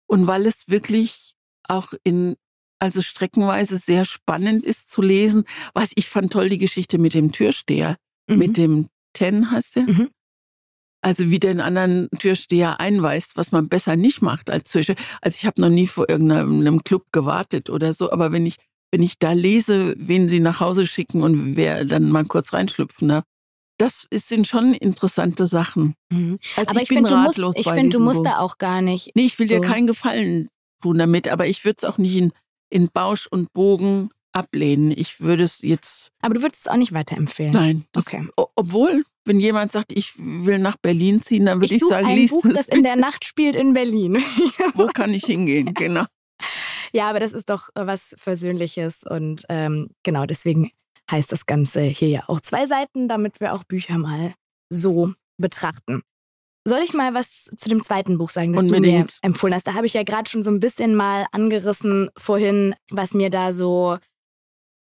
und 0.07 0.27
weil 0.27 0.47
es 0.47 0.69
wirklich 0.69 1.35
auch 1.69 1.93
in, 2.05 2.37
also 2.79 3.01
streckenweise 3.01 3.77
sehr 3.79 4.05
spannend 4.05 4.67
ist 4.67 4.91
zu 4.91 5.03
lesen. 5.03 5.45
Was 5.75 5.93
ich 5.95 6.09
fand 6.09 6.33
toll, 6.33 6.49
die 6.49 6.59
Geschichte 6.59 6.99
mit 6.99 7.15
dem 7.15 7.33
Türsteher, 7.33 7.97
mhm. 8.29 8.39
mit 8.39 8.57
dem 8.57 8.89
Ten 9.13 9.51
heißt 9.51 9.77
der. 9.77 9.83
Mhm. 9.85 10.11
Also 11.05 11.31
wie 11.31 11.41
den 11.41 11.61
anderen 11.61 12.09
Türsteher 12.19 12.79
einweist, 12.79 13.37
was 13.37 13.51
man 13.51 13.69
besser 13.69 13.97
nicht 13.97 14.23
macht 14.23 14.51
als 14.51 14.71
Türsteher. 14.71 14.97
Also 15.21 15.37
ich 15.37 15.47
habe 15.47 15.61
noch 15.61 15.69
nie 15.69 15.89
vor 15.89 16.09
irgendeinem 16.09 16.85
Club 16.85 17.07
gewartet 17.13 17.71
oder 17.71 17.93
so, 17.93 18.13
aber 18.13 18.33
wenn 18.33 18.47
ich 18.47 18.57
wenn 18.93 19.03
ich 19.03 19.19
da 19.19 19.33
lese, 19.33 19.95
wen 19.97 20.29
sie 20.29 20.39
nach 20.39 20.61
Hause 20.61 20.87
schicken 20.87 21.23
und 21.23 21.57
wer 21.57 21.87
dann 21.87 22.11
mal 22.11 22.27
kurz 22.27 22.53
reinschlüpfen 22.53 23.09
darf, 23.09 23.25
das 23.83 24.07
sind 24.13 24.47
schon 24.47 24.75
interessante 24.75 25.49
Sachen. 25.49 25.95
Mhm. 26.11 26.39
Also 26.57 26.71
aber 26.71 26.83
ich, 26.83 26.91
ich 26.91 26.97
finde, 26.97 27.11
du 27.11 27.17
musst, 27.17 27.59
ich 27.59 27.69
find, 27.69 27.93
du 27.93 28.01
musst 28.01 28.25
da 28.25 28.39
auch 28.39 28.59
gar 28.59 28.81
nicht. 28.81 29.11
Nee, 29.17 29.27
ich 29.27 29.39
will 29.41 29.49
so. 29.49 29.55
dir 29.55 29.61
keinen 29.61 29.89
Gefallen 29.89 30.49
tun 30.81 30.99
damit, 30.99 31.29
aber 31.29 31.49
ich 31.49 31.65
würde 31.65 31.79
es 31.79 31.85
auch 31.85 31.99
nicht 31.99 32.17
in, 32.17 32.33
in 32.71 32.89
Bausch 32.93 33.27
und 33.27 33.53
Bogen 33.53 34.11
ablehnen. 34.33 34.93
Ich 34.93 35.21
würde 35.21 35.43
es 35.43 35.63
jetzt. 35.63 36.13
Aber 36.21 36.35
du 36.35 36.43
würdest 36.43 36.63
es 36.63 36.69
auch 36.69 36.77
nicht 36.77 36.93
weiterempfehlen. 36.93 37.53
Nein. 37.53 37.85
Das, 37.91 38.07
okay. 38.07 38.29
Obwohl, 38.37 39.05
wenn 39.25 39.41
jemand 39.41 39.73
sagt, 39.73 39.93
ich 39.93 40.13
will 40.17 40.61
nach 40.61 40.77
Berlin 40.77 41.21
ziehen, 41.21 41.47
dann 41.47 41.61
würde 41.61 41.75
ich, 41.75 41.83
ich 41.83 41.89
sagen, 41.89 42.07
ein 42.07 42.17
lies 42.17 42.31
Buch, 42.31 42.45
das 42.55 42.69
in 42.69 42.85
der 42.85 42.97
Nacht 42.97 43.25
spielt 43.25 43.57
in 43.57 43.73
Berlin. 43.73 44.23
Wo 44.75 44.87
kann 44.87 45.13
ich 45.13 45.25
hingehen? 45.25 45.75
Genau. 45.83 46.05
Ja, 46.93 47.09
aber 47.09 47.21
das 47.21 47.33
ist 47.33 47.49
doch 47.51 47.69
was 47.75 48.15
Versöhnliches 48.19 49.05
und 49.05 49.45
ähm, 49.49 49.91
genau 50.03 50.27
deswegen 50.27 50.71
heißt 51.13 51.31
das 51.31 51.47
Ganze 51.47 51.83
hier 51.83 52.09
ja 52.09 52.25
auch 52.27 52.41
zwei 52.41 52.67
Seiten, 52.67 53.09
damit 53.09 53.41
wir 53.41 53.55
auch 53.55 53.65
Bücher 53.65 53.99
mal 53.99 54.35
so 54.71 55.13
betrachten. 55.39 56.03
Soll 56.67 56.81
ich 56.81 56.95
mal 56.95 57.15
was 57.15 57.45
zu 57.57 57.69
dem 57.69 57.83
zweiten 57.83 58.19
Buch 58.19 58.31
sagen, 58.31 58.53
das 58.53 58.63
Unbedingt. 58.63 58.87
du 58.87 58.91
mir 58.91 59.07
empfohlen 59.23 59.55
hast? 59.55 59.67
Da 59.67 59.75
habe 59.75 59.87
ich 59.87 59.95
ja 59.95 60.05
gerade 60.05 60.31
schon 60.31 60.43
so 60.43 60.51
ein 60.51 60.61
bisschen 60.61 60.95
mal 60.95 61.27
angerissen 61.33 62.09
vorhin, 62.17 62.75
was 62.91 63.15
mir 63.15 63.31
da 63.31 63.53
so 63.53 63.99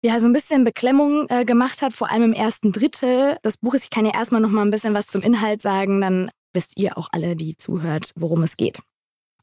ja, 0.04 0.20
so 0.20 0.28
ein 0.28 0.34
bisschen 0.34 0.64
Beklemmung 0.64 1.28
äh, 1.30 1.44
gemacht 1.44 1.82
hat, 1.82 1.92
vor 1.92 2.12
allem 2.12 2.24
im 2.24 2.34
ersten 2.34 2.72
Drittel 2.72 3.38
des 3.44 3.58
Buches. 3.58 3.84
Ich 3.84 3.90
kann 3.90 4.06
ja 4.06 4.14
erstmal 4.14 4.42
noch 4.42 4.52
mal 4.52 4.62
ein 4.62 4.72
bisschen 4.72 4.94
was 4.94 5.08
zum 5.08 5.22
Inhalt 5.22 5.62
sagen, 5.62 6.02
dann 6.02 6.30
wisst 6.54 6.78
ihr 6.78 6.98
auch 6.98 7.10
alle, 7.12 7.36
die 7.36 7.58
zuhört, 7.58 8.14
worum 8.16 8.44
es 8.44 8.58
geht. 8.58 8.80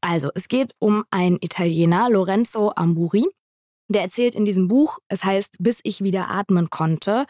Also, 0.01 0.29
es 0.33 0.47
geht 0.47 0.71
um 0.79 1.03
einen 1.11 1.37
Italiener, 1.41 2.09
Lorenzo 2.09 2.71
Amburi. 2.75 3.25
Der 3.87 4.01
erzählt 4.01 4.35
in 4.35 4.45
diesem 4.45 4.67
Buch, 4.67 4.99
es 5.07 5.23
heißt 5.23 5.57
Bis 5.59 5.79
ich 5.83 6.03
wieder 6.03 6.29
atmen 6.29 6.69
konnte, 6.69 7.25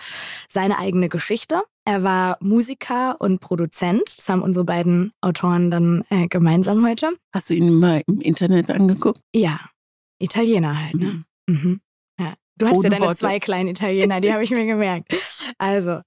seine 0.50 0.78
eigene 0.80 1.10
Geschichte. 1.10 1.64
Er 1.86 2.02
war 2.04 2.38
Musiker 2.40 3.20
und 3.20 3.40
Produzent. 3.40 4.04
Das 4.18 4.28
haben 4.30 4.42
unsere 4.42 4.66
beiden 4.66 5.12
Autoren 5.22 5.70
dann 5.70 6.04
äh, 6.10 6.28
gemeinsam 6.28 6.86
heute. 6.88 7.12
Hast 7.34 7.50
du 7.50 7.54
ihn 7.54 7.76
mal 7.76 8.02
im 8.08 8.22
Internet 8.22 8.72
angeguckt? 8.72 9.22
Ja. 9.36 9.60
Italiener 10.18 10.82
halt, 10.82 10.96
ne? 10.96 11.26
Mhm. 11.48 11.56
mhm. 11.56 11.82
Du 12.58 12.68
hast 12.68 12.84
ja 12.84 12.90
deine 12.90 13.06
Worte. 13.06 13.18
zwei 13.18 13.40
kleinen 13.40 13.70
Italiener, 13.70 14.22
die 14.22 14.32
habe 14.32 14.44
ich 14.44 14.52
mir 14.52 14.66
gemerkt. 14.66 15.14
Also, 15.58 16.02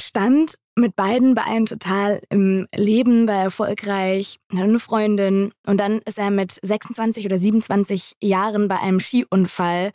stand 0.00 0.54
mit 0.76 0.94
beiden 0.94 1.34
Beinen 1.34 1.66
total 1.66 2.20
im 2.30 2.68
Leben, 2.74 3.26
war 3.26 3.42
erfolgreich, 3.42 4.38
hatte 4.52 4.62
eine 4.62 4.78
Freundin 4.78 5.52
und 5.66 5.78
dann 5.78 6.00
ist 6.04 6.18
er 6.18 6.30
mit 6.30 6.52
26 6.52 7.26
oder 7.26 7.38
27 7.38 8.12
Jahren 8.22 8.68
bei 8.68 8.78
einem 8.78 9.00
Skiunfall 9.00 9.90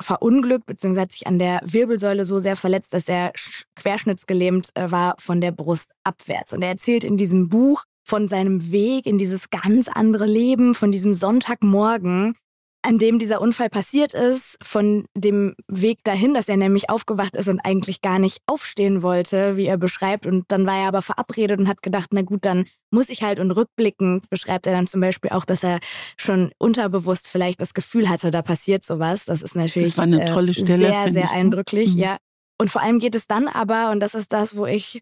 verunglückt, 0.00 0.66
beziehungsweise 0.66 1.02
hat 1.02 1.12
sich 1.12 1.26
an 1.26 1.38
der 1.38 1.60
Wirbelsäule 1.64 2.24
so 2.24 2.38
sehr 2.38 2.56
verletzt, 2.56 2.94
dass 2.94 3.08
er 3.08 3.32
querschnittsgelähmt 3.76 4.70
äh, 4.74 4.90
war 4.90 5.16
von 5.18 5.40
der 5.40 5.52
Brust 5.52 5.92
abwärts. 6.02 6.52
Und 6.52 6.62
er 6.62 6.68
erzählt 6.70 7.04
in 7.04 7.16
diesem 7.18 7.50
Buch 7.50 7.84
von 8.04 8.26
seinem 8.26 8.72
Weg 8.72 9.06
in 9.06 9.18
dieses 9.18 9.50
ganz 9.50 9.88
andere 9.88 10.26
Leben, 10.26 10.74
von 10.74 10.90
diesem 10.90 11.14
Sonntagmorgen, 11.14 12.34
an 12.82 12.98
dem 12.98 13.18
dieser 13.18 13.40
Unfall 13.40 13.70
passiert 13.70 14.12
ist, 14.12 14.58
von 14.62 15.06
dem 15.16 15.54
Weg 15.68 16.02
dahin, 16.02 16.34
dass 16.34 16.48
er 16.48 16.56
nämlich 16.56 16.90
aufgewacht 16.90 17.36
ist 17.36 17.48
und 17.48 17.60
eigentlich 17.60 18.02
gar 18.02 18.18
nicht 18.18 18.38
aufstehen 18.46 19.02
wollte, 19.02 19.56
wie 19.56 19.66
er 19.66 19.78
beschreibt. 19.78 20.26
Und 20.26 20.44
dann 20.48 20.66
war 20.66 20.78
er 20.78 20.88
aber 20.88 21.00
verabredet 21.00 21.60
und 21.60 21.68
hat 21.68 21.82
gedacht, 21.82 22.10
na 22.12 22.22
gut, 22.22 22.44
dann 22.44 22.66
muss 22.90 23.08
ich 23.08 23.22
halt. 23.22 23.38
Und 23.38 23.52
rückblickend 23.52 24.28
beschreibt 24.30 24.66
er 24.66 24.72
dann 24.72 24.88
zum 24.88 25.00
Beispiel 25.00 25.30
auch, 25.30 25.44
dass 25.44 25.62
er 25.62 25.78
schon 26.16 26.50
unterbewusst 26.58 27.28
vielleicht 27.28 27.60
das 27.60 27.72
Gefühl 27.72 28.08
hatte, 28.08 28.32
da 28.32 28.42
passiert 28.42 28.84
sowas. 28.84 29.24
Das 29.26 29.42
ist 29.42 29.54
natürlich 29.54 29.90
das 29.90 29.98
war 29.98 30.04
eine 30.04 30.24
tolle 30.24 30.52
Stelle, 30.52 30.78
sehr, 30.78 31.10
sehr 31.10 31.30
eindrücklich, 31.30 31.94
mhm. 31.94 32.00
ja. 32.00 32.16
Und 32.58 32.68
vor 32.70 32.82
allem 32.82 32.98
geht 32.98 33.14
es 33.14 33.26
dann 33.26 33.48
aber, 33.48 33.90
und 33.90 34.00
das 34.00 34.14
ist 34.14 34.32
das, 34.32 34.56
wo 34.56 34.66
ich 34.66 35.00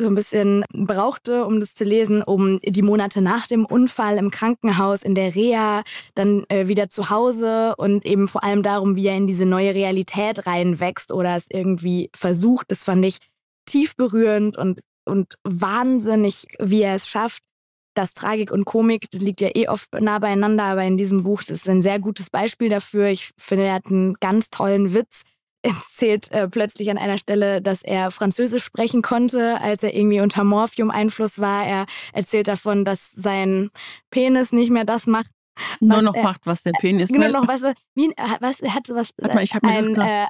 so 0.00 0.08
ein 0.08 0.14
bisschen 0.14 0.64
brauchte, 0.72 1.44
um 1.44 1.60
das 1.60 1.74
zu 1.74 1.84
lesen, 1.84 2.22
um 2.22 2.58
die 2.62 2.82
Monate 2.82 3.20
nach 3.20 3.46
dem 3.46 3.64
Unfall 3.64 4.16
im 4.18 4.30
Krankenhaus, 4.30 5.02
in 5.02 5.14
der 5.14 5.34
Reha, 5.34 5.82
dann 6.14 6.44
äh, 6.48 6.68
wieder 6.68 6.88
zu 6.90 7.10
Hause 7.10 7.74
und 7.76 8.04
eben 8.04 8.28
vor 8.28 8.42
allem 8.42 8.62
darum, 8.62 8.96
wie 8.96 9.06
er 9.06 9.16
in 9.16 9.26
diese 9.26 9.46
neue 9.46 9.74
Realität 9.74 10.46
reinwächst 10.46 11.12
oder 11.12 11.36
es 11.36 11.46
irgendwie 11.48 12.10
versucht. 12.14 12.70
Das 12.70 12.84
fand 12.84 13.04
ich 13.04 13.18
tief 13.66 13.96
berührend 13.96 14.56
und, 14.56 14.80
und 15.04 15.34
wahnsinnig, 15.44 16.46
wie 16.58 16.82
er 16.82 16.94
es 16.94 17.06
schafft. 17.06 17.44
Das 17.94 18.14
Tragik 18.14 18.52
und 18.52 18.64
Komik, 18.64 19.10
das 19.10 19.20
liegt 19.20 19.40
ja 19.40 19.50
eh 19.54 19.68
oft 19.68 19.88
nah 19.98 20.18
beieinander, 20.20 20.64
aber 20.64 20.84
in 20.84 20.96
diesem 20.96 21.24
Buch, 21.24 21.40
das 21.40 21.50
ist 21.50 21.68
ein 21.68 21.82
sehr 21.82 21.98
gutes 21.98 22.30
Beispiel 22.30 22.68
dafür. 22.68 23.08
Ich 23.08 23.30
finde, 23.36 23.64
er 23.64 23.74
hat 23.74 23.86
einen 23.86 24.14
ganz 24.20 24.48
tollen 24.48 24.94
Witz 24.94 25.22
erzählt 25.62 26.30
äh, 26.32 26.48
plötzlich 26.48 26.90
an 26.90 26.98
einer 26.98 27.18
Stelle, 27.18 27.60
dass 27.60 27.82
er 27.82 28.10
Französisch 28.10 28.64
sprechen 28.64 29.02
konnte, 29.02 29.60
als 29.60 29.82
er 29.82 29.94
irgendwie 29.94 30.20
unter 30.20 30.44
Morphium-Einfluss 30.44 31.38
war. 31.38 31.64
Er 31.64 31.86
erzählt 32.12 32.48
davon, 32.48 32.84
dass 32.84 33.12
sein 33.12 33.70
Penis 34.10 34.52
nicht 34.52 34.70
mehr 34.70 34.84
das 34.84 35.06
macht. 35.06 35.30
Nur 35.80 36.00
noch 36.02 36.14
er, 36.14 36.22
macht, 36.22 36.40
was 36.44 36.62
der 36.62 36.72
Penis 36.72 37.10
Nur 37.10 37.28
noch 37.28 37.46
was, 37.46 37.62
wie, 37.94 38.12
was, 38.40 38.60
er 38.60 38.74
hat 38.74 38.86
sowas, 38.86 39.12
Warte 39.18 39.34
mal, 39.34 39.44
ich 39.44 39.54
hab 39.54 39.62
mir 39.62 39.70
ein, 39.70 39.94
das 39.94 40.06
äh, 40.06 40.26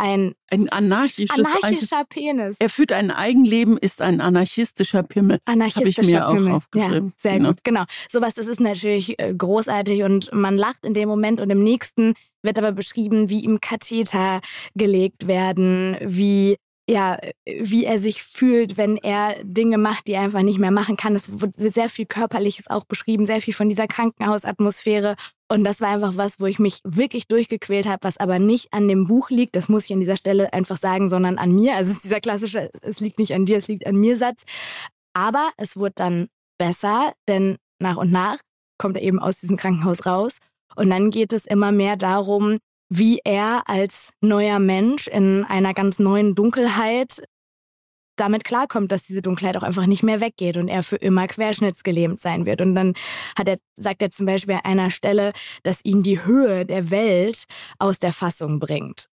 ein, 0.00 0.34
ein 0.50 0.68
anarchischer 0.70 2.04
Penis. 2.08 2.56
Er 2.58 2.70
führt 2.70 2.92
ein 2.92 3.10
Eigenleben, 3.10 3.76
ist 3.76 4.00
ein 4.00 4.20
anarchistischer 4.20 5.02
Pimmel. 5.02 5.38
Anarchistischer 5.44 6.02
das 6.02 6.06
ich 6.06 6.12
mir 6.12 6.60
Pimmel. 6.60 6.60
Ja, 6.74 7.10
sehr 7.16 7.36
genau. 7.36 7.48
gut, 7.50 7.64
genau. 7.64 7.84
Sowas, 8.08 8.34
das 8.34 8.46
ist 8.46 8.60
natürlich 8.60 9.18
äh, 9.20 9.34
großartig 9.34 10.02
und 10.02 10.32
man 10.32 10.56
lacht 10.56 10.86
in 10.86 10.94
dem 10.94 11.08
Moment 11.08 11.40
und 11.40 11.50
im 11.50 11.62
nächsten 11.62 12.14
wird 12.42 12.58
aber 12.58 12.72
beschrieben, 12.72 13.28
wie 13.28 13.40
ihm 13.40 13.60
Katheter 13.60 14.40
gelegt 14.74 15.26
werden, 15.26 15.96
wie 16.00 16.56
ja, 16.88 17.18
wie 17.46 17.84
er 17.84 18.00
sich 18.00 18.24
fühlt, 18.24 18.76
wenn 18.76 18.96
er 18.96 19.36
Dinge 19.44 19.78
macht, 19.78 20.08
die 20.08 20.12
er 20.14 20.22
einfach 20.22 20.42
nicht 20.42 20.58
mehr 20.58 20.72
machen 20.72 20.96
kann. 20.96 21.14
Es 21.14 21.40
wird 21.40 21.54
sehr 21.54 21.88
viel 21.88 22.06
Körperliches 22.06 22.68
auch 22.68 22.84
beschrieben, 22.84 23.26
sehr 23.26 23.40
viel 23.40 23.54
von 23.54 23.68
dieser 23.68 23.86
Krankenhausatmosphäre. 23.86 25.14
Und 25.50 25.64
das 25.64 25.80
war 25.80 25.88
einfach 25.88 26.16
was, 26.16 26.38
wo 26.38 26.46
ich 26.46 26.60
mich 26.60 26.80
wirklich 26.84 27.26
durchgequält 27.26 27.88
habe, 27.88 28.04
was 28.04 28.18
aber 28.18 28.38
nicht 28.38 28.72
an 28.72 28.86
dem 28.86 29.08
Buch 29.08 29.30
liegt. 29.30 29.56
Das 29.56 29.68
muss 29.68 29.86
ich 29.86 29.92
an 29.92 29.98
dieser 29.98 30.16
Stelle 30.16 30.52
einfach 30.52 30.76
sagen, 30.76 31.08
sondern 31.08 31.38
an 31.38 31.50
mir. 31.52 31.74
Also 31.74 31.90
es 31.90 31.96
ist 31.96 32.04
dieser 32.04 32.20
klassische, 32.20 32.70
es 32.82 33.00
liegt 33.00 33.18
nicht 33.18 33.34
an 33.34 33.46
dir, 33.46 33.56
es 33.56 33.66
liegt 33.66 33.84
an 33.84 33.96
mir 33.96 34.16
Satz. 34.16 34.44
Aber 35.12 35.50
es 35.56 35.76
wurde 35.76 35.94
dann 35.96 36.28
besser, 36.56 37.14
denn 37.26 37.56
nach 37.80 37.96
und 37.96 38.12
nach 38.12 38.38
kommt 38.78 38.96
er 38.96 39.02
eben 39.02 39.18
aus 39.18 39.40
diesem 39.40 39.56
Krankenhaus 39.56 40.06
raus. 40.06 40.38
Und 40.76 40.90
dann 40.90 41.10
geht 41.10 41.32
es 41.32 41.46
immer 41.46 41.72
mehr 41.72 41.96
darum, 41.96 42.58
wie 42.88 43.20
er 43.24 43.62
als 43.66 44.10
neuer 44.20 44.60
Mensch 44.60 45.08
in 45.08 45.44
einer 45.44 45.74
ganz 45.74 45.98
neuen 45.98 46.36
Dunkelheit 46.36 47.24
damit 48.20 48.44
klarkommt, 48.44 48.92
dass 48.92 49.04
diese 49.04 49.22
Dunkelheit 49.22 49.56
auch 49.56 49.62
einfach 49.62 49.86
nicht 49.86 50.02
mehr 50.02 50.20
weggeht 50.20 50.56
und 50.56 50.68
er 50.68 50.82
für 50.82 50.96
immer 50.96 51.26
querschnittsgelähmt 51.26 52.20
sein 52.20 52.46
wird. 52.46 52.60
Und 52.60 52.74
dann 52.74 52.94
hat 53.38 53.48
er, 53.48 53.58
sagt 53.74 54.02
er 54.02 54.10
zum 54.10 54.26
Beispiel 54.26 54.54
an 54.54 54.60
einer 54.64 54.90
Stelle, 54.90 55.32
dass 55.62 55.80
ihn 55.84 56.02
die 56.02 56.24
Höhe 56.24 56.66
der 56.66 56.90
Welt 56.90 57.44
aus 57.78 57.98
der 57.98 58.12
Fassung 58.12 58.60
bringt. 58.60 59.08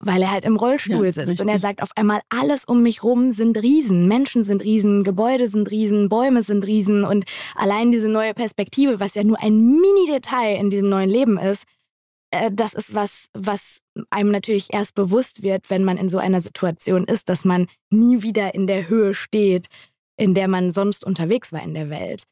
Weil 0.00 0.20
er 0.20 0.32
halt 0.32 0.44
im 0.44 0.56
Rollstuhl 0.56 1.06
Ja, 1.06 1.12
sitzt. 1.12 1.28
richtig. 1.28 1.40
Und 1.40 1.48
er 1.48 1.58
sagt 1.58 1.80
auf 1.80 1.90
einmal, 1.96 2.20
alles 2.28 2.64
um 2.64 2.82
mich 2.82 3.02
rum 3.02 3.32
sind 3.32 3.56
Riesen. 3.62 4.06
Menschen 4.06 4.44
sind 4.44 4.62
Riesen, 4.62 5.02
Gebäude 5.02 5.48
sind 5.48 5.70
Riesen, 5.70 6.10
Bäume 6.10 6.42
sind 6.42 6.66
Riesen. 6.66 7.04
Und 7.04 7.24
allein 7.54 7.90
diese 7.90 8.08
neue 8.10 8.34
Perspektive, 8.34 9.00
was 9.00 9.14
ja 9.14 9.24
nur 9.24 9.40
ein 9.42 9.56
Mini-Detail 9.56 10.56
in 10.58 10.68
diesem 10.68 10.90
neuen 10.90 11.08
Leben 11.08 11.38
ist, 11.38 11.64
äh, 12.32 12.50
das 12.52 12.74
ist 12.74 12.94
was, 12.94 13.28
was 13.32 13.78
einem 14.10 14.30
natürlich 14.30 14.72
erst 14.72 14.94
bewusst 14.94 15.42
wird, 15.42 15.70
wenn 15.70 15.84
man 15.84 15.96
in 15.96 16.08
so 16.08 16.18
einer 16.18 16.40
Situation 16.40 17.04
ist, 17.04 17.28
dass 17.28 17.44
man 17.44 17.66
nie 17.90 18.22
wieder 18.22 18.54
in 18.54 18.66
der 18.66 18.88
Höhe 18.88 19.14
steht, 19.14 19.68
in 20.16 20.34
der 20.34 20.48
man 20.48 20.70
sonst 20.70 21.04
unterwegs 21.04 21.52
war 21.52 21.62
in 21.62 21.74
der 21.74 21.90
Welt. 21.90 22.24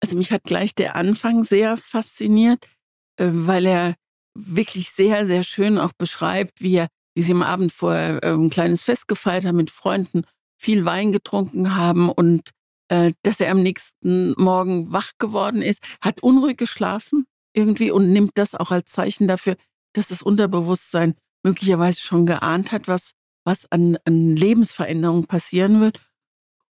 Also 0.00 0.16
mich 0.16 0.30
hat 0.30 0.44
gleich 0.44 0.74
der 0.74 0.94
Anfang 0.96 1.42
sehr 1.42 1.76
fasziniert, 1.76 2.68
äh, 3.16 3.28
weil 3.30 3.66
er 3.66 3.94
wirklich 4.34 4.90
sehr, 4.90 5.26
sehr 5.26 5.42
schön 5.42 5.78
auch 5.78 5.92
beschreibt, 5.92 6.60
wie 6.60 6.76
er, 6.76 6.88
wie 7.14 7.22
sie 7.22 7.32
am 7.32 7.42
Abend 7.42 7.72
vorher 7.72 8.22
äh, 8.22 8.32
ein 8.32 8.50
kleines 8.50 8.82
Fest 8.82 9.08
gefeiert 9.08 9.44
haben 9.44 9.56
mit 9.56 9.70
Freunden, 9.70 10.24
viel 10.58 10.84
Wein 10.84 11.12
getrunken 11.12 11.76
haben 11.76 12.10
und 12.10 12.50
äh, 12.88 13.12
dass 13.22 13.40
er 13.40 13.50
am 13.50 13.62
nächsten 13.62 14.34
Morgen 14.36 14.92
wach 14.92 15.12
geworden 15.18 15.62
ist, 15.62 15.82
hat 16.00 16.22
unruhig 16.22 16.56
geschlafen 16.56 17.26
irgendwie 17.54 17.90
und 17.90 18.12
nimmt 18.12 18.32
das 18.34 18.54
auch 18.54 18.70
als 18.70 18.90
Zeichen 18.90 19.26
dafür, 19.28 19.56
dass 19.96 20.08
das 20.08 20.22
Unterbewusstsein 20.22 21.14
möglicherweise 21.42 22.00
schon 22.00 22.26
geahnt 22.26 22.72
hat, 22.72 22.88
was, 22.88 23.12
was 23.44 23.70
an, 23.70 23.98
an 24.04 24.36
Lebensveränderungen 24.36 25.26
passieren 25.26 25.80
wird. 25.80 26.00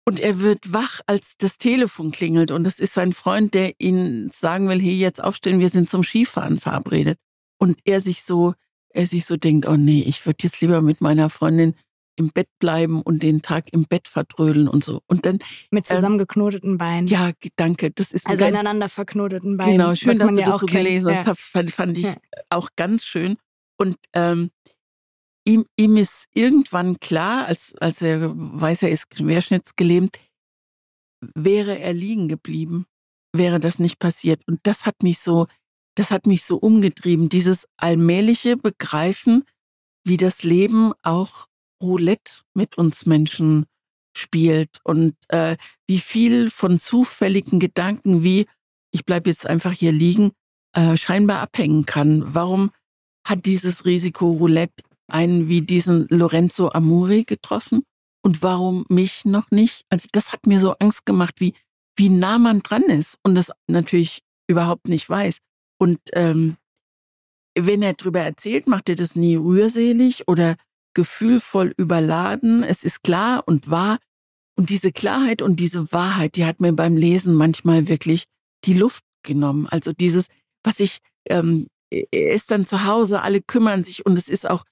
Und 0.06 0.20
er 0.20 0.40
wird 0.40 0.74
wach, 0.74 1.02
als 1.06 1.36
das 1.38 1.58
Telefon 1.58 2.12
klingelt. 2.12 2.52
Und 2.52 2.64
das 2.64 2.80
ist 2.80 2.94
sein 2.94 3.14
Freund, 3.14 3.54
der 3.54 3.80
ihn 3.80 4.30
sagen 4.32 4.68
will, 4.68 4.82
hey, 4.82 4.96
jetzt 4.96 5.24
aufstehen, 5.24 5.60
wir 5.60 5.70
sind 5.70 5.90
zum 5.90 6.04
Skifahren 6.04 6.60
verabredet. 6.60 7.20
Und 7.60 7.80
er 7.84 8.02
sich 8.02 8.24
so, 8.24 8.54
er 8.90 9.06
sich 9.06 9.26
so 9.26 9.38
denkt, 9.38 9.68
oh 9.68 9.76
nee, 9.76 10.02
ich 10.02 10.26
würde 10.26 10.40
jetzt 10.44 10.62
lieber 10.62 10.82
mit 10.82 11.02
meiner 11.02 11.30
Freundin 11.30 11.76
im 12.20 12.30
Bett 12.30 12.48
bleiben 12.60 13.02
und 13.02 13.24
den 13.24 13.42
Tag 13.42 13.72
im 13.74 13.86
Bett 13.86 14.08
verdrödeln 14.08 14.68
und 14.68 14.84
so. 14.84 15.02
Und 15.08 15.26
dann, 15.26 15.40
Mit 15.72 15.90
Ähm, 15.90 15.96
zusammengeknoteten 15.96 16.78
Beinen. 16.78 17.08
ja, 17.08 17.32
danke, 17.56 17.90
das 17.92 18.12
ist 18.12 18.28
also 18.28 18.46
ineinander 18.46 18.90
verknoteten 18.90 19.58
Beinen. 19.58 19.78
Genau, 19.78 19.96
schön, 19.96 20.18
dass 20.18 20.32
du 20.32 20.40
ja 20.40 20.46
das 20.46 20.60
so 20.60 20.66
kennt. 20.68 20.86
gelesen 20.86 21.10
hast. 21.10 21.18
Ja. 21.26 21.32
Das 21.34 21.40
fand, 21.40 21.72
fand 21.72 21.98
ich 21.98 22.04
Ja. 22.06 22.16
auch 22.50 22.70
ganz 22.76 23.06
schön. 23.06 23.38
Und 23.80 23.96
ähm, 24.14 24.52
ihm, 25.48 25.66
ihm 25.78 25.98
ist 25.98 26.26
irgendwann 26.34 27.00
klar, 27.00 27.48
als, 27.48 27.74
als 27.80 28.02
er 28.02 28.32
weiß, 28.36 28.84
er 28.84 28.92
ist 28.92 29.10
querschnittsgelähmt, 29.10 30.20
wäre 31.36 31.80
er 31.80 31.94
liegen 31.94 32.28
geblieben, 32.28 32.86
wäre 33.34 33.60
das 33.60 33.80
nicht 33.80 34.00
passiert. 34.00 34.42
Und 34.48 34.60
das 34.64 34.86
hat 34.86 35.04
mich 35.04 35.20
so, 35.20 35.48
das 35.96 36.12
hat 36.12 36.28
mich 36.28 36.44
so 36.44 36.58
umgetrieben, 36.58 37.30
dieses 37.30 37.68
allmähliche 37.78 38.58
Begreifen, 38.58 39.44
wie 40.06 40.18
das 40.18 40.44
Leben 40.44 40.94
auch 41.04 41.48
Roulette 41.82 42.42
mit 42.54 42.78
uns 42.78 43.06
Menschen 43.06 43.66
spielt 44.16 44.80
und 44.84 45.16
äh, 45.30 45.58
wie 45.88 46.00
viel 46.00 46.50
von 46.50 46.80
zufälligen 46.80 47.60
Gedanken 47.60 48.24
wie 48.24 48.48
ich 48.92 49.06
bleibe 49.06 49.30
jetzt 49.30 49.46
einfach 49.46 49.72
hier 49.72 49.92
liegen, 49.92 50.32
äh, 50.74 50.98
scheinbar 50.98 51.42
abhängen 51.42 51.86
kann. 51.86 52.34
Warum 52.34 52.72
hat 53.26 53.46
dieses 53.46 53.86
Risiko 53.86 54.32
Roulette 54.32 54.84
einen 55.08 55.48
wie 55.48 55.62
diesen 55.62 56.08
Lorenzo 56.10 56.72
Amuri 56.72 57.24
getroffen 57.24 57.84
und 58.24 58.42
warum 58.42 58.86
mich 58.90 59.26
noch 59.26 59.52
nicht? 59.52 59.86
Also 59.90 60.08
das 60.12 60.32
hat 60.32 60.48
mir 60.48 60.60
so 60.60 60.74
Angst 60.74 61.06
gemacht, 61.06 61.36
wie 61.38 61.54
wie 61.96 62.10
nah 62.10 62.38
man 62.38 62.62
dran 62.62 62.84
ist 62.84 63.18
und 63.24 63.36
das 63.36 63.52
natürlich 63.68 64.22
überhaupt 64.48 64.88
nicht 64.88 65.10
weiß. 65.10 65.40
Und 65.80 66.00
ähm, 66.14 66.56
wenn 67.58 67.82
er 67.82 67.94
drüber 67.94 68.22
erzählt, 68.22 68.68
macht 68.68 68.88
er 68.88 68.96
das 68.96 69.16
nie 69.16 69.36
rührselig 69.36 70.28
oder 70.28 70.56
gefühlvoll 70.94 71.74
überladen. 71.78 72.64
Es 72.64 72.84
ist 72.84 73.04
klar 73.04 73.44
und 73.46 73.70
wahr. 73.70 74.00
Und 74.56 74.70
diese 74.70 74.92
Klarheit 74.92 75.42
und 75.42 75.60
diese 75.60 75.92
Wahrheit, 75.92 76.36
die 76.36 76.46
hat 76.46 76.60
mir 76.60 76.74
beim 76.74 76.98
Lesen 76.98 77.34
manchmal 77.34 77.88
wirklich 77.88 78.26
die 78.66 78.74
Luft 78.74 79.04
genommen. 79.24 79.68
Also 79.68 79.94
dieses, 79.94 80.28
was 80.64 80.80
ich, 80.80 81.00
ähm, 81.30 81.68
ist 81.90 82.52
dann 82.52 82.66
zu 82.66 82.86
Hause, 82.86 83.22
alle 83.22 83.42
kümmern 83.42 83.84
sich 83.84 84.06
und 84.06 84.18
es 84.18 84.30
ist 84.30 84.50
auch, 84.50 84.64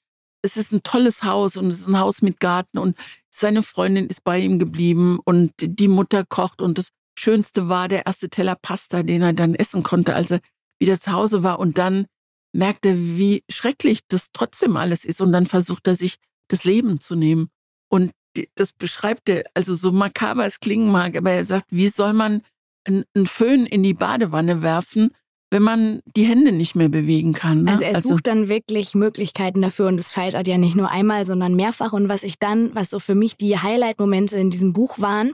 es 0.44 0.58
ist 0.58 0.72
ein 0.72 0.84
tolles 0.84 1.24
Haus 1.24 1.58
und 1.58 1.68
es 1.68 1.80
ist 1.80 1.88
ein 1.88 2.00
Haus 2.00 2.22
mit 2.22 2.40
Garten 2.40 2.78
und 2.78 2.96
seine 3.30 3.64
Freundin 3.64 4.08
ist 4.08 4.24
bei 4.24 4.40
ihm 4.40 4.60
geblieben 4.60 5.20
und 5.24 5.52
die 5.60 5.88
Mutter 5.88 6.26
kocht 6.26 6.62
und 6.62 6.78
das 6.78 6.90
Schönste 7.18 7.70
war 7.70 7.88
der 7.88 8.06
erste 8.06 8.30
Teller 8.30 8.56
Pasta, 8.56 9.02
den 9.02 9.24
er 9.24 9.34
dann 9.34 9.56
essen 9.56 9.82
konnte, 9.82 10.14
als 10.14 10.32
er 10.32 10.40
wieder 10.80 11.00
zu 11.00 11.12
Hause 11.12 11.42
war 11.42 11.60
und 11.60 11.78
dann 11.78 12.06
merkt 12.54 12.86
er, 12.86 12.96
wie 12.96 13.44
schrecklich 13.50 14.02
das 14.08 14.28
trotzdem 14.34 14.78
alles 14.78 15.06
ist 15.06 15.22
und 15.22 15.32
dann 15.32 15.46
versucht 15.46 15.88
er 15.88 15.96
sich 15.96 16.16
das 16.48 16.64
Leben 16.64 17.00
zu 17.00 17.16
nehmen. 17.16 17.50
Und 17.90 18.12
das 18.56 18.74
beschreibt 18.74 19.30
er, 19.30 19.44
also 19.54 19.76
so 19.76 19.92
makaber 19.92 20.46
es 20.46 20.60
klingen 20.60 20.92
mag, 20.92 21.16
aber 21.16 21.32
er 21.32 21.46
sagt, 21.46 21.66
wie 21.70 21.88
soll 21.88 22.14
man 22.14 22.42
einen 22.86 23.26
Föhn 23.26 23.66
in 23.66 23.84
die 23.84 23.94
Badewanne 23.94 24.62
werfen, 24.62 25.12
wenn 25.50 25.64
man 25.64 26.02
die 26.16 26.26
Hände 26.26 26.52
nicht 26.52 26.76
mehr 26.76 26.90
bewegen 26.90 27.34
kann? 27.34 27.64
Ne? 27.64 27.72
Also 27.72 27.84
er 27.84 28.00
sucht 28.00 28.28
dann 28.28 28.48
wirklich 28.48 28.96
Möglichkeiten 28.96 29.62
dafür 29.62 29.88
und 29.88 30.00
es 30.00 30.14
scheitert 30.14 30.48
ja 30.48 30.58
nicht 30.58 30.76
nur 30.76 30.90
einmal, 30.90 31.26
sondern 31.26 31.56
mehrfach. 31.56 31.94
Und 31.94 32.10
was 32.10 32.24
ich 32.24 32.40
dann, 32.40 32.74
was 32.76 32.90
so 32.90 33.00
für 33.00 33.16
mich 33.16 33.38
die 33.38 33.58
Highlight-Momente 33.58 34.38
in 34.38 34.50
diesem 34.50 34.74
Buch 34.74 35.00
waren, 35.00 35.34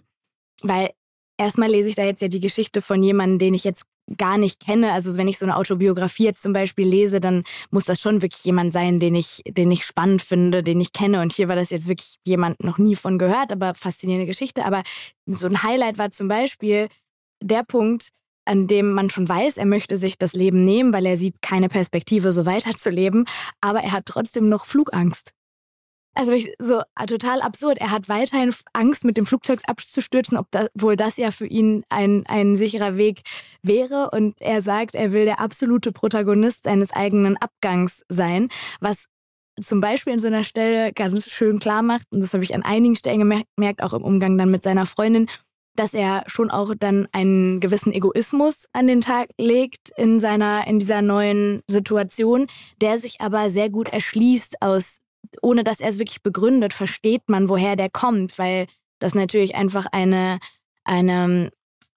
weil 0.61 0.91
erstmal 1.37 1.69
lese 1.69 1.89
ich 1.89 1.95
da 1.95 2.03
jetzt 2.03 2.21
ja 2.21 2.27
die 2.27 2.39
Geschichte 2.39 2.81
von 2.81 3.03
jemandem, 3.03 3.39
den 3.39 3.53
ich 3.53 3.63
jetzt 3.63 3.83
gar 4.17 4.37
nicht 4.37 4.59
kenne. 4.59 4.91
Also 4.91 5.15
wenn 5.17 5.27
ich 5.27 5.37
so 5.37 5.45
eine 5.45 5.55
Autobiografie 5.57 6.25
jetzt 6.25 6.41
zum 6.41 6.53
Beispiel 6.53 6.87
lese, 6.87 7.19
dann 7.19 7.43
muss 7.71 7.85
das 7.85 8.01
schon 8.01 8.21
wirklich 8.21 8.43
jemand 8.43 8.73
sein, 8.73 8.99
den 8.99 9.15
ich, 9.15 9.41
den 9.47 9.71
ich 9.71 9.85
spannend 9.85 10.21
finde, 10.21 10.63
den 10.63 10.81
ich 10.81 10.93
kenne. 10.93 11.21
Und 11.21 11.33
hier 11.33 11.47
war 11.47 11.55
das 11.55 11.69
jetzt 11.69 11.87
wirklich 11.87 12.17
jemand 12.25 12.63
noch 12.63 12.77
nie 12.77 12.95
von 12.95 13.17
gehört, 13.17 13.51
aber 13.51 13.73
faszinierende 13.73 14.27
Geschichte. 14.27 14.65
Aber 14.65 14.83
so 15.25 15.47
ein 15.47 15.63
Highlight 15.63 15.97
war 15.97 16.11
zum 16.11 16.27
Beispiel 16.27 16.89
der 17.41 17.63
Punkt, 17.63 18.09
an 18.45 18.67
dem 18.67 18.91
man 18.91 19.09
schon 19.09 19.27
weiß, 19.27 19.57
er 19.57 19.65
möchte 19.65 19.97
sich 19.97 20.17
das 20.17 20.33
Leben 20.33 20.65
nehmen, 20.65 20.91
weil 20.91 21.05
er 21.05 21.17
sieht 21.17 21.41
keine 21.41 21.69
Perspektive, 21.69 22.31
so 22.31 22.45
weiterzuleben, 22.45 23.25
aber 23.61 23.81
er 23.81 23.93
hat 23.93 24.05
trotzdem 24.05 24.49
noch 24.49 24.65
Flugangst. 24.65 25.33
Also 26.15 26.31
ich, 26.31 26.53
so 26.59 26.81
äh, 26.95 27.05
total 27.07 27.41
absurd. 27.41 27.79
Er 27.79 27.91
hat 27.91 28.07
weiterhin 28.07 28.53
Angst, 28.73 29.03
mit 29.03 29.17
dem 29.17 29.25
Flugzeug 29.25 29.61
abzustürzen, 29.67 30.37
ob 30.37 30.47
da, 30.51 30.67
wohl 30.75 30.95
das 30.95 31.17
ja 31.17 31.31
für 31.31 31.47
ihn 31.47 31.83
ein, 31.89 32.23
ein 32.27 32.55
sicherer 32.55 32.97
Weg 32.97 33.21
wäre. 33.63 34.11
Und 34.11 34.39
er 34.39 34.61
sagt, 34.61 34.95
er 34.95 35.11
will 35.11 35.25
der 35.25 35.39
absolute 35.39 35.91
Protagonist 35.91 36.65
seines 36.65 36.91
eigenen 36.91 37.37
Abgangs 37.37 38.03
sein, 38.09 38.49
was 38.79 39.05
zum 39.61 39.81
Beispiel 39.81 40.13
in 40.13 40.19
so 40.19 40.27
einer 40.27 40.43
Stelle 40.43 40.93
ganz 40.93 41.29
schön 41.29 41.59
klar 41.59 41.83
macht, 41.83 42.07
und 42.11 42.21
das 42.21 42.33
habe 42.33 42.43
ich 42.43 42.55
an 42.55 42.63
einigen 42.63 42.95
Stellen 42.95 43.19
gemerkt, 43.55 43.83
auch 43.83 43.93
im 43.93 44.03
Umgang 44.03 44.37
dann 44.37 44.49
mit 44.49 44.63
seiner 44.63 44.87
Freundin, 44.87 45.27
dass 45.75 45.93
er 45.93 46.23
schon 46.27 46.51
auch 46.51 46.73
dann 46.77 47.07
einen 47.11 47.59
gewissen 47.59 47.93
Egoismus 47.93 48.65
an 48.73 48.87
den 48.87 49.01
Tag 49.01 49.29
legt 49.37 49.89
in 49.95 50.19
seiner, 50.19 50.67
in 50.67 50.79
dieser 50.79 51.01
neuen 51.01 51.61
Situation, 51.67 52.47
der 52.81 52.99
sich 52.99 53.21
aber 53.21 53.49
sehr 53.49 53.69
gut 53.69 53.89
erschließt 53.89 54.61
aus 54.61 54.97
ohne 55.41 55.63
dass 55.63 55.79
er 55.79 55.89
es 55.89 55.99
wirklich 55.99 56.23
begründet, 56.23 56.73
versteht 56.73 57.29
man, 57.29 57.49
woher 57.49 57.75
der 57.75 57.89
kommt, 57.89 58.37
weil 58.37 58.67
das 58.99 59.15
natürlich 59.15 59.55
einfach 59.55 59.85
eine, 59.91 60.39
eine 60.83 61.51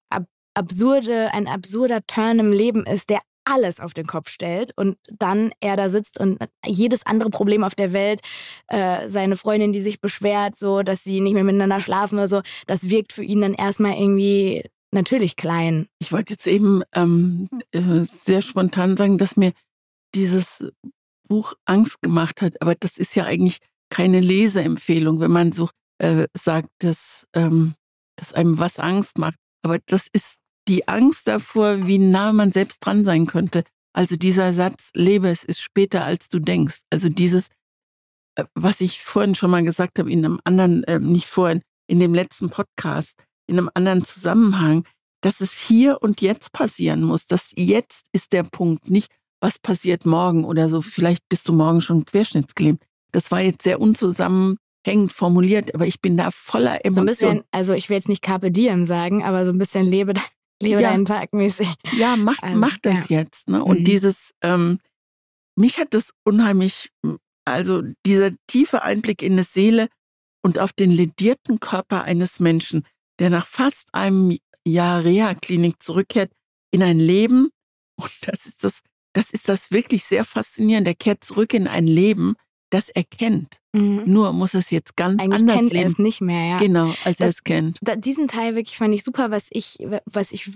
ab, 0.09 0.25
absurde, 0.53 1.33
ein 1.33 1.47
absurder 1.47 2.05
Turn 2.05 2.39
im 2.39 2.51
Leben 2.51 2.85
ist, 2.85 3.09
der 3.09 3.19
alles 3.45 3.79
auf 3.79 3.93
den 3.93 4.05
Kopf 4.05 4.29
stellt 4.29 4.73
und 4.75 4.97
dann 5.09 5.51
er 5.61 5.77
da 5.77 5.89
sitzt 5.89 6.19
und 6.19 6.37
jedes 6.65 7.05
andere 7.05 7.29
Problem 7.29 7.63
auf 7.63 7.75
der 7.75 7.93
Welt, 7.93 8.19
äh, 8.67 9.07
seine 9.07 9.37
Freundin, 9.37 9.71
die 9.71 9.81
sich 9.81 10.01
beschwert, 10.01 10.57
so, 10.57 10.83
dass 10.83 11.03
sie 11.03 11.21
nicht 11.21 11.33
mehr 11.33 11.45
miteinander 11.45 11.79
schlafen 11.79 12.15
oder 12.15 12.27
so, 12.27 12.41
das 12.65 12.89
wirkt 12.89 13.13
für 13.13 13.23
ihn 13.23 13.41
dann 13.41 13.53
erstmal 13.53 13.93
irgendwie 13.93 14.63
natürlich 14.91 15.37
klein. 15.37 15.87
Ich 15.99 16.11
wollte 16.11 16.33
jetzt 16.33 16.47
eben 16.47 16.83
ähm, 16.93 17.49
äh, 17.71 18.03
sehr 18.03 18.41
spontan 18.41 18.97
sagen, 18.97 19.17
dass 19.17 19.37
mir 19.37 19.53
dieses 20.13 20.63
Buch 21.27 21.53
Angst 21.65 22.01
gemacht 22.01 22.41
hat, 22.41 22.61
aber 22.61 22.75
das 22.75 22.97
ist 22.97 23.15
ja 23.15 23.25
eigentlich 23.25 23.59
keine 23.89 24.19
Leseempfehlung, 24.19 25.19
wenn 25.19 25.31
man 25.31 25.51
so 25.51 25.69
äh, 25.99 26.27
sagt, 26.33 26.69
dass, 26.79 27.25
ähm, 27.33 27.75
dass 28.17 28.33
einem 28.33 28.59
was 28.59 28.79
Angst 28.79 29.17
macht. 29.17 29.35
Aber 29.63 29.79
das 29.85 30.07
ist 30.11 30.35
die 30.67 30.87
Angst 30.87 31.27
davor, 31.27 31.87
wie 31.87 31.97
nah 31.97 32.33
man 32.33 32.51
selbst 32.51 32.79
dran 32.79 33.05
sein 33.05 33.25
könnte. 33.25 33.63
Also 33.93 34.15
dieser 34.15 34.53
Satz, 34.53 34.91
lebe 34.93 35.29
es 35.29 35.43
ist 35.43 35.61
später, 35.61 36.03
als 36.03 36.29
du 36.29 36.39
denkst. 36.39 36.81
Also 36.91 37.09
dieses, 37.09 37.49
äh, 38.35 38.45
was 38.53 38.81
ich 38.81 39.01
vorhin 39.01 39.35
schon 39.35 39.51
mal 39.51 39.63
gesagt 39.63 39.99
habe, 39.99 40.11
in 40.11 40.23
einem 40.23 40.39
anderen, 40.43 40.83
äh, 40.83 40.99
nicht 40.99 41.27
vorhin, 41.27 41.61
in 41.87 41.99
dem 41.99 42.13
letzten 42.13 42.49
Podcast, 42.49 43.15
in 43.47 43.57
einem 43.57 43.69
anderen 43.73 44.03
Zusammenhang, 44.03 44.85
dass 45.21 45.41
es 45.41 45.53
hier 45.53 46.01
und 46.01 46.21
jetzt 46.21 46.51
passieren 46.51 47.01
muss. 47.01 47.27
Das 47.27 47.53
jetzt 47.55 48.05
ist 48.11 48.33
der 48.33 48.43
Punkt, 48.43 48.89
nicht 48.89 49.11
was 49.39 49.59
passiert 49.59 50.05
morgen 50.05 50.43
oder 50.43 50.69
so. 50.69 50.81
Vielleicht 50.81 51.27
bist 51.29 51.47
du 51.47 51.53
morgen 51.53 51.81
schon 51.81 52.05
querschnittsgelähmt. 52.05 52.81
Das 53.11 53.31
war 53.31 53.41
jetzt 53.41 53.63
sehr 53.63 53.79
unzusammenhängend 53.79 55.11
formuliert, 55.11 55.73
aber 55.73 55.85
ich 55.85 56.01
bin 56.01 56.17
da 56.17 56.31
voller 56.31 56.83
Emotionen. 56.83 56.93
So 56.93 57.01
ein 57.01 57.05
bisschen, 57.05 57.43
also 57.51 57.73
ich 57.73 57.89
will 57.89 57.97
jetzt 57.97 58.09
nicht 58.09 58.21
Carpe 58.21 58.51
Diem 58.51 58.85
sagen, 58.85 59.23
aber 59.23 59.45
so 59.45 59.51
ein 59.51 59.57
bisschen 59.57 59.85
lebe, 59.85 60.13
lebe 60.61 60.81
ja. 60.81 60.89
deinen 60.89 61.05
Tag 61.05 61.33
mäßig. 61.33 61.67
Ja, 61.97 62.15
mach, 62.15 62.41
also, 62.41 62.59
mach 62.59 62.77
das 62.81 63.09
ja. 63.09 63.19
jetzt. 63.19 63.49
Ne? 63.49 63.63
Und 63.63 63.79
mhm. 63.79 63.83
dieses, 63.83 64.31
ähm, 64.41 64.79
mich 65.55 65.77
hat 65.79 65.93
das 65.93 66.13
unheimlich, 66.23 66.91
also 67.45 67.83
dieser 68.05 68.31
tiefe 68.47 68.83
Einblick 68.83 69.21
in 69.21 69.37
die 69.37 69.43
Seele 69.43 69.87
und 70.43 70.59
auf 70.59 70.73
den 70.73 70.91
ledierten 70.91 71.59
Körper 71.59 72.03
eines 72.03 72.39
Menschen, 72.39 72.85
der 73.19 73.29
nach 73.29 73.47
fast 73.47 73.87
einem 73.93 74.37
Jahr 74.65 75.03
Reha-Klinik 75.03 75.81
zurückkehrt 75.81 76.31
in 76.71 76.83
ein 76.83 76.99
Leben, 76.99 77.49
und 77.99 78.11
das 78.21 78.45
ist 78.45 78.63
das 78.63 78.81
das 79.13 79.31
ist 79.31 79.49
das 79.49 79.71
wirklich 79.71 80.03
sehr 80.03 80.23
faszinierend. 80.23 80.87
Er 80.87 80.95
kehrt 80.95 81.23
zurück 81.23 81.53
in 81.53 81.67
ein 81.67 81.87
Leben, 81.87 82.35
das 82.69 82.89
er 82.89 83.03
kennt. 83.03 83.57
Mhm. 83.73 84.03
Nur 84.05 84.33
muss 84.33 84.53
er 84.53 84.59
es 84.59 84.71
jetzt 84.71 84.95
ganz 84.95 85.21
Eigentlich 85.21 85.41
anders 85.41 85.57
kennt 85.57 85.73
leben. 85.73 85.83
er 85.83 85.87
es 85.87 85.99
nicht 85.99 86.21
mehr, 86.21 86.49
ja. 86.49 86.57
Genau, 86.57 86.93
als 87.03 87.17
das, 87.17 87.19
er 87.19 87.29
es 87.29 87.43
kennt. 87.43 87.77
Da, 87.81 87.95
diesen 87.95 88.27
Teil 88.27 88.55
wirklich 88.55 88.77
fand 88.77 88.93
ich 88.93 89.03
super, 89.03 89.31
was 89.31 89.47
ich, 89.49 89.77
was 90.05 90.31
ich, 90.31 90.51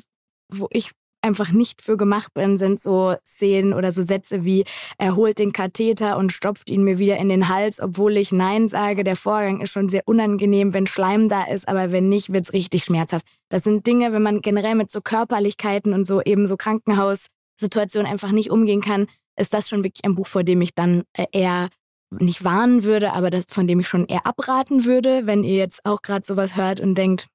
wo 0.49 0.67
ich 0.71 0.91
einfach 1.21 1.51
nicht 1.51 1.81
für 1.81 1.97
gemacht 1.97 2.33
bin, 2.33 2.57
sind 2.57 2.79
so 2.79 3.15
Szenen 3.25 3.73
oder 3.73 3.91
so 3.91 4.01
Sätze 4.01 4.43
wie 4.43 4.65
er 4.97 5.15
holt 5.15 5.37
den 5.37 5.53
Katheter 5.53 6.17
und 6.17 6.31
stopft 6.31 6.69
ihn 6.69 6.83
mir 6.83 6.97
wieder 6.97 7.17
in 7.17 7.29
den 7.29 7.47
Hals, 7.47 7.79
obwohl 7.79 8.17
ich 8.17 8.31
Nein 8.31 8.69
sage. 8.69 9.03
Der 9.03 9.15
Vorgang 9.15 9.61
ist 9.61 9.71
schon 9.71 9.89
sehr 9.89 10.01
unangenehm, 10.05 10.73
wenn 10.73 10.87
Schleim 10.87 11.29
da 11.29 11.43
ist, 11.43 11.67
aber 11.67 11.91
wenn 11.91 12.09
nicht, 12.09 12.33
wird 12.33 12.45
es 12.47 12.53
richtig 12.53 12.85
schmerzhaft. 12.85 13.25
Das 13.49 13.63
sind 13.63 13.85
Dinge, 13.85 14.13
wenn 14.13 14.23
man 14.23 14.41
generell 14.41 14.75
mit 14.75 14.91
so 14.91 15.01
Körperlichkeiten 15.01 15.93
und 15.93 16.07
so 16.07 16.21
eben 16.21 16.47
so 16.47 16.57
Krankenhaus 16.57 17.27
Situation 17.61 18.05
einfach 18.05 18.31
nicht 18.31 18.51
umgehen 18.51 18.81
kann, 18.81 19.07
ist 19.37 19.53
das 19.53 19.69
schon 19.69 19.83
wirklich 19.83 20.05
ein 20.05 20.15
Buch, 20.15 20.27
vor 20.27 20.43
dem 20.43 20.61
ich 20.61 20.75
dann 20.75 21.03
äh, 21.13 21.25
eher 21.31 21.69
nicht 22.19 22.43
warnen 22.43 22.83
würde, 22.83 23.13
aber 23.13 23.29
das, 23.29 23.45
von 23.49 23.67
dem 23.67 23.79
ich 23.79 23.87
schon 23.87 24.05
eher 24.05 24.27
abraten 24.27 24.85
würde, 24.85 25.27
wenn 25.27 25.43
ihr 25.43 25.55
jetzt 25.55 25.79
auch 25.85 26.01
gerade 26.01 26.25
sowas 26.25 26.57
hört 26.57 26.81
und 26.81 26.95
denkt, 26.95 27.27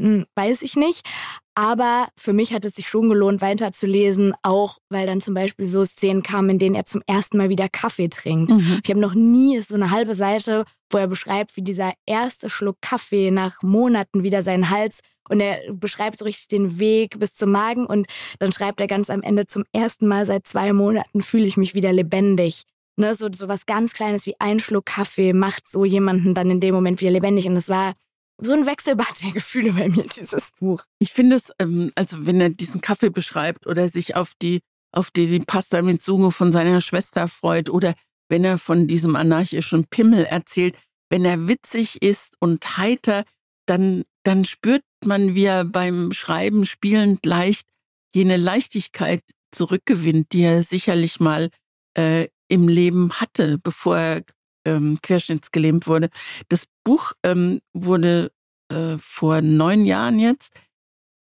hm, 0.00 0.26
weiß 0.34 0.62
ich 0.62 0.74
nicht. 0.74 1.06
Aber 1.54 2.08
für 2.18 2.32
mich 2.32 2.52
hat 2.52 2.64
es 2.64 2.74
sich 2.74 2.88
schon 2.88 3.08
gelohnt, 3.08 3.40
weiterzulesen, 3.40 4.34
auch 4.42 4.78
weil 4.88 5.06
dann 5.06 5.20
zum 5.20 5.34
Beispiel 5.34 5.66
so 5.66 5.84
Szenen 5.84 6.24
kamen, 6.24 6.50
in 6.50 6.58
denen 6.58 6.74
er 6.74 6.84
zum 6.84 7.00
ersten 7.06 7.36
Mal 7.36 7.48
wieder 7.48 7.68
Kaffee 7.68 8.08
trinkt. 8.08 8.50
Mhm. 8.50 8.80
Ich 8.82 8.90
habe 8.90 8.98
noch 8.98 9.14
nie 9.14 9.60
so 9.60 9.76
eine 9.76 9.92
halbe 9.92 10.16
Seite, 10.16 10.64
wo 10.90 10.98
er 10.98 11.06
beschreibt, 11.06 11.56
wie 11.56 11.62
dieser 11.62 11.92
erste 12.06 12.50
Schluck 12.50 12.78
Kaffee 12.80 13.30
nach 13.30 13.62
Monaten 13.62 14.24
wieder 14.24 14.42
seinen 14.42 14.68
Hals 14.70 14.98
und 15.28 15.40
er 15.40 15.60
beschreibt 15.72 16.18
so 16.18 16.24
richtig 16.24 16.48
den 16.48 16.78
Weg 16.78 17.18
bis 17.18 17.34
zum 17.34 17.50
Magen 17.50 17.86
und 17.86 18.06
dann 18.38 18.52
schreibt 18.52 18.80
er 18.80 18.86
ganz 18.86 19.10
am 19.10 19.22
Ende 19.22 19.46
zum 19.46 19.64
ersten 19.72 20.06
Mal 20.06 20.26
seit 20.26 20.46
zwei 20.46 20.72
Monaten 20.72 21.22
fühle 21.22 21.46
ich 21.46 21.56
mich 21.56 21.74
wieder 21.74 21.92
lebendig. 21.92 22.64
Ne, 22.96 23.12
so, 23.14 23.28
so 23.32 23.48
was 23.48 23.66
ganz 23.66 23.92
Kleines 23.92 24.24
wie 24.26 24.38
ein 24.38 24.60
Schluck 24.60 24.86
Kaffee 24.86 25.32
macht 25.32 25.66
so 25.68 25.84
jemanden 25.84 26.32
dann 26.32 26.48
in 26.50 26.60
dem 26.60 26.74
Moment 26.74 27.00
wieder 27.00 27.10
lebendig. 27.10 27.46
Und 27.46 27.56
es 27.56 27.68
war 27.68 27.94
so 28.40 28.52
ein 28.52 28.66
Wechselbad 28.66 29.22
der 29.22 29.32
Gefühle 29.32 29.72
bei 29.72 29.88
mir, 29.88 30.04
dieses 30.04 30.52
Buch. 30.52 30.84
Ich 31.00 31.12
finde 31.12 31.36
es, 31.36 31.52
ähm, 31.58 31.90
also 31.96 32.26
wenn 32.26 32.40
er 32.40 32.50
diesen 32.50 32.80
Kaffee 32.80 33.10
beschreibt 33.10 33.66
oder 33.66 33.88
sich 33.88 34.14
auf 34.14 34.34
die, 34.40 34.60
auf 34.92 35.10
die 35.10 35.40
Pasta 35.40 35.82
mit 35.82 36.02
Sugo 36.02 36.30
von 36.30 36.52
seiner 36.52 36.80
Schwester 36.80 37.26
freut 37.26 37.68
oder 37.68 37.94
wenn 38.28 38.44
er 38.44 38.58
von 38.58 38.86
diesem 38.86 39.16
anarchischen 39.16 39.86
Pimmel 39.86 40.24
erzählt, 40.24 40.76
wenn 41.10 41.24
er 41.24 41.46
witzig 41.46 42.00
ist 42.02 42.36
und 42.40 42.78
heiter, 42.78 43.24
dann, 43.66 44.04
dann 44.24 44.44
spürt 44.44 44.82
man, 45.06 45.34
wie 45.34 45.44
er 45.44 45.64
beim 45.64 46.12
Schreiben 46.12 46.64
spielend 46.66 47.24
leicht 47.26 47.66
jene 48.14 48.36
Leichtigkeit 48.36 49.22
zurückgewinnt, 49.50 50.32
die 50.32 50.42
er 50.42 50.62
sicherlich 50.62 51.20
mal 51.20 51.50
äh, 51.96 52.28
im 52.48 52.68
Leben 52.68 53.12
hatte, 53.14 53.58
bevor 53.62 53.96
er 53.96 54.22
ähm, 54.64 54.98
querschnittsgelähmt 55.02 55.86
wurde. 55.86 56.10
Das 56.48 56.66
Buch 56.84 57.12
ähm, 57.22 57.60
wurde 57.72 58.32
äh, 58.68 58.96
vor 58.98 59.40
neun 59.40 59.84
Jahren 59.84 60.18
jetzt 60.18 60.52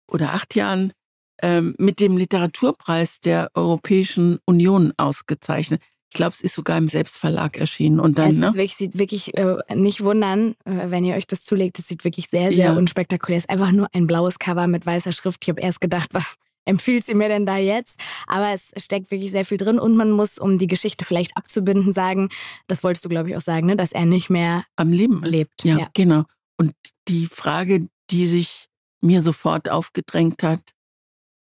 oder 0.08 0.34
acht 0.34 0.56
Jahren 0.56 0.94
ähm, 1.42 1.76
mit 1.78 2.00
dem 2.00 2.18
Literaturpreis 2.18 3.20
der 3.20 3.52
Europäischen 3.54 4.40
Union 4.46 4.94
ausgezeichnet. 4.98 5.82
Ich 6.12 6.16
glaube, 6.16 6.34
es 6.34 6.42
ist 6.42 6.56
sogar 6.56 6.78
im 6.78 6.88
Selbstverlag 6.88 7.58
erschienen. 7.58 8.00
Und 8.00 8.18
dann, 8.18 8.30
es 8.30 8.38
ne? 8.38 8.48
wirklich, 8.48 8.76
sieht 8.76 8.98
wirklich 8.98 9.38
äh, 9.38 9.58
nicht 9.76 10.04
wundern, 10.04 10.56
äh, 10.66 10.90
wenn 10.90 11.04
ihr 11.04 11.16
euch 11.16 11.28
das 11.28 11.44
zulegt. 11.44 11.78
Es 11.78 11.88
sieht 11.88 12.04
wirklich 12.04 12.30
sehr, 12.30 12.50
sehr 12.52 12.66
ja. 12.66 12.74
unspektakulär. 12.74 13.38
Es 13.38 13.44
ist 13.44 13.50
einfach 13.50 13.72
nur 13.72 13.88
ein 13.94 14.08
blaues 14.08 14.40
Cover 14.40 14.66
mit 14.66 14.86
weißer 14.86 15.12
Schrift. 15.12 15.44
Ich 15.44 15.50
habe 15.50 15.62
erst 15.62 15.82
gedacht, 15.82 16.10
was 16.14 16.36
empfiehlt 16.66 17.06
sie 17.06 17.14
mir 17.14 17.30
denn 17.30 17.46
da 17.46 17.58
jetzt? 17.58 18.00
Aber 18.26 18.50
es 18.54 18.72
steckt 18.78 19.12
wirklich 19.12 19.32
sehr 19.32 19.46
viel 19.46 19.58
drin 19.58 19.78
und 19.78 19.96
man 19.96 20.10
muss, 20.12 20.40
um 20.40 20.58
die 20.58 20.68
Geschichte 20.68 21.06
vielleicht 21.06 21.38
abzubinden, 21.38 21.94
sagen, 21.94 22.30
das 22.68 22.84
wolltest 22.84 23.06
du, 23.06 23.10
glaube 23.10 23.30
ich, 23.30 23.38
auch 23.38 23.42
sagen, 23.42 23.68
ne, 23.68 23.76
dass 23.76 23.92
er 23.92 24.06
nicht 24.06 24.32
mehr 24.32 24.64
am 24.76 24.92
Leben 24.92 25.24
ist. 25.24 25.32
lebt. 25.32 25.64
Ja, 25.64 25.78
ja, 25.78 25.88
genau. 25.94 26.24
Und 26.58 26.74
die 27.08 27.28
Frage, 27.28 27.88
die 28.10 28.26
sich 28.26 28.66
mir 29.02 29.22
sofort 29.22 29.70
aufgedrängt 29.70 30.42
hat, 30.42 30.74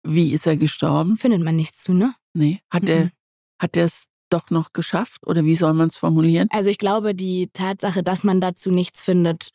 wie 0.03 0.34
ist 0.34 0.45
er 0.45 0.57
gestorben? 0.57 1.18
Findet 1.18 1.43
man 1.43 1.55
nichts 1.55 1.84
zu, 1.84 1.93
ne? 1.93 2.14
Nee. 2.34 2.60
Hat 2.70 2.84
mhm. 2.84 2.89
er 2.89 3.12
hat 3.60 3.76
er 3.76 3.86
es 3.86 4.05
doch 4.30 4.49
noch 4.49 4.73
geschafft? 4.73 5.25
Oder 5.25 5.43
wie 5.45 5.55
soll 5.55 5.73
man 5.73 5.88
es 5.88 5.97
formulieren? 5.97 6.47
Also 6.51 6.69
ich 6.69 6.77
glaube, 6.77 7.15
die 7.15 7.49
Tatsache, 7.53 8.03
dass 8.03 8.23
man 8.23 8.41
dazu 8.41 8.71
nichts 8.71 9.01
findet, 9.01 9.51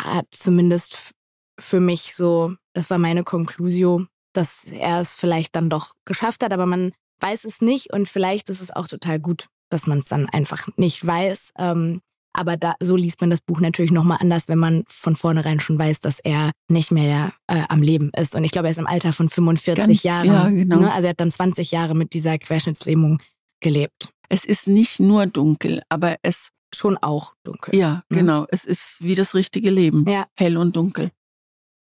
hat 0.00 0.26
zumindest 0.30 1.12
für 1.58 1.80
mich 1.80 2.14
so, 2.14 2.54
das 2.72 2.90
war 2.90 2.98
meine 2.98 3.24
Konklusion, 3.24 4.08
dass 4.32 4.70
er 4.72 5.00
es 5.00 5.14
vielleicht 5.14 5.56
dann 5.56 5.70
doch 5.70 5.94
geschafft 6.04 6.44
hat, 6.44 6.52
aber 6.52 6.66
man 6.66 6.92
weiß 7.20 7.44
es 7.44 7.60
nicht 7.60 7.92
und 7.92 8.08
vielleicht 8.08 8.48
ist 8.48 8.60
es 8.60 8.70
auch 8.70 8.86
total 8.86 9.18
gut, 9.18 9.46
dass 9.70 9.86
man 9.86 9.98
es 9.98 10.06
dann 10.06 10.28
einfach 10.28 10.68
nicht 10.76 11.04
weiß. 11.04 11.52
Ähm, 11.58 12.00
aber 12.32 12.56
da, 12.56 12.74
so 12.80 12.94
liest 12.94 13.20
man 13.20 13.30
das 13.30 13.40
Buch 13.40 13.58
natürlich 13.60 13.90
nochmal 13.90 14.18
anders, 14.20 14.48
wenn 14.48 14.58
man 14.58 14.84
von 14.88 15.16
vornherein 15.16 15.58
schon 15.58 15.78
weiß, 15.78 15.98
dass 16.00 16.20
er 16.20 16.52
nicht 16.68 16.92
mehr 16.92 17.32
äh, 17.48 17.64
am 17.68 17.82
Leben 17.82 18.10
ist. 18.16 18.36
Und 18.36 18.44
ich 18.44 18.52
glaube, 18.52 18.68
er 18.68 18.70
ist 18.70 18.78
im 18.78 18.86
Alter 18.86 19.12
von 19.12 19.28
45 19.28 19.74
Ganz, 19.74 20.02
Jahren. 20.04 20.26
Ja, 20.26 20.48
genau. 20.48 20.80
Ne? 20.80 20.92
Also 20.92 21.06
er 21.06 21.10
hat 21.10 21.20
dann 21.20 21.32
20 21.32 21.72
Jahre 21.72 21.96
mit 21.96 22.12
dieser 22.12 22.38
Querschnittslähmung 22.38 23.20
gelebt. 23.60 24.10
Es 24.28 24.44
ist 24.44 24.68
nicht 24.68 25.00
nur 25.00 25.26
dunkel, 25.26 25.82
aber 25.88 26.16
es. 26.22 26.50
Schon 26.74 26.98
auch 26.98 27.32
dunkel. 27.44 27.74
Ja, 27.74 28.02
ne? 28.10 28.18
genau. 28.18 28.46
Es 28.50 28.66
ist 28.66 28.98
wie 29.00 29.14
das 29.14 29.34
richtige 29.34 29.70
Leben. 29.70 30.04
Ja. 30.06 30.26
Hell 30.36 30.58
und 30.58 30.76
dunkel. 30.76 31.10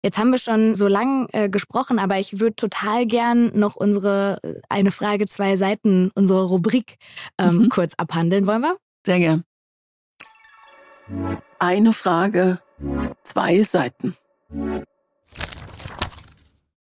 Jetzt 0.05 0.17
haben 0.17 0.31
wir 0.31 0.39
schon 0.39 0.77
so 0.77 0.87
lang 0.87 1.29
äh, 1.33 1.49
gesprochen, 1.49 1.99
aber 1.99 2.21
ich 2.21 2.39
würde 2.39 2.55
total 2.55 3.07
gern 3.07 3.51
noch 3.59 3.75
unsere 3.75 4.39
äh, 4.45 4.61
eine 4.69 4.93
Frage, 4.93 5.27
zwei 5.27 5.57
Seiten, 5.57 6.13
unsere 6.15 6.45
Rubrik 6.45 6.99
ähm, 7.39 7.63
mhm. 7.63 7.69
kurz 7.69 7.95
abhandeln. 7.95 8.47
Wollen 8.47 8.63
wir? 8.63 8.77
Sehr 9.05 9.19
gern. 9.19 9.45
Eine 11.59 11.93
Frage, 11.93 12.61
zwei 13.25 13.63
Seiten. 13.63 14.17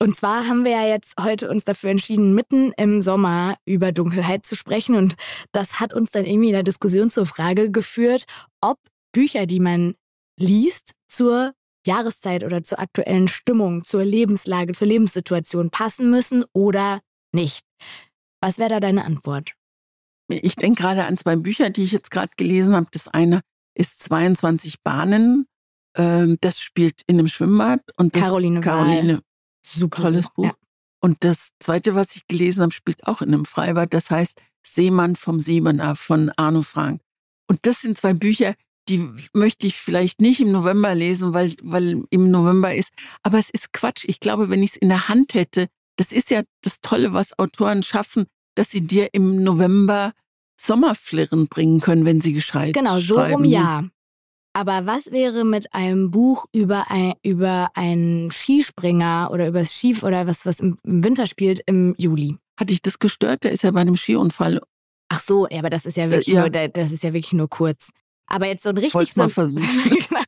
Und 0.01 0.17
zwar 0.17 0.47
haben 0.47 0.65
wir 0.65 0.73
ja 0.73 0.87
jetzt 0.87 1.15
heute 1.21 1.51
uns 1.51 1.65
dafür 1.65 1.91
entschieden, 1.91 2.35
mitten 2.35 2.73
im 2.77 3.03
Sommer 3.03 3.57
über 3.65 3.91
Dunkelheit 3.91 4.47
zu 4.47 4.55
sprechen. 4.55 4.95
Und 4.95 5.15
das 5.53 5.81
hat 5.81 5.93
uns 5.93 6.13
dann 6.13 6.25
irgendwie 6.25 6.49
in 6.49 6.55
der 6.55 6.63
Diskussion 6.63 7.11
zur 7.11 7.27
Frage 7.27 7.71
geführt, 7.71 8.25
ob 8.61 8.79
Bücher, 9.13 9.47
die 9.47 9.61
man 9.61 9.95
liest, 10.39 10.93
zur 11.09 11.53
Jahreszeit 11.85 12.45
oder 12.45 12.63
zur 12.63 12.79
aktuellen 12.79 13.29
Stimmung, 13.29 13.83
zur 13.83 14.05
Lebenslage, 14.05 14.73
zur 14.73 14.87
Lebenssituation 14.87 15.71
passen 15.71 16.11
müssen 16.11 16.45
oder 16.53 17.01
nicht. 17.33 17.67
Was 18.41 18.59
wäre 18.59 18.71
da 18.71 18.81
deine 18.81 19.05
Antwort? 19.05 19.53
ich 20.29 20.57
denke 20.57 20.83
gerade 20.83 21.07
an 21.07 21.17
zwei 21.17 21.37
Bücher, 21.37 21.71
die 21.71 21.85
ich 21.85 21.93
jetzt 21.93 22.11
gerade 22.11 22.31
gelesen 22.37 22.75
habe. 22.75 22.87
Das 22.91 23.09
eine 23.09 23.41
ist 23.75 24.03
22 24.03 24.83
Bahnen. 24.83 25.47
Ähm, 25.97 26.37
das 26.41 26.61
spielt 26.61 27.03
in 27.07 27.19
einem 27.19 27.29
Schwimmbad. 27.29 27.81
Und 27.97 28.13
Caroline, 28.13 28.61
Caroline. 28.61 29.23
Super 29.73 30.03
tolles 30.03 30.29
Buch. 30.31 30.45
Ja. 30.45 30.55
Und 31.01 31.23
das 31.25 31.51
zweite, 31.61 31.95
was 31.95 32.17
ich 32.17 32.27
gelesen 32.27 32.63
habe, 32.63 32.73
spielt 32.73 33.07
auch 33.07 33.23
in 33.23 33.29
einem 33.33 33.45
Freibad. 33.45 33.95
Das 33.95 34.11
heißt 34.11 34.41
Seemann 34.65 35.17
vom 35.17 35.41
Siebener 35.41 35.97
von 35.97 36.31
Arno 36.37 36.63
Frank. 36.63 37.01
Und 37.47 37.61
das 37.63 37.81
sind 37.81 37.97
zwei 37.97 38.15
Bücher, 38.15 38.55
die 38.89 39.09
möchte 39.33 39.67
ich 39.67 39.77
vielleicht 39.77 40.21
nicht 40.21 40.41
im 40.41 40.51
November 40.51 40.95
lesen, 40.95 41.35
weil, 41.35 41.55
weil 41.63 42.03
im 42.11 42.31
November 42.31 42.75
ist. 42.75 42.91
Aber 43.23 43.39
es 43.39 43.51
ist 43.51 43.73
Quatsch. 43.73 44.05
Ich 44.07 44.21
glaube, 44.21 44.51
wenn 44.51 44.63
ich 44.63 44.71
es 44.71 44.77
in 44.77 44.89
der 44.89 45.09
Hand 45.09 45.35
hätte, 45.35 45.69
das 45.97 46.13
ist 46.13 46.31
ja 46.31 46.43
das 46.63 46.81
Tolle, 46.81 47.13
was 47.13 47.39
Autoren 47.39 47.83
schaffen, 47.83 48.27
dass 48.55 48.71
sie 48.71 48.81
dir 48.81 49.09
im 49.13 49.43
November 49.43 50.13
Sommerflirren 50.61 51.47
bringen 51.49 51.81
können, 51.81 52.05
wenn 52.05 52.21
sie 52.21 52.33
gescheit 52.33 52.75
Genau, 52.75 52.99
so 53.01 53.17
schreiben. 53.17 53.35
rum 53.35 53.45
ja. 53.45 53.85
Aber 54.59 54.87
was 54.87 55.13
wäre 55.13 55.45
mit 55.45 55.73
einem 55.73 56.11
Buch 56.11 56.47
über, 56.53 56.91
ein, 56.91 57.13
über 57.23 57.71
einen 57.75 58.33
Skispringer 58.33 59.29
oder 59.33 59.47
über 59.47 59.61
das 59.61 59.73
Skif 59.73 60.03
oder 60.03 60.27
was, 60.27 60.45
was 60.47 60.59
im, 60.59 60.77
im 60.83 61.05
Winter 61.05 61.29
spielt 61.29 61.61
im 61.67 61.95
Juli? 61.97 62.37
Hat 62.59 62.69
dich 62.71 62.83
das 62.83 62.99
gestört? 62.99 63.45
Der 63.45 63.53
ist 63.53 63.63
ja 63.63 63.71
bei 63.71 63.83
einem 63.83 63.95
Skiunfall. 63.95 64.61
Ach 65.11 65.21
so, 65.21 65.47
ja, 65.49 65.61
aber 65.61 65.71
das 65.71 65.87
ist 65.87 65.97
ja 65.97 66.11
wirklich 66.11 66.27
ja. 66.35 66.41
nur, 66.41 66.51
da- 66.51 66.67
das 66.67 66.91
ist 66.91 67.05
ja 67.05 67.13
wirklich 67.13 67.33
nur 67.35 67.49
kurz. 67.49 67.91
Aber 68.27 68.47
jetzt 68.47 68.65
so 68.65 68.71
ein 68.71 68.77
Ich 68.79 68.93
richtig 68.97 69.17
wollte 69.17 69.31
es 69.31 69.35
so. 69.37 69.47
Genau. 70.09 70.23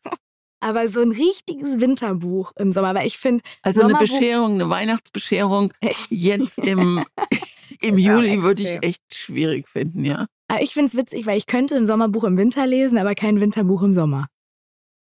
aber 0.60 0.86
so 0.86 1.00
ein 1.00 1.10
richtiges 1.10 1.80
Winterbuch 1.80 2.52
im 2.56 2.70
Sommer, 2.70 2.94
weil 2.94 3.08
ich 3.08 3.18
finde, 3.18 3.42
Also 3.62 3.80
eine 3.82 3.94
Sommerbuch- 3.94 3.98
Bescherung, 4.20 4.54
eine 4.54 4.70
Weihnachtsbescherung 4.70 5.72
jetzt 6.08 6.58
im, 6.58 7.04
im 7.80 7.98
Juli 7.98 8.42
würde 8.42 8.62
ich 8.62 8.78
echt 8.82 9.14
schwierig 9.14 9.68
finden, 9.68 10.04
ja. 10.04 10.26
aber 10.48 10.62
ich 10.62 10.72
finde 10.72 10.88
es 10.88 10.96
witzig, 10.96 11.26
weil 11.26 11.38
ich 11.38 11.46
könnte 11.46 11.76
ein 11.76 11.86
Sommerbuch 11.86 12.24
im 12.24 12.36
Winter 12.36 12.66
lesen, 12.66 12.98
aber 12.98 13.14
kein 13.14 13.40
Winterbuch 13.40 13.82
im 13.82 13.94
Sommer. 13.94 14.26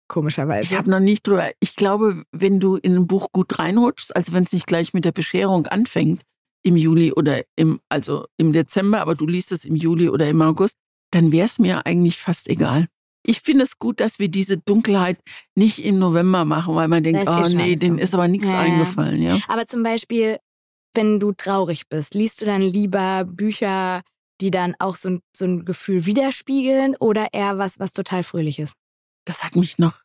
Komischerweise. 0.08 0.72
Ich 0.72 0.78
habe 0.78 0.90
noch 0.90 1.00
nicht 1.00 1.26
drüber. 1.26 1.50
Ich 1.60 1.76
glaube, 1.76 2.24
wenn 2.32 2.60
du 2.60 2.76
in 2.76 2.96
ein 2.96 3.06
Buch 3.06 3.28
gut 3.30 3.58
reinrutschst, 3.58 4.16
also 4.16 4.32
wenn 4.32 4.44
es 4.44 4.52
nicht 4.52 4.66
gleich 4.66 4.94
mit 4.94 5.04
der 5.04 5.12
Bescherung 5.12 5.66
anfängt 5.66 6.22
im 6.62 6.76
Juli 6.76 7.12
oder 7.12 7.42
im, 7.56 7.80
also 7.90 8.26
im 8.38 8.52
Dezember, 8.52 9.00
aber 9.00 9.14
du 9.14 9.26
liest 9.26 9.52
es 9.52 9.64
im 9.64 9.76
Juli 9.76 10.08
oder 10.08 10.26
im 10.26 10.40
August, 10.40 10.76
dann 11.10 11.30
wäre 11.30 11.46
es 11.46 11.58
mir 11.58 11.84
eigentlich 11.86 12.16
fast 12.16 12.48
egal. 12.48 12.86
Ich 13.22 13.40
finde 13.40 13.64
es 13.64 13.78
gut, 13.78 14.00
dass 14.00 14.18
wir 14.18 14.28
diese 14.28 14.56
Dunkelheit 14.56 15.18
nicht 15.54 15.84
im 15.84 15.98
November 15.98 16.44
machen, 16.46 16.74
weil 16.74 16.88
man 16.88 17.02
denkt, 17.02 17.28
oh 17.28 17.46
nee, 17.54 17.74
denen 17.74 17.98
ist 17.98 18.14
aber 18.14 18.28
nichts 18.28 18.48
ja. 18.48 18.60
eingefallen, 18.60 19.20
ja. 19.20 19.38
Aber 19.48 19.66
zum 19.66 19.82
Beispiel, 19.82 20.38
wenn 20.94 21.20
du 21.20 21.32
traurig 21.32 21.88
bist, 21.88 22.14
liest 22.14 22.40
du 22.40 22.46
dann 22.46 22.62
lieber 22.62 23.24
Bücher, 23.24 24.02
die 24.40 24.50
dann 24.50 24.74
auch 24.78 24.96
so 24.96 25.10
ein, 25.10 25.20
so 25.36 25.44
ein 25.44 25.64
Gefühl 25.64 26.06
widerspiegeln 26.06 26.96
oder 26.96 27.28
eher 27.32 27.58
was, 27.58 27.78
was 27.78 27.92
total 27.92 28.22
fröhlich 28.22 28.58
ist? 28.58 28.74
Das 29.24 29.44
hat 29.44 29.56
mich 29.56 29.78
noch 29.78 30.00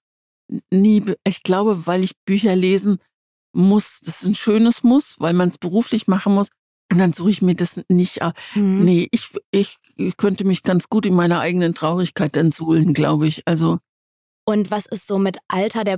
nie, 0.72 1.04
ich 1.26 1.44
glaube, 1.44 1.88
weil 1.88 2.04
ich 2.04 2.14
Bücher 2.26 2.56
lesen 2.56 3.00
muss, 3.54 4.02
das 4.02 4.22
ist 4.22 4.28
ein 4.28 4.36
schönes 4.36 4.84
Muss, 4.84 5.20
weil 5.20 5.34
man 5.34 5.50
es 5.50 5.58
beruflich 5.58 6.08
machen 6.08 6.34
muss. 6.34 6.50
Und 6.92 7.00
dann 7.00 7.14
suche 7.14 7.30
ich 7.30 7.42
mir 7.42 7.56
das 7.56 7.82
nicht. 7.88 8.20
Mhm. 8.54 8.84
Nee, 8.84 9.08
ich, 9.12 9.30
ich, 9.52 9.78
ich 9.96 10.18
könnte 10.18 10.44
mich 10.44 10.64
ganz 10.64 10.90
gut 10.90 11.06
in 11.06 11.14
meiner 11.14 11.40
eigenen 11.40 11.74
Traurigkeit 11.74 12.36
dann 12.36 12.52
suhlen, 12.52 12.94
glaube 12.94 13.28
ich. 13.28 13.48
Also, 13.48 13.80
Und 14.46 14.70
was 14.70 14.86
ist 14.86 15.08
so 15.08 15.18
mit 15.18 15.38
Alter 15.48 15.84
der 15.84 15.98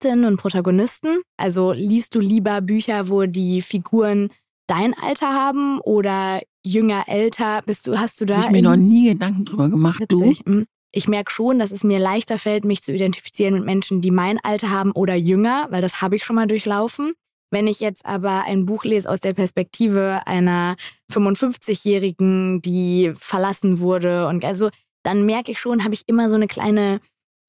Protagonistinnen 0.00 0.24
und 0.24 0.36
Protagonisten? 0.38 1.20
Also 1.36 1.72
liest 1.72 2.14
du 2.14 2.20
lieber 2.20 2.60
Bücher, 2.60 3.08
wo 3.08 3.26
die 3.26 3.60
Figuren 3.62 4.30
dein 4.66 4.94
Alter 4.94 5.32
haben 5.32 5.80
oder 5.80 6.40
jünger, 6.64 7.04
älter? 7.06 7.62
Bist 7.66 7.86
du, 7.86 7.98
hast 7.98 8.20
du 8.20 8.24
da 8.24 8.36
habe 8.36 8.46
ich 8.46 8.50
mir 8.50 8.58
in- 8.58 8.64
noch 8.64 8.76
nie 8.76 9.08
Gedanken 9.12 9.44
drüber 9.44 9.68
gemacht. 9.68 10.02
Du? 10.08 10.20
Witzig. 10.20 10.46
Mhm. 10.46 10.66
Ich 10.92 11.06
merke 11.06 11.30
schon, 11.30 11.58
dass 11.60 11.70
es 11.70 11.84
mir 11.84 11.98
leichter 12.00 12.38
fällt, 12.38 12.64
mich 12.64 12.82
zu 12.82 12.92
identifizieren 12.92 13.54
mit 13.54 13.64
Menschen, 13.64 14.00
die 14.00 14.10
mein 14.10 14.38
Alter 14.42 14.70
haben 14.70 14.90
oder 14.92 15.14
jünger, 15.14 15.68
weil 15.70 15.82
das 15.82 16.00
habe 16.02 16.16
ich 16.16 16.24
schon 16.24 16.36
mal 16.36 16.46
durchlaufen. 16.48 17.12
Wenn 17.52 17.66
ich 17.66 17.80
jetzt 17.80 18.04
aber 18.06 18.44
ein 18.44 18.64
Buch 18.64 18.84
lese 18.84 19.08
aus 19.08 19.20
der 19.20 19.34
Perspektive 19.34 20.22
einer 20.26 20.76
55-Jährigen, 21.12 22.62
die 22.62 23.12
verlassen 23.14 23.78
wurde 23.80 24.28
und 24.28 24.44
also, 24.44 24.70
dann 25.02 25.26
merke 25.26 25.52
ich 25.52 25.58
schon, 25.60 25.82
habe 25.84 25.94
ich 25.94 26.02
immer 26.06 26.28
so 26.28 26.34
eine 26.36 26.46
kleine 26.48 27.00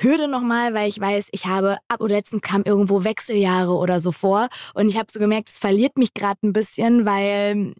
Hürde 0.01 0.27
nochmal, 0.27 0.73
weil 0.73 0.89
ich 0.89 0.99
weiß, 0.99 1.29
ich 1.31 1.45
habe 1.45 1.77
ab 1.87 2.01
oder 2.01 2.15
letztens 2.15 2.41
kam 2.41 2.63
irgendwo 2.63 3.03
Wechseljahre 3.03 3.73
oder 3.73 3.99
so 3.99 4.11
vor 4.11 4.49
und 4.73 4.87
ich 4.89 4.97
habe 4.97 5.11
so 5.11 5.19
gemerkt, 5.19 5.49
es 5.49 5.57
verliert 5.57 5.97
mich 5.97 6.13
gerade 6.13 6.39
ein 6.43 6.53
bisschen, 6.53 7.05
weil 7.05 7.73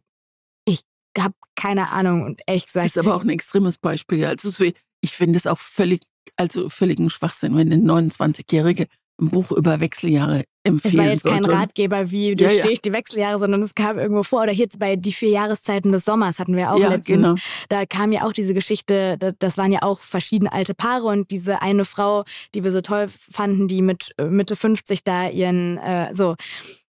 ich 0.66 0.82
habe 1.18 1.34
keine 1.56 1.92
Ahnung 1.92 2.24
und 2.24 2.42
ehrlich 2.48 2.66
gesagt, 2.66 2.86
Das 2.86 2.96
ist 2.96 2.98
aber 2.98 3.16
auch 3.16 3.24
ein 3.24 3.30
extremes 3.30 3.78
Beispiel. 3.78 4.26
Also, 4.26 4.64
ich 5.02 5.12
finde 5.12 5.38
es 5.38 5.48
auch 5.48 5.58
völlig, 5.58 6.02
also 6.36 6.70
völligen 6.70 7.10
Schwachsinn, 7.10 7.56
wenn 7.56 7.72
eine 7.72 7.84
29-Jährige 7.84 8.88
ein 9.22 9.30
Buch 9.30 9.52
über 9.52 9.80
Wechseljahre 9.80 10.44
empfehlen 10.64 10.94
Es 10.94 10.98
war 10.98 11.06
jetzt 11.06 11.24
kein 11.26 11.44
sollte. 11.44 11.58
Ratgeber, 11.58 12.12
wie 12.12 12.30
Ja, 12.30 12.36
durchstehe 12.36 12.66
ja. 12.66 12.72
ich 12.72 12.82
die 12.82 12.92
Wechseljahre, 12.94 13.40
sondern 13.40 13.62
es 13.62 13.76
kam 13.76 13.98
irgendwo 14.00 14.24
vor. 14.24 14.44
Oder 14.44 14.52
jetzt 14.52 14.80
bei 14.80 14.96
Die 14.96 15.12
vier 15.14 15.30
Jahreszeiten 15.30 15.92
des 15.92 16.06
Sommers 16.06 16.40
hatten 16.40 16.56
wir 16.56 16.72
auch 16.74 16.80
ja, 16.80 16.90
letztens. 16.90 17.18
genau. 17.30 17.36
Da 17.70 17.86
kam 17.86 18.12
ja 18.12 18.26
auch 18.26 18.34
diese 18.34 18.54
Geschichte, 18.54 19.18
da- 19.20 19.32
das 19.38 19.58
waren 19.58 19.72
ja 19.72 19.84
auch 19.84 20.02
verschiedene 20.02 20.52
alte 20.52 20.74
Paare 20.74 21.06
und 21.08 21.32
diese 21.32 21.62
eine 21.62 21.86
Frau, 21.86 22.24
die 22.56 22.64
wir 22.64 22.72
so 22.72 22.82
toll 22.82 23.08
fanden, 23.08 23.68
die 23.68 23.82
mit 23.82 24.12
äh, 24.18 24.26
Mitte 24.26 24.56
50 24.56 25.04
da 25.04 25.30
ihren, 25.30 25.78
äh, 25.78 26.14
so. 26.14 26.36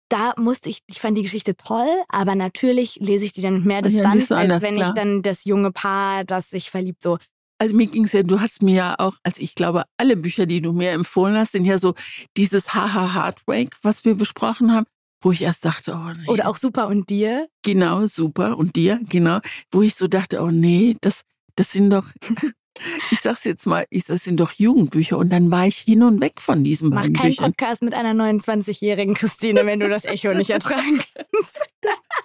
Da 0.08 0.34
musste 0.36 0.68
ich, 0.68 0.80
ich 0.88 1.00
fand 1.00 1.16
die 1.16 1.22
Geschichte 1.22 1.56
toll, 1.56 1.88
aber 2.10 2.34
natürlich 2.34 2.96
lese 3.00 3.24
ich 3.24 3.32
die 3.32 3.40
dann 3.40 3.54
mit 3.54 3.64
mehr 3.64 3.76
Ja, 3.76 3.82
Distanz, 3.82 4.28
du 4.28 4.36
als 4.36 4.60
wenn 4.60 4.74
klar. 4.74 4.88
ich 4.88 4.94
dann 4.94 5.22
das 5.22 5.44
junge 5.46 5.72
Paar, 5.72 6.24
das 6.24 6.50
sich 6.50 6.70
verliebt, 6.70 7.02
so. 7.02 7.16
Also 7.62 7.76
mir 7.76 7.86
ging 7.86 8.06
es 8.06 8.12
ja, 8.12 8.24
du 8.24 8.40
hast 8.40 8.60
mir 8.60 8.74
ja 8.74 8.94
auch, 8.98 9.14
also 9.22 9.40
ich 9.40 9.54
glaube, 9.54 9.84
alle 9.96 10.16
Bücher, 10.16 10.46
die 10.46 10.58
du 10.58 10.72
mir 10.72 10.90
empfohlen 10.90 11.36
hast, 11.36 11.52
sind 11.52 11.64
ja 11.64 11.78
so 11.78 11.94
dieses 12.36 12.74
Haha 12.74 13.14
Heartbreak, 13.14 13.76
was 13.82 14.04
wir 14.04 14.16
besprochen 14.16 14.72
haben, 14.72 14.84
wo 15.22 15.30
ich 15.30 15.42
erst 15.42 15.64
dachte, 15.64 15.92
oh 15.94 16.12
nee. 16.12 16.26
Oder 16.26 16.48
auch 16.48 16.56
Super 16.56 16.88
und 16.88 17.08
dir. 17.08 17.46
Genau, 17.62 18.04
super. 18.06 18.58
Und 18.58 18.74
dir, 18.74 18.98
genau. 19.08 19.38
Wo 19.70 19.80
ich 19.80 19.94
so 19.94 20.08
dachte, 20.08 20.42
oh 20.42 20.50
nee, 20.50 20.96
das, 21.02 21.20
das 21.54 21.70
sind 21.70 21.90
doch, 21.90 22.08
ich 23.10 23.20
sag's 23.20 23.44
jetzt 23.44 23.66
mal, 23.66 23.84
ich, 23.90 24.04
das 24.04 24.24
sind 24.24 24.38
doch 24.40 24.52
Jugendbücher. 24.52 25.18
Und 25.18 25.30
dann 25.30 25.50
war 25.50 25.66
ich 25.66 25.76
hin 25.78 26.02
und 26.02 26.20
weg 26.20 26.40
von 26.40 26.64
diesen 26.64 26.88
Mach 26.90 27.02
beiden 27.02 27.14
keinen 27.14 27.30
Büchern. 27.30 27.52
Podcast 27.52 27.82
mit 27.82 27.94
einer 27.94 28.12
29-jährigen 28.12 29.14
Christine, 29.14 29.66
wenn 29.66 29.80
du 29.80 29.88
das 29.88 30.04
Echo 30.04 30.32
nicht 30.34 30.50
ertragen 30.50 31.00
kannst. 31.14 31.70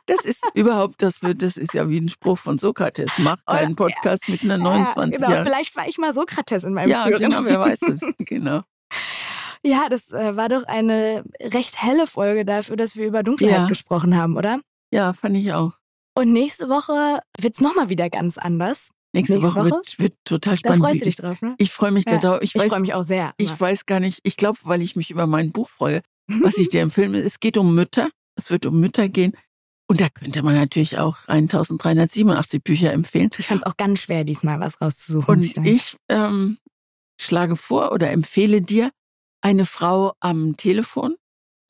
Das 0.06 0.24
ist 0.24 0.44
überhaupt, 0.54 1.02
das 1.02 1.22
wird, 1.22 1.42
das 1.42 1.58
ist 1.58 1.74
ja 1.74 1.90
wie 1.90 2.00
ein 2.00 2.10
Spruch 2.10 2.38
von 2.38 2.60
Sokrates. 2.60 3.12
Mach 3.18 3.38
keinen 3.46 3.76
Podcast 3.76 4.30
mit 4.30 4.42
einer 4.44 4.56
Ja, 4.58 4.64
29 4.64 5.16
genau. 5.20 5.32
Jahren. 5.32 5.46
Vielleicht 5.46 5.76
war 5.76 5.88
ich 5.88 5.98
mal 5.98 6.14
Sokrates 6.14 6.64
in 6.64 6.74
meinem 6.74 6.90
Ja, 6.92 7.04
früheren 7.04 7.24
genau, 7.30 7.44
wer 7.44 7.60
weiß 7.60 7.82
Leben. 7.82 8.00
es. 8.18 8.26
Genau. 8.26 8.62
Ja, 9.64 9.90
das 9.90 10.12
äh, 10.12 10.36
war 10.38 10.48
doch 10.50 10.64
eine 10.64 11.24
recht 11.42 11.82
helle 11.84 12.08
Folge 12.08 12.46
dafür, 12.46 12.78
dass 12.78 12.96
wir 12.96 13.06
über 13.08 13.24
Dunkelheit 13.24 13.54
Ja. 13.58 13.68
gesprochen 13.68 14.16
haben, 14.16 14.38
oder? 14.38 14.62
Ja, 14.92 15.12
fand 15.14 15.36
ich 15.36 15.52
auch. 15.52 15.74
Und 16.16 16.32
nächste 16.32 16.70
Woche 16.70 17.20
wird's 17.40 17.60
noch 17.60 17.72
nochmal 17.72 17.90
wieder 17.90 18.10
ganz 18.10 18.38
anders. 18.38 18.90
Nächste, 19.18 19.34
Nächste 19.40 19.42
Woche, 19.56 19.60
Woche? 19.66 19.70
Wird, 19.72 20.00
wird 20.00 20.14
total 20.24 20.54
Da 20.54 20.58
spannend. 20.58 20.80
freust 20.84 21.02
du 21.02 21.06
dich 21.06 21.16
drauf, 21.16 21.42
ne? 21.42 21.56
Ich 21.58 21.72
freue 21.72 21.92
mich 21.92 22.06
Ja, 22.08 22.18
darauf. 22.20 22.42
Ich, 22.42 22.56
Ich, 22.56 22.64
freue 22.64 22.80
mich 22.82 22.94
auch 22.94 23.04
sehr. 23.04 23.34
ich 23.38 23.60
weiß 23.60 23.86
gar 23.86 24.00
nicht, 24.00 24.20
ich 24.24 24.38
glaube, 24.38 24.60
weil 24.64 24.82
ich 24.82 24.96
mich 24.96 25.12
über 25.12 25.28
mein 25.28 25.52
Buch 25.52 25.70
freue, 25.70 26.02
was 26.42 26.58
ich 26.58 26.70
dir 26.70 26.82
empfehlen 26.82 27.14
will. 27.14 27.22
Es 27.22 27.40
geht 27.40 27.58
um 27.58 27.74
Mütter. 27.76 28.10
Es 28.36 28.52
wird 28.52 28.66
um 28.66 28.80
Mütter 28.80 29.10
gehen. 29.10 29.34
Und 29.90 30.02
da 30.02 30.10
könnte 30.10 30.44
man 30.44 30.54
natürlich 30.56 30.98
auch 31.00 31.18
1387 31.28 32.62
Bücher 32.64 32.92
empfehlen. 32.92 33.30
ich 33.38 33.48
fand 33.48 33.62
es 33.62 33.66
auch 33.66 33.78
ganz 33.78 34.02
schwer, 34.02 34.24
diesmal 34.26 34.60
was 34.60 34.82
rauszusuchen. 34.82 35.34
Und 35.34 35.42
sagen. 35.44 35.66
ich 35.66 35.96
ähm, 36.10 36.58
schlage 37.20 37.56
vor 37.56 37.92
oder 37.94 38.12
empfehle 38.12 38.62
dir 38.62 38.92
eine 39.42 39.66
Frau 39.66 40.14
am 40.20 40.58
Telefon. 40.58 41.16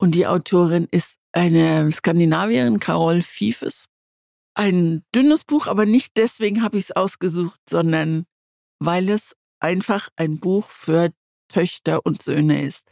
Und 0.00 0.14
die 0.16 0.26
Autorin 0.26 0.88
ist 0.90 1.14
eine 1.32 1.90
Skandinavierin, 1.92 2.80
Carol 2.80 3.22
Fiefes. 3.22 3.84
Ein 4.58 5.04
dünnes 5.14 5.44
Buch, 5.44 5.68
aber 5.68 5.86
nicht 5.86 6.16
deswegen 6.16 6.64
habe 6.64 6.78
ich 6.78 6.84
es 6.84 6.96
ausgesucht, 6.96 7.60
sondern 7.70 8.24
weil 8.80 9.08
es 9.08 9.36
einfach 9.60 10.08
ein 10.16 10.40
Buch 10.40 10.68
für 10.68 11.10
Töchter 11.48 12.04
und 12.04 12.22
Söhne 12.22 12.64
ist. 12.64 12.90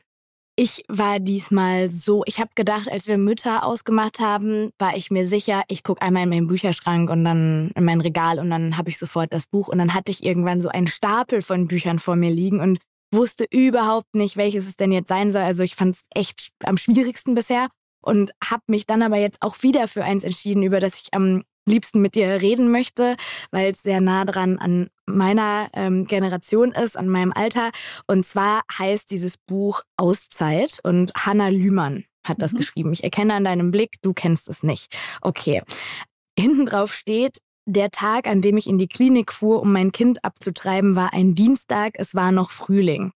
Ich 0.55 0.85
war 0.89 1.19
diesmal 1.19 1.91
so, 1.91 2.23
ich 2.25 2.39
habe 2.39 2.51
gedacht, 2.55 2.89
als 2.89 3.09
wir 3.09 3.19
Mütter 3.19 3.67
ausgemacht 3.67 4.21
haben, 4.21 4.71
war 4.79 4.97
ich 4.97 5.11
mir 5.11 5.27
sicher, 5.27 5.65
ich 5.67 5.83
gucke 5.83 6.03
einmal 6.03 6.23
in 6.23 6.29
meinen 6.29 6.47
Bücherschrank 6.47 7.11
und 7.11 7.25
dann 7.25 7.73
in 7.75 7.85
mein 7.85 8.01
Regal 8.01 8.39
und 8.39 8.49
dann 8.49 8.77
habe 8.79 8.89
ich 8.89 8.97
sofort 8.97 9.35
das 9.35 9.49
Buch 9.49 9.67
und 9.67 9.79
dann 9.79 9.93
hatte 9.93 10.13
ich 10.13 10.25
irgendwann 10.25 10.61
so 10.61 10.69
einen 10.69 10.87
Stapel 10.87 11.43
von 11.43 11.67
Büchern 11.67 11.99
vor 11.99 12.15
mir 12.15 12.31
liegen 12.31 12.61
und 12.61 12.79
wusste 13.13 13.45
überhaupt 13.51 14.15
nicht, 14.15 14.37
welches 14.37 14.69
es 14.69 14.77
denn 14.77 14.93
jetzt 14.93 15.09
sein 15.09 15.33
soll. 15.33 15.43
Also 15.43 15.65
ich 15.65 15.75
fand 15.75 15.97
es 15.97 16.03
echt 16.15 16.53
am 16.63 16.77
schwierigsten 16.77 17.35
bisher 17.35 17.69
und 18.01 18.31
habe 18.43 18.63
mich 18.69 18.87
dann 18.87 19.03
aber 19.03 19.17
jetzt 19.17 19.43
auch 19.43 19.63
wieder 19.63 19.89
für 19.89 20.05
eins 20.05 20.23
entschieden, 20.23 20.63
über 20.63 20.79
das 20.79 21.01
ich 21.01 21.13
am 21.13 21.43
liebsten 21.67 22.01
mit 22.01 22.15
dir 22.15 22.41
reden 22.41 22.71
möchte, 22.71 23.17
weil 23.51 23.73
es 23.73 23.83
sehr 23.83 24.01
nah 24.01 24.25
dran 24.25 24.59
an 24.59 24.89
meiner 25.07 25.69
ähm, 25.75 26.07
Generation 26.07 26.73
ist, 26.73 26.97
an 26.97 27.09
meinem 27.09 27.33
Alter. 27.35 27.71
Und 28.07 28.25
zwar 28.25 28.63
heißt 28.79 29.11
dieses 29.11 29.37
Buch 29.37 29.83
Auszeit 29.97 30.79
und 30.85 31.13
Hanna 31.17 31.49
Lühmann 31.49 32.05
hat 32.25 32.43
das 32.43 32.53
Mhm. 32.53 32.57
geschrieben. 32.57 32.93
Ich 32.93 33.05
erkenne 33.05 33.35
an 33.35 33.45
deinem 33.45 33.71
Blick, 33.71 33.97
du 34.03 34.13
kennst 34.15 34.49
es 34.49 34.63
nicht. 34.63 34.97
Okay. 35.21 35.63
Hinten 36.39 36.67
drauf 36.67 36.93
steht, 36.95 37.39
Der 37.69 37.91
Tag, 37.91 38.29
an 38.29 38.41
dem 38.43 38.57
ich 38.57 38.69
in 38.69 38.79
die 38.79 38.87
Klinik 38.87 39.33
fuhr, 39.33 39.61
um 39.61 39.73
mein 39.73 39.91
Kind 39.91 40.25
abzutreiben, 40.25 40.95
war 40.95 41.13
ein 41.13 41.35
Dienstag. 41.35 41.95
Es 41.97 42.15
war 42.15 42.31
noch 42.31 42.53
Frühling. 42.53 43.11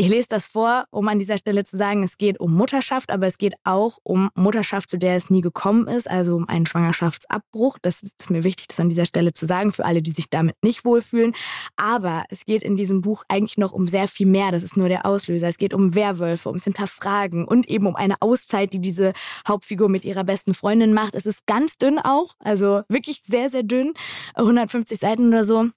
Ich 0.00 0.08
lese 0.08 0.28
das 0.30 0.46
vor, 0.46 0.86
um 0.90 1.06
an 1.08 1.18
dieser 1.18 1.36
Stelle 1.36 1.62
zu 1.62 1.76
sagen, 1.76 2.02
es 2.02 2.16
geht 2.16 2.40
um 2.40 2.54
Mutterschaft, 2.54 3.10
aber 3.10 3.26
es 3.26 3.36
geht 3.36 3.52
auch 3.64 3.98
um 4.02 4.30
Mutterschaft, 4.34 4.88
zu 4.88 4.96
der 4.96 5.14
es 5.14 5.28
nie 5.28 5.42
gekommen 5.42 5.88
ist, 5.88 6.08
also 6.08 6.36
um 6.36 6.48
einen 6.48 6.64
Schwangerschaftsabbruch. 6.64 7.76
Das 7.82 8.02
ist 8.02 8.30
mir 8.30 8.42
wichtig, 8.42 8.68
das 8.68 8.80
an 8.80 8.88
dieser 8.88 9.04
Stelle 9.04 9.34
zu 9.34 9.44
sagen, 9.44 9.72
für 9.72 9.84
alle, 9.84 10.00
die 10.00 10.12
sich 10.12 10.30
damit 10.30 10.56
nicht 10.64 10.86
wohlfühlen. 10.86 11.34
Aber 11.76 12.24
es 12.30 12.46
geht 12.46 12.62
in 12.62 12.76
diesem 12.76 13.02
Buch 13.02 13.24
eigentlich 13.28 13.58
noch 13.58 13.72
um 13.72 13.86
sehr 13.86 14.08
viel 14.08 14.26
mehr. 14.26 14.50
Das 14.50 14.62
ist 14.62 14.74
nur 14.74 14.88
der 14.88 15.04
Auslöser. 15.04 15.48
Es 15.48 15.58
geht 15.58 15.74
um 15.74 15.94
Werwölfe, 15.94 16.48
ums 16.48 16.64
Hinterfragen 16.64 17.44
und 17.44 17.68
eben 17.68 17.86
um 17.86 17.94
eine 17.94 18.14
Auszeit, 18.22 18.72
die 18.72 18.80
diese 18.80 19.12
Hauptfigur 19.46 19.90
mit 19.90 20.06
ihrer 20.06 20.24
besten 20.24 20.54
Freundin 20.54 20.94
macht. 20.94 21.14
Es 21.14 21.26
ist 21.26 21.44
ganz 21.44 21.76
dünn 21.76 21.98
auch, 21.98 22.36
also 22.38 22.84
wirklich 22.88 23.20
sehr, 23.26 23.50
sehr 23.50 23.64
dünn. 23.64 23.92
150 24.36 24.98
Seiten 24.98 25.28
oder 25.28 25.44
so. 25.44 25.68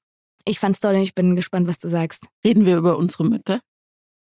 Ich 0.45 0.59
fand's 0.59 0.79
toll 0.79 0.95
und 0.95 1.01
ich 1.01 1.13
bin 1.13 1.35
gespannt, 1.35 1.67
was 1.67 1.79
du 1.79 1.89
sagst. 1.89 2.29
Reden 2.45 2.65
wir 2.65 2.77
über 2.77 2.97
unsere 2.97 3.25
Mütter? 3.25 3.59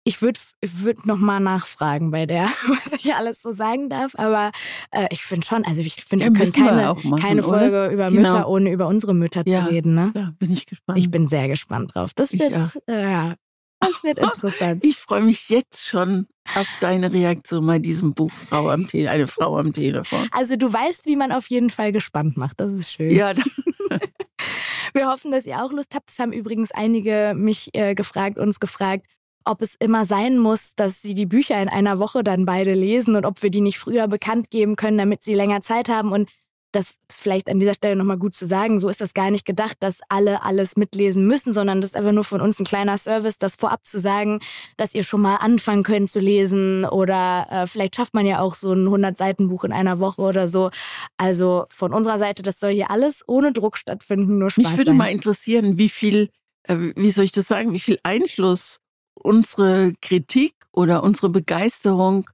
Ich 0.05 0.21
würde 0.21 0.39
würd 0.61 1.05
noch 1.05 1.17
mal 1.17 1.39
nachfragen 1.39 2.11
bei 2.11 2.25
der, 2.25 2.45
was 2.67 2.91
ich 2.99 3.13
alles 3.15 3.41
so 3.41 3.53
sagen 3.53 3.89
darf. 3.89 4.13
Aber 4.17 4.51
äh, 4.91 5.07
ich 5.11 5.23
finde 5.23 5.45
schon, 5.47 5.63
also 5.65 5.81
ich 5.81 6.03
finde, 6.03 6.25
Ja, 6.25 6.31
wir 6.33 6.39
können 6.51 6.53
wir 6.65 6.71
keine, 6.71 6.89
auch 6.91 7.03
machen, 7.03 7.21
keine 7.21 7.45
oder? 7.45 7.59
Folge 7.59 7.87
über 7.93 8.09
Genau. 8.09 8.21
Mütter, 8.21 8.47
ohne 8.49 8.71
über 8.71 8.87
unsere 8.87 9.13
Mütter 9.13 9.43
Ja. 9.45 9.63
zu 9.65 9.69
reden. 9.71 9.95
Ne? 9.95 10.11
Da 10.13 10.33
bin 10.37 10.51
ich 10.51 10.65
gespannt. 10.65 10.99
Ich 10.99 11.09
bin 11.09 11.27
sehr 11.27 11.47
gespannt 11.47 11.95
drauf. 11.95 12.11
Das 12.15 12.33
Ich 12.33 12.39
wird, 12.41 12.79
äh, 12.87 13.01
ja, 13.11 13.35
das 13.79 14.03
wird 14.03 14.19
interessant. 14.19 14.83
Ich 14.83 14.97
freue 14.97 15.21
mich 15.23 15.47
jetzt 15.49 15.85
schon 15.85 16.27
auf 16.55 16.67
deine 16.81 17.13
Reaktion 17.13 17.65
bei 17.65 17.79
diesem 17.79 18.13
Buch 18.13 18.31
Frau 18.31 18.69
am 18.69 18.85
Telefon, 18.87 19.13
eine 19.13 19.27
Frau 19.27 19.57
am 19.57 19.71
Telefon. 19.71 20.27
Also 20.31 20.57
du 20.57 20.71
weißt, 20.71 21.05
wie 21.05 21.15
man 21.15 21.31
auf 21.31 21.47
jeden 21.49 21.69
Fall 21.69 21.93
gespannt 21.93 22.35
macht. 22.35 22.59
Das 22.59 22.71
ist 22.73 22.91
schön. 22.91 23.11
Ja, 23.15 23.33
Wir 24.93 25.07
hoffen, 25.07 25.31
dass 25.31 25.45
ihr 25.47 25.63
auch 25.63 25.71
Lust 25.71 25.95
habt. 25.95 26.09
Es 26.11 26.19
haben 26.19 26.33
übrigens 26.33 26.71
einige 26.71 27.33
mich 27.35 27.69
äh, 27.73 27.95
gefragt, 27.95 28.37
uns 28.37 28.59
gefragt, 28.59 29.07
ob 29.45 29.61
es 29.61 29.75
immer 29.75 30.05
sein 30.05 30.37
muss, 30.37 30.75
dass 30.75 31.01
sie 31.01 31.13
die 31.13 31.25
Bücher 31.25 31.61
in 31.61 31.69
einer 31.69 31.99
Woche 31.99 32.23
dann 32.23 32.45
beide 32.45 32.73
lesen 32.73 33.15
und 33.15 33.25
ob 33.25 33.41
wir 33.43 33.49
die 33.49 33.61
nicht 33.61 33.79
früher 33.79 34.07
bekannt 34.07 34.49
geben 34.49 34.75
können, 34.75 34.97
damit 34.97 35.23
sie 35.23 35.33
länger 35.33 35.61
Zeit 35.61 35.89
haben. 35.89 36.11
Und 36.11 36.29
das 36.73 36.97
ist 37.09 37.19
vielleicht 37.19 37.49
an 37.49 37.59
dieser 37.59 37.75
Stelle 37.75 37.95
nochmal 37.95 38.17
gut 38.17 38.35
zu 38.35 38.45
sagen. 38.45 38.79
So 38.79 38.89
ist 38.89 38.99
das 38.99 39.13
gar 39.13 39.31
nicht 39.31 39.45
gedacht, 39.45 39.77
dass 39.79 39.99
alle 40.09 40.43
alles 40.43 40.75
mitlesen 40.75 41.27
müssen, 41.27 41.53
sondern 41.53 41.81
das 41.81 41.91
ist 41.91 41.95
einfach 41.95 42.11
nur 42.11 42.23
von 42.23 42.41
uns 42.41 42.59
ein 42.59 42.65
kleiner 42.65 42.97
Service, 42.97 43.37
das 43.37 43.55
vorab 43.55 43.85
zu 43.85 43.99
sagen, 43.99 44.39
dass 44.75 44.95
ihr 44.95 45.03
schon 45.03 45.21
mal 45.21 45.35
anfangen 45.37 45.83
könnt 45.83 46.09
zu 46.09 46.19
lesen 46.19 46.85
oder 46.85 47.47
äh, 47.49 47.67
vielleicht 47.67 47.95
schafft 47.95 48.13
man 48.13 48.25
ja 48.25 48.39
auch 48.39 48.55
so 48.55 48.73
ein 48.73 48.87
100-Seiten-Buch 48.87 49.63
in 49.63 49.71
einer 49.71 49.99
Woche 49.99 50.21
oder 50.21 50.47
so. 50.47 50.71
Also 51.17 51.65
von 51.69 51.93
unserer 51.93 52.17
Seite, 52.17 52.41
das 52.41 52.59
soll 52.59 52.71
hier 52.71 52.89
alles 52.89 53.23
ohne 53.27 53.53
Druck 53.53 53.77
stattfinden, 53.77 54.39
nur 54.39 54.49
Spaß 54.49 54.57
mich 54.65 54.77
würde 54.77 54.91
sein. 54.91 54.97
mal 54.97 55.11
interessieren, 55.11 55.77
wie 55.77 55.89
viel, 55.89 56.29
äh, 56.63 56.75
wie 56.95 57.11
soll 57.11 57.25
ich 57.25 57.31
das 57.33 57.47
sagen, 57.47 57.73
wie 57.73 57.79
viel 57.79 57.99
Einfluss 58.01 58.79
unsere 59.23 59.93
Kritik 60.01 60.53
oder 60.71 61.03
unsere 61.03 61.29
Begeisterung 61.29 62.29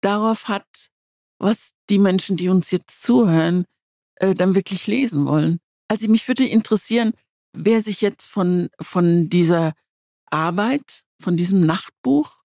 darauf 0.00 0.48
hat, 0.48 0.90
was 1.38 1.74
die 1.90 1.98
Menschen, 1.98 2.36
die 2.36 2.48
uns 2.48 2.70
jetzt 2.70 3.02
zuhören, 3.02 3.66
äh, 4.16 4.34
dann 4.34 4.54
wirklich 4.54 4.86
lesen 4.86 5.26
wollen. 5.26 5.60
Also 5.88 6.08
mich 6.08 6.26
würde 6.26 6.46
interessieren, 6.46 7.12
wer 7.52 7.82
sich 7.82 8.00
jetzt 8.00 8.26
von, 8.26 8.70
von 8.80 9.28
dieser 9.28 9.74
Arbeit, 10.30 11.04
von 11.20 11.36
diesem 11.36 11.66
Nachtbuch 11.66 12.38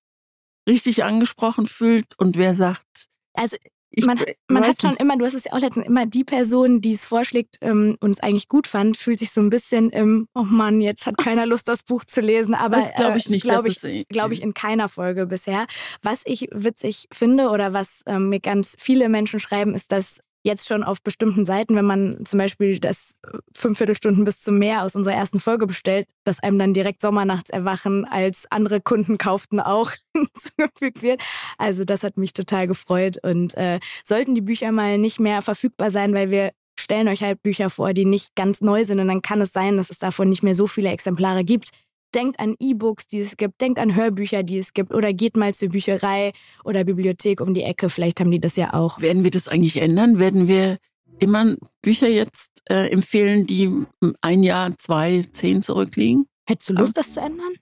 richtig 0.67 1.03
angesprochen 1.03 1.65
fühlt 1.65 2.17
und 2.19 2.35
wer 2.35 2.53
sagt, 2.53 3.07
Also 3.33 3.57
ich 3.89 4.05
man, 4.05 4.19
man 4.47 4.65
hat 4.65 4.81
schon 4.81 4.91
nicht. 4.91 5.01
immer, 5.01 5.17
du 5.17 5.25
hast 5.25 5.33
es 5.33 5.45
ja 5.45 5.53
auch 5.53 5.59
letztens, 5.59 5.85
immer 5.85 6.05
die 6.05 6.23
Person, 6.23 6.81
die 6.81 6.91
es 6.91 7.05
vorschlägt 7.05 7.57
ähm, 7.61 7.97
und 7.99 8.11
es 8.11 8.19
eigentlich 8.19 8.47
gut 8.47 8.67
fand, 8.67 8.97
fühlt 8.97 9.19
sich 9.19 9.31
so 9.31 9.41
ein 9.41 9.49
bisschen 9.49 9.89
im, 9.91 10.27
oh 10.35 10.43
Mann, 10.43 10.81
jetzt 10.81 11.05
hat 11.05 11.17
keiner 11.17 11.45
Lust, 11.47 11.67
das 11.67 11.83
Buch 11.83 12.03
zu 12.05 12.21
lesen. 12.21 12.53
Aber 12.53 12.77
das 12.77 12.93
glaube 12.95 13.17
ich 13.17 13.29
nicht. 13.29 13.43
glaube 13.43 13.69
dass 13.69 13.83
ich, 13.83 14.01
es, 14.01 14.07
glaube 14.09 14.33
ich, 14.33 14.41
in 14.41 14.53
keiner 14.53 14.89
Folge 14.89 15.25
bisher. 15.25 15.67
Was 16.03 16.21
ich 16.25 16.49
witzig 16.51 17.07
finde 17.11 17.49
oder 17.49 17.73
was 17.73 18.01
ähm, 18.05 18.29
mir 18.29 18.39
ganz 18.39 18.75
viele 18.77 19.09
Menschen 19.09 19.39
schreiben, 19.39 19.73
ist, 19.73 19.91
dass 19.91 20.19
jetzt 20.47 20.67
schon 20.67 20.83
auf 20.83 21.01
bestimmten 21.03 21.45
Seiten, 21.45 21.75
wenn 21.75 21.85
man 21.85 22.25
zum 22.25 22.39
Beispiel 22.39 22.79
das 22.79 23.17
fünf 23.53 23.77
Viertelstunden 23.77 24.25
bis 24.25 24.41
zum 24.41 24.57
Meer 24.57 24.83
aus 24.83 24.95
unserer 24.95 25.13
ersten 25.13 25.39
Folge 25.39 25.67
bestellt, 25.67 26.07
dass 26.23 26.41
einem 26.41 26.57
dann 26.57 26.73
direkt 26.73 27.01
Sommernachtserwachen 27.01 28.05
als 28.05 28.45
andere 28.49 28.81
Kunden 28.81 29.19
kauften 29.19 29.59
auch 29.59 29.91
hinzugefügt 30.15 31.03
wird. 31.03 31.21
Also 31.59 31.85
das 31.85 32.03
hat 32.03 32.17
mich 32.17 32.33
total 32.33 32.67
gefreut 32.67 33.17
und 33.21 33.53
äh, 33.55 33.79
sollten 34.03 34.33
die 34.33 34.41
Bücher 34.41 34.71
mal 34.71 34.97
nicht 34.97 35.19
mehr 35.19 35.43
verfügbar 35.43 35.91
sein, 35.91 36.13
weil 36.13 36.31
wir 36.31 36.51
stellen 36.79 37.07
euch 37.07 37.21
halt 37.21 37.41
Bücher 37.43 37.69
vor, 37.69 37.93
die 37.93 38.05
nicht 38.05 38.35
ganz 38.35 38.61
neu 38.61 38.85
sind 38.85 38.99
und 38.99 39.07
dann 39.07 39.21
kann 39.21 39.41
es 39.41 39.51
sein, 39.51 39.77
dass 39.77 39.89
es 39.89 39.99
davon 39.99 40.29
nicht 40.29 40.43
mehr 40.43 40.55
so 40.55 40.67
viele 40.67 40.89
Exemplare 40.89 41.43
gibt. 41.43 41.69
Denkt 42.15 42.39
an 42.39 42.55
E-Books, 42.59 43.07
die 43.07 43.19
es 43.19 43.35
gibt, 43.37 43.59
denkt 43.59 43.79
an 43.79 43.95
Hörbücher, 43.95 44.43
die 44.43 44.57
es 44.57 44.73
gibt 44.73 44.93
oder 44.93 45.11
geht 45.13 45.35
mal 45.35 45.53
zur 45.53 45.69
Bücherei 45.69 46.31
oder 46.63 46.83
Bibliothek 46.83 47.41
um 47.41 47.53
die 47.53 47.63
Ecke, 47.63 47.89
vielleicht 47.89 48.19
haben 48.19 48.31
die 48.31 48.39
das 48.39 48.55
ja 48.55 48.73
auch. 48.73 49.01
Werden 49.01 49.23
wir 49.23 49.31
das 49.31 49.47
eigentlich 49.47 49.81
ändern? 49.81 50.17
Werden 50.17 50.47
wir 50.47 50.77
immer 51.19 51.55
Bücher 51.81 52.07
jetzt 52.07 52.49
äh, 52.69 52.89
empfehlen, 52.89 53.45
die 53.45 53.85
ein 54.21 54.43
Jahr, 54.43 54.77
zwei, 54.77 55.23
zehn 55.31 55.61
zurückliegen? 55.61 56.27
Hättest 56.47 56.69
du 56.69 56.73
Lust, 56.73 56.97
das 56.97 57.13
zu 57.13 57.19
ändern? 57.19 57.53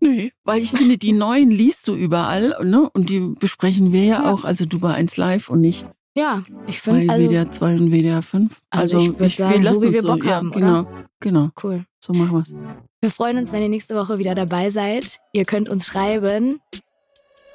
Nee, 0.00 0.32
weil 0.44 0.62
ich 0.62 0.70
finde, 0.70 0.96
die 0.98 1.12
neuen 1.12 1.50
liest 1.50 1.86
du 1.88 1.94
überall, 1.94 2.56
ne? 2.64 2.88
Und 2.90 3.10
die 3.10 3.20
besprechen 3.38 3.92
wir 3.92 4.04
ja, 4.04 4.22
Ja. 4.22 4.32
auch, 4.32 4.44
also 4.44 4.64
du 4.66 4.80
bei 4.80 4.94
1 4.94 5.16
Live 5.16 5.50
und 5.50 5.60
nicht 5.60 5.86
Ja, 6.16 6.42
ich 6.66 6.82
bei 6.82 6.92
finde, 7.00 7.12
also 7.12 7.28
WDR 7.28 7.50
2 7.50 7.74
und 7.76 7.90
WDR 7.92 8.22
5. 8.22 8.52
Also 8.70 8.98
ich 8.98 9.18
würd 9.18 9.36
sagen, 9.36 9.62
lassen 9.62 9.74
so 9.74 9.82
wie 9.82 9.86
es 9.88 9.94
wir 9.94 10.02
Bock 10.02 10.24
ja, 10.24 10.36
haben, 10.36 10.50
genau, 10.50 10.86
Genau, 11.20 11.50
cool. 11.62 11.84
so 12.02 12.12
machen 12.14 12.32
wir's. 12.32 12.54
Wir 13.02 13.10
freuen 13.10 13.38
uns, 13.38 13.50
wenn 13.50 13.62
ihr 13.62 13.70
nächste 13.70 13.96
Woche 13.96 14.18
wieder 14.18 14.34
dabei 14.34 14.68
seid. 14.68 15.20
Ihr 15.32 15.46
könnt 15.46 15.70
uns 15.70 15.86
schreiben. 15.86 16.60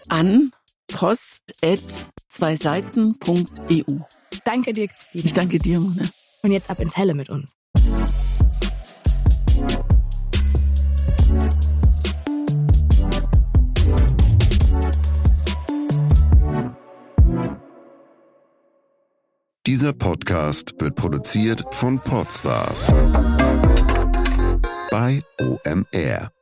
An 0.09 0.49
post 0.87 1.43
at 1.63 1.79
zweiseiten.eu. 2.29 3.99
Danke 4.43 4.73
dir, 4.73 4.87
Christine. 4.87 5.23
Ich 5.23 5.33
danke 5.33 5.59
dir, 5.59 5.79
Mona. 5.79 6.01
Und 6.41 6.51
jetzt 6.51 6.71
ab 6.71 6.79
ins 6.79 6.97
Helle 6.97 7.13
mit 7.13 7.29
uns. 7.29 7.51
Dieser 19.67 19.93
Podcast 19.93 20.73
wird 20.79 20.95
produziert 20.95 21.63
von 21.71 21.99
Podstars 21.99 22.91
bei 24.95 25.21
OMR. 25.41 26.34